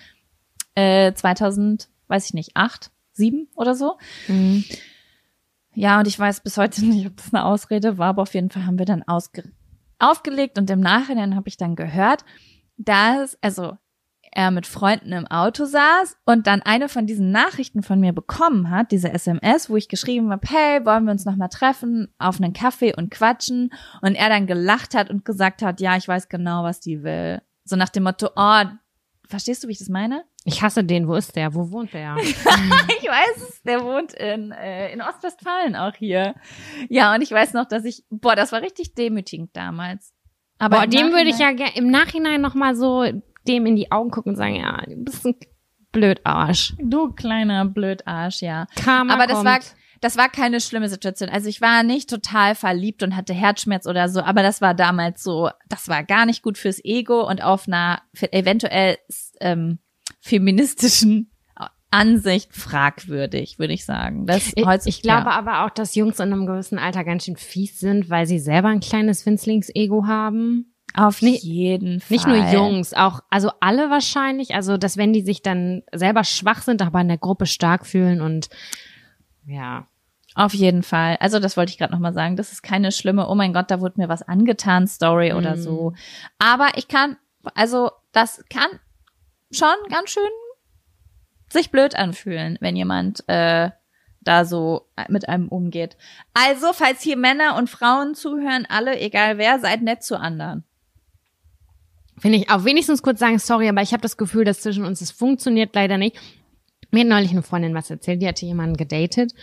[0.75, 3.98] äh, 2000, weiß ich nicht, acht sieben oder so.
[4.27, 4.64] Mhm.
[5.73, 8.49] Ja, und ich weiß bis heute nicht, ob das eine Ausrede war, aber auf jeden
[8.49, 9.44] Fall haben wir dann ausge
[9.99, 12.23] aufgelegt und im Nachhinein habe ich dann gehört,
[12.77, 13.77] dass, also
[14.31, 18.69] er mit Freunden im Auto saß und dann eine von diesen Nachrichten von mir bekommen
[18.69, 22.53] hat, diese SMS, wo ich geschrieben habe, hey, wollen wir uns nochmal treffen auf einen
[22.53, 23.73] Kaffee und quatschen?
[24.02, 27.41] Und er dann gelacht hat und gesagt hat, ja, ich weiß genau, was die will.
[27.64, 28.64] So nach dem Motto, oh,
[29.27, 30.23] verstehst du, wie ich das meine?
[30.48, 31.10] Ich hasse den.
[31.10, 31.53] Wo ist der?
[31.53, 32.15] Wo wohnt der?
[32.24, 33.61] ich weiß es.
[33.64, 36.36] Der wohnt in, äh, in Ostwestfalen auch hier.
[36.88, 40.14] Ja, und ich weiß noch, dass ich, boah, das war richtig demütigend damals.
[40.57, 43.03] Aber boah, dem würde ich ja im Nachhinein noch mal so
[43.45, 45.36] dem in die Augen gucken und sagen, ja, du bist ein
[45.91, 46.76] Blödarsch.
[46.82, 48.68] Du kleiner Blödarsch, ja.
[48.82, 49.45] Karma Aber das kommt.
[49.48, 49.60] war
[49.99, 51.28] das war keine schlimme Situation.
[51.28, 55.24] Also ich war nicht total verliebt und hatte Herzschmerz oder so, aber das war damals
[55.24, 58.02] so, das war gar nicht gut fürs Ego und auf einer
[58.32, 58.98] eventuell
[59.41, 59.80] ähm,
[60.27, 61.31] feministischen
[61.89, 64.25] Ansicht fragwürdig, würde ich sagen.
[64.25, 65.37] Das ich, ich glaube ja.
[65.37, 68.67] aber auch, dass Jungs in einem gewissen Alter ganz schön fies sind, weil sie selber
[68.67, 70.73] ein kleines Winzlings-Ego haben.
[70.93, 72.07] Auf nicht, jeden Fall.
[72.09, 74.53] Nicht nur Jungs, auch, also alle wahrscheinlich.
[74.53, 78.21] Also, dass wenn die sich dann selber schwach sind, aber in der Gruppe stark fühlen
[78.21, 78.49] und
[79.45, 79.87] ja.
[80.35, 81.17] Auf jeden Fall.
[81.19, 82.35] Also das wollte ich gerade nochmal sagen.
[82.35, 85.59] Das ist keine schlimme, oh mein Gott, da wurde mir was angetan, Story oder mm.
[85.59, 85.93] so.
[86.37, 87.17] Aber ich kann,
[87.55, 88.69] also das kann
[89.52, 90.24] schon ganz schön
[91.49, 93.69] sich blöd anfühlen, wenn jemand äh,
[94.22, 95.95] da so mit einem umgeht.
[96.34, 100.64] Also, falls hier Männer und Frauen zuhören, alle, egal wer, seid nett zu anderen.
[102.19, 105.02] Finde ich auch wenigstens kurz sagen, sorry, aber ich habe das Gefühl, dass zwischen uns
[105.02, 106.18] es funktioniert leider nicht.
[106.91, 109.34] Mir hat neulich eine Freundin was erzählt, die hatte jemanden gedatet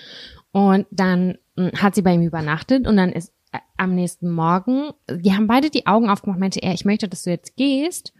[0.51, 4.91] und dann mh, hat sie bei ihm übernachtet und dann ist äh, am nächsten Morgen,
[5.09, 8.13] die haben beide die Augen aufgemacht, meinte er, ich möchte, dass du jetzt gehst.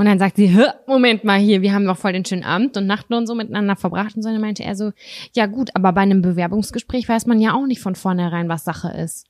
[0.00, 2.86] Und dann sagt sie, Moment mal hier, wir haben doch voll den schönen Abend und
[2.86, 4.30] Nacht und so miteinander verbracht und so.
[4.30, 4.92] Und dann meinte er so,
[5.34, 8.88] ja gut, aber bei einem Bewerbungsgespräch weiß man ja auch nicht von vornherein, was Sache
[8.88, 9.26] ist.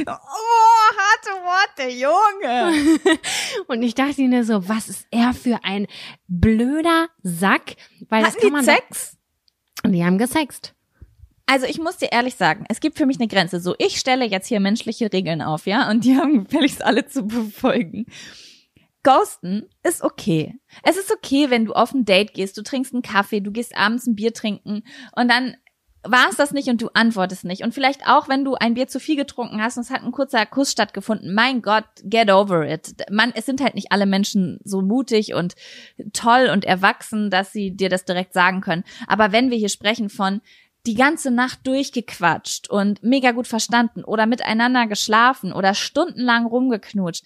[0.00, 2.98] Oh, harte Worte, Junge.
[3.68, 5.86] Und ich dachte mir so, was ist er für ein
[6.26, 7.76] blöder Sack?
[8.08, 9.16] Weil das Hatten kann die man Sex?
[9.84, 10.74] Und die haben gesext.
[11.46, 13.60] Also ich muss dir ehrlich sagen, es gibt für mich eine Grenze.
[13.60, 17.28] So, ich stelle jetzt hier menschliche Regeln auf, ja, und die haben gefälligst alle zu
[17.28, 18.06] befolgen.
[19.04, 20.58] Ghosten ist okay.
[20.82, 23.76] Es ist okay, wenn du auf ein Date gehst, du trinkst einen Kaffee, du gehst
[23.76, 24.82] abends ein Bier trinken
[25.14, 25.56] und dann
[26.06, 27.62] war es das nicht und du antwortest nicht.
[27.62, 30.12] Und vielleicht auch, wenn du ein Bier zu viel getrunken hast und es hat ein
[30.12, 31.34] kurzer Kuss stattgefunden.
[31.34, 32.94] Mein Gott, get over it.
[33.10, 35.54] Man, es sind halt nicht alle Menschen so mutig und
[36.12, 38.84] toll und erwachsen, dass sie dir das direkt sagen können.
[39.06, 40.42] Aber wenn wir hier sprechen von
[40.86, 47.24] die ganze Nacht durchgequatscht und mega gut verstanden oder miteinander geschlafen oder stundenlang rumgeknutscht.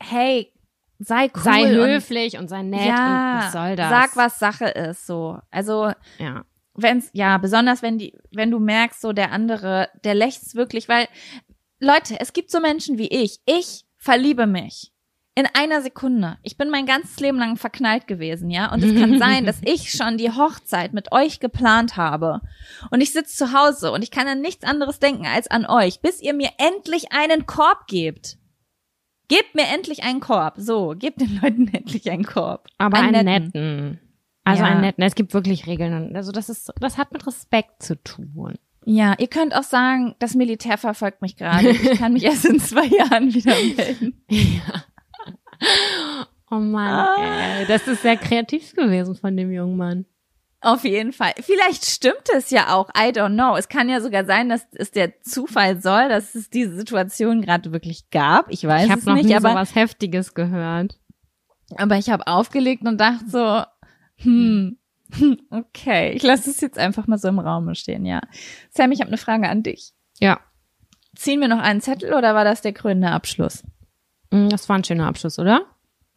[0.00, 0.53] Hey,
[0.98, 1.42] sei cool.
[1.42, 3.88] Sei und- höflich und sei nett ja, und was soll das?
[3.90, 5.38] Sag, was Sache ist, so.
[5.50, 6.44] Also, Ja.
[6.74, 11.08] wenn's, ja, besonders wenn die, wenn du merkst, so der andere, der lächzt wirklich, weil,
[11.80, 13.40] Leute, es gibt so Menschen wie ich.
[13.46, 14.90] Ich verliebe mich.
[15.36, 16.38] In einer Sekunde.
[16.44, 18.72] Ich bin mein ganzes Leben lang verknallt gewesen, ja.
[18.72, 22.40] Und es kann sein, dass ich schon die Hochzeit mit euch geplant habe.
[22.92, 26.00] Und ich sitze zu Hause und ich kann an nichts anderes denken als an euch,
[26.00, 28.36] bis ihr mir endlich einen Korb gebt.
[29.36, 30.54] Gebt mir endlich einen Korb.
[30.58, 32.66] So, gebt den Leuten endlich einen Korb.
[32.78, 33.46] Aber Einen einen, netten.
[33.52, 34.00] netten.
[34.44, 34.68] Also Ja.
[34.70, 35.02] einen netten.
[35.04, 36.14] Es gibt wirklich Regeln.
[36.16, 38.54] Also das ist, das hat mit Respekt zu tun.
[38.86, 41.70] Ja, ihr könnt auch sagen, das Militär verfolgt mich gerade.
[41.70, 44.22] Ich kann mich erst in zwei Jahren wieder melden.
[44.28, 44.84] Ja.
[46.50, 47.58] Oh Mann, Ah.
[47.60, 50.04] ey, das ist sehr kreativ gewesen von dem jungen Mann.
[50.64, 51.32] Auf jeden Fall.
[51.40, 52.88] Vielleicht stimmt es ja auch.
[52.90, 53.56] I don't know.
[53.56, 57.72] Es kann ja sogar sein, dass es der Zufall soll, dass es diese Situation gerade
[57.72, 58.50] wirklich gab.
[58.50, 60.98] Ich weiß ich habe es noch nicht, nie aber, so was Heftiges gehört.
[61.76, 63.62] aber ich habe aufgelegt und dachte so,
[64.22, 64.78] hm,
[65.50, 68.20] okay, ich lasse es jetzt einfach mal so im Raum stehen, ja.
[68.70, 69.92] Sam, ich habe eine Frage an dich.
[70.18, 70.40] Ja,
[71.16, 73.62] Ziehen wir noch einen Zettel oder war das der krönende Abschluss?
[74.30, 75.66] Mm, das war ein schöner Abschluss, oder?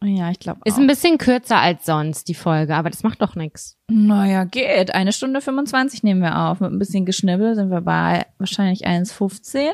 [0.02, 3.34] Ja, ich glaube Ist ein bisschen kürzer als sonst, die Folge, aber das macht doch
[3.34, 3.76] nichts.
[3.88, 4.94] Naja, geht.
[4.94, 6.60] Eine Stunde 25 nehmen wir auf.
[6.60, 9.70] Mit ein bisschen Geschnibbel sind wir bei wahrscheinlich 1,15.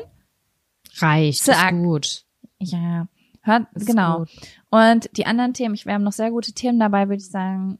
[0.97, 1.73] Reicht, Zack.
[1.73, 2.25] ist gut.
[2.59, 3.07] Ja,
[3.41, 4.19] hört, Ist genau.
[4.19, 4.29] gut.
[4.71, 7.77] Und die anderen Themen, ich, wir haben noch sehr gute Themen dabei, würde ich sagen,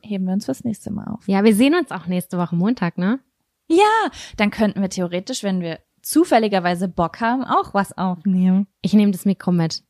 [0.00, 1.28] heben wir uns fürs nächste Mal auf.
[1.28, 3.20] Ja, wir sehen uns auch nächste Woche Montag, ne?
[3.68, 8.66] Ja, dann könnten wir theoretisch, wenn wir zufälligerweise Bock haben, auch was aufnehmen.
[8.80, 9.82] Ich nehme das Mikro mit.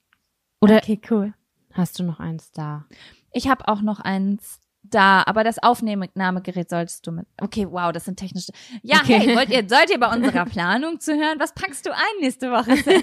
[0.61, 1.35] Oder Okay, cool.
[1.74, 2.85] Hast du noch eins da?
[3.32, 7.27] Ich habe auch noch eins da, aber das Aufnahmegerät solltest du mit.
[7.40, 8.53] Okay, wow, das sind technische.
[8.82, 9.19] Ja, Okay.
[9.20, 11.39] hey, wollt ihr, sollt ihr bei unserer Planung zuhören?
[11.39, 12.74] Was packst du ein nächste Woche?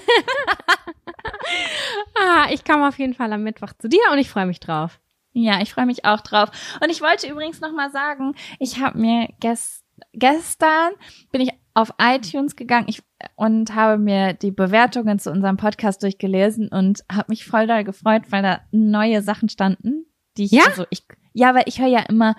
[2.18, 5.00] Ah, ich komme auf jeden Fall am Mittwoch zu dir und ich freue mich drauf.
[5.32, 6.50] Ja, ich freue mich auch drauf.
[6.82, 9.82] Und ich wollte übrigens noch mal sagen, ich habe mir ges
[10.12, 10.92] gestern
[11.30, 13.02] bin ich auf iTunes gegangen ich,
[13.36, 18.22] und habe mir die Bewertungen zu unserem Podcast durchgelesen und habe mich voll doll gefreut,
[18.30, 20.06] weil da neue Sachen standen,
[20.36, 20.64] die ich Ja?
[20.66, 22.34] also ich ja, weil ich höre ja immer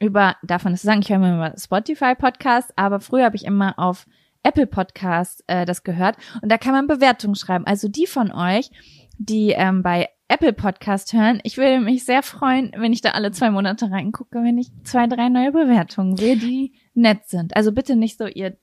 [0.00, 3.44] über davon ist zu sagen, ich höre immer über Spotify Podcast, aber früher habe ich
[3.44, 4.06] immer auf
[4.42, 7.66] Apple Podcast äh, das gehört und da kann man Bewertungen schreiben.
[7.66, 8.70] Also die von euch,
[9.18, 13.32] die ähm, bei Apple Podcast hören, ich würde mich sehr freuen, wenn ich da alle
[13.32, 17.56] zwei Monate reingucke, wenn ich zwei, drei neue Bewertungen sehe, die nett sind.
[17.56, 18.56] Also bitte nicht so ihr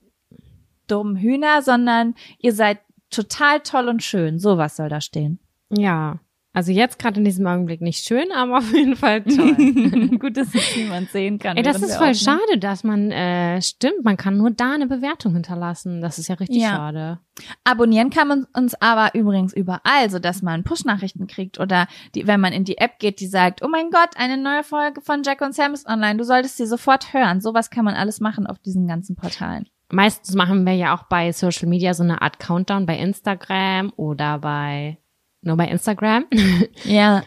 [0.88, 4.40] dummen Hühner, sondern ihr seid total toll und schön.
[4.40, 5.40] Sowas soll da stehen.
[5.70, 6.20] Ja.
[6.54, 9.54] Also jetzt gerade in diesem Augenblick nicht schön, aber auf jeden Fall toll.
[10.20, 11.56] Gut, dass es niemand sehen kann.
[11.56, 12.40] Ey, das ist voll aufnehmen.
[12.40, 16.02] schade, dass man, äh, stimmt, man kann nur da eine Bewertung hinterlassen.
[16.02, 16.70] Das ist ja richtig Ja.
[16.70, 17.20] schade.
[17.64, 21.86] Abonnieren kann man uns aber übrigens überall, so dass man Push-Nachrichten kriegt oder
[22.16, 25.02] die, wenn man in die App geht, die sagt, oh mein Gott, eine neue Folge
[25.02, 27.40] von Jack und Sam ist online, du solltest sie sofort hören.
[27.40, 29.68] Sowas kann man alles machen auf diesen ganzen Portalen.
[29.90, 34.40] Meistens machen wir ja auch bei Social Media so eine Art Countdown bei Instagram oder
[34.40, 34.98] bei,
[35.42, 36.26] nur bei Instagram.
[36.84, 37.24] Ja.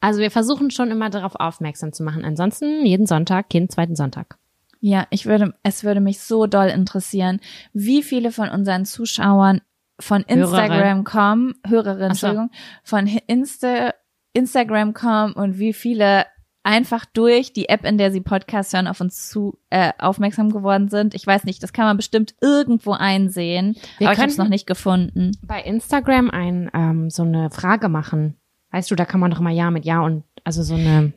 [0.00, 2.24] Also wir versuchen schon immer darauf aufmerksam zu machen.
[2.24, 4.38] Ansonsten jeden Sonntag, jeden zweiten Sonntag.
[4.80, 7.40] Ja, ich würde, es würde mich so doll interessieren,
[7.72, 9.60] wie viele von unseren Zuschauern
[9.98, 11.04] von Instagram Hörerin.
[11.04, 12.28] kommen, Hörerinnen, so.
[12.28, 12.50] Entschuldigung,
[12.84, 13.92] von Insta,
[14.32, 16.26] Instagram kommen und wie viele
[16.68, 20.90] einfach durch die App, in der sie Podcasts hören, auf uns zu äh, aufmerksam geworden
[20.90, 21.14] sind.
[21.14, 24.50] Ich weiß nicht, das kann man bestimmt irgendwo einsehen, Wir aber ich habe es noch
[24.50, 25.32] nicht gefunden.
[25.42, 28.34] Bei Instagram ein, ähm, so eine Frage machen.
[28.70, 31.14] Weißt du, da kann man doch mal Ja mit Ja und also so eine.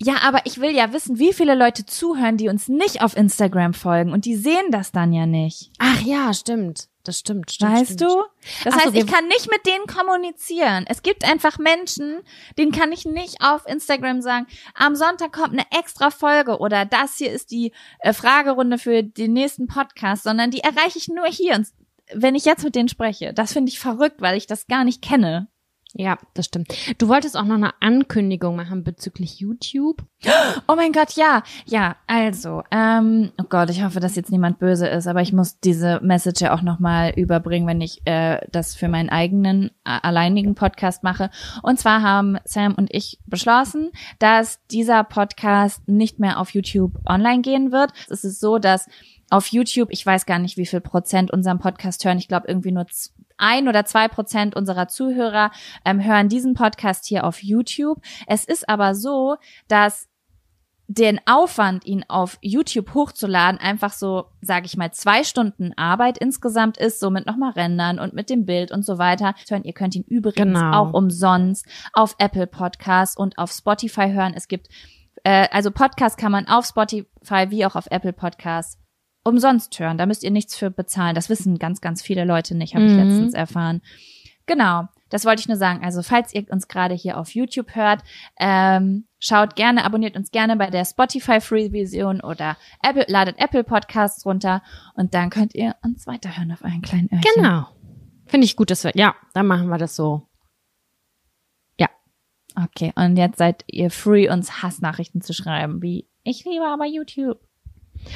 [0.00, 3.74] Ja, aber ich will ja wissen, wie viele Leute zuhören, die uns nicht auf Instagram
[3.74, 5.70] folgen und die sehen das dann ja nicht.
[5.78, 6.88] Ach ja, stimmt.
[7.04, 7.72] Das stimmt, stimmt.
[7.72, 8.00] Weißt stimmt.
[8.02, 8.22] du?
[8.64, 10.84] Das Ach so, heißt, wir- ich kann nicht mit denen kommunizieren.
[10.88, 12.20] Es gibt einfach Menschen,
[12.58, 17.16] denen kann ich nicht auf Instagram sagen, am Sonntag kommt eine extra Folge oder das
[17.16, 21.54] hier ist die äh, Fragerunde für den nächsten Podcast, sondern die erreiche ich nur hier.
[21.56, 21.68] Und
[22.14, 25.02] wenn ich jetzt mit denen spreche, das finde ich verrückt, weil ich das gar nicht
[25.02, 25.48] kenne.
[25.94, 26.72] Ja, das stimmt.
[26.98, 30.04] Du wolltest auch noch eine Ankündigung machen bezüglich YouTube.
[30.68, 31.96] Oh mein Gott, ja, ja.
[32.06, 36.00] Also, ähm, oh Gott, ich hoffe, dass jetzt niemand böse ist, aber ich muss diese
[36.00, 41.30] Message auch nochmal überbringen, wenn ich äh, das für meinen eigenen äh, alleinigen Podcast mache.
[41.62, 47.42] Und zwar haben Sam und ich beschlossen, dass dieser Podcast nicht mehr auf YouTube online
[47.42, 47.92] gehen wird.
[48.08, 48.86] Es ist so, dass
[49.32, 52.18] auf YouTube, ich weiß gar nicht, wie viel Prozent unseren Podcast hören.
[52.18, 52.86] Ich glaube irgendwie nur
[53.42, 55.50] ein oder zwei Prozent unserer Zuhörer
[55.84, 57.98] ähm, hören diesen Podcast hier auf YouTube.
[58.26, 59.36] Es ist aber so,
[59.68, 60.08] dass
[60.88, 66.76] den Aufwand, ihn auf YouTube hochzuladen, einfach so, sage ich mal, zwei Stunden Arbeit insgesamt
[66.76, 69.34] ist, so mit nochmal Rendern und mit dem Bild und so weiter.
[69.48, 70.72] Hören, Ihr könnt ihn übrigens Genau.
[70.76, 74.34] auch umsonst auf Apple Podcasts und auf Spotify hören.
[74.36, 74.68] Es gibt,
[75.24, 78.78] äh, also Podcast kann man auf Spotify wie auch auf Apple Podcasts
[79.24, 79.98] umsonst hören.
[79.98, 81.14] Da müsst ihr nichts für bezahlen.
[81.14, 82.98] Das wissen ganz, ganz viele Leute nicht, habe ich Mhm.
[82.98, 83.80] letztens erfahren.
[84.46, 85.84] Genau, das wollte ich nur sagen.
[85.84, 88.02] Also falls ihr uns gerade hier auf YouTube hört,
[88.40, 93.62] ähm, schaut gerne, abonniert uns gerne bei der Spotify Free Vision oder Apple, ladet Apple
[93.62, 94.62] Podcasts runter
[94.94, 97.30] und dann könnt ihr uns weiterhören auf euren kleinen Öhrchen.
[97.36, 97.66] Genau.
[98.26, 100.26] Finde ich gut, dass wir, ja, dann machen wir das so.
[101.78, 101.88] Ja.
[102.56, 107.38] Okay, und jetzt seid ihr free, uns Hassnachrichten zu schreiben, wie ich liebe aber YouTube.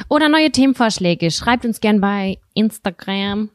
[0.08, 1.30] Oder neue Themenvorschläge.
[1.30, 3.50] Schreibt uns gern bei Instagram.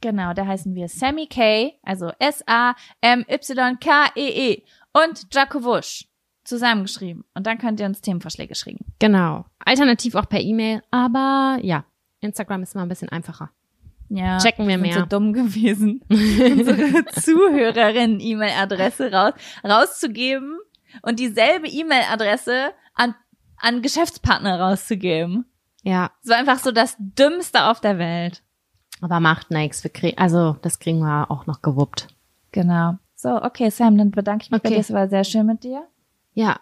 [0.00, 6.04] Genau, da heißen wir Sammy K, also S-A-M-Y-K-E-E E und Jakowusch
[6.44, 7.24] zusammengeschrieben.
[7.34, 8.86] Und dann könnt ihr uns Themenvorschläge schicken.
[8.98, 9.44] Genau.
[9.64, 10.82] Alternativ auch per E-Mail.
[10.90, 11.84] Aber ja,
[12.20, 13.50] Instagram ist mal ein bisschen einfacher.
[14.10, 14.94] Ja, Checken wir mehr.
[14.94, 20.56] so dumm gewesen, unsere Zuhörerinnen-E-Mail-Adresse raus, rauszugeben
[21.02, 23.14] und dieselbe E-Mail-Adresse an,
[23.58, 25.44] an Geschäftspartner rauszugeben.
[25.82, 28.42] Ja, war einfach so das Dümmste auf der Welt.
[29.00, 29.82] aber macht nichts.
[29.84, 32.08] Wir kriegen, also das kriegen wir auch noch gewuppt.
[32.52, 32.94] Genau.
[33.14, 34.76] So, okay, Sam, dann bedanke ich mich bei Okay.
[34.76, 34.80] dir.
[34.80, 35.86] Es war sehr schön mit dir.
[36.34, 36.58] Ja.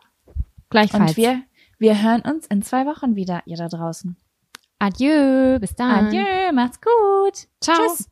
[0.70, 1.10] Gleichfalls.
[1.12, 1.42] Und wir,
[1.78, 4.16] wir hören uns in zwei Wochen wieder, ihr da draußen.
[4.78, 5.58] Adieu.
[5.58, 6.06] Bis dann.
[6.08, 7.48] Adieu, macht's gut.
[7.60, 7.76] Ciao.
[7.76, 8.08] Tschüss.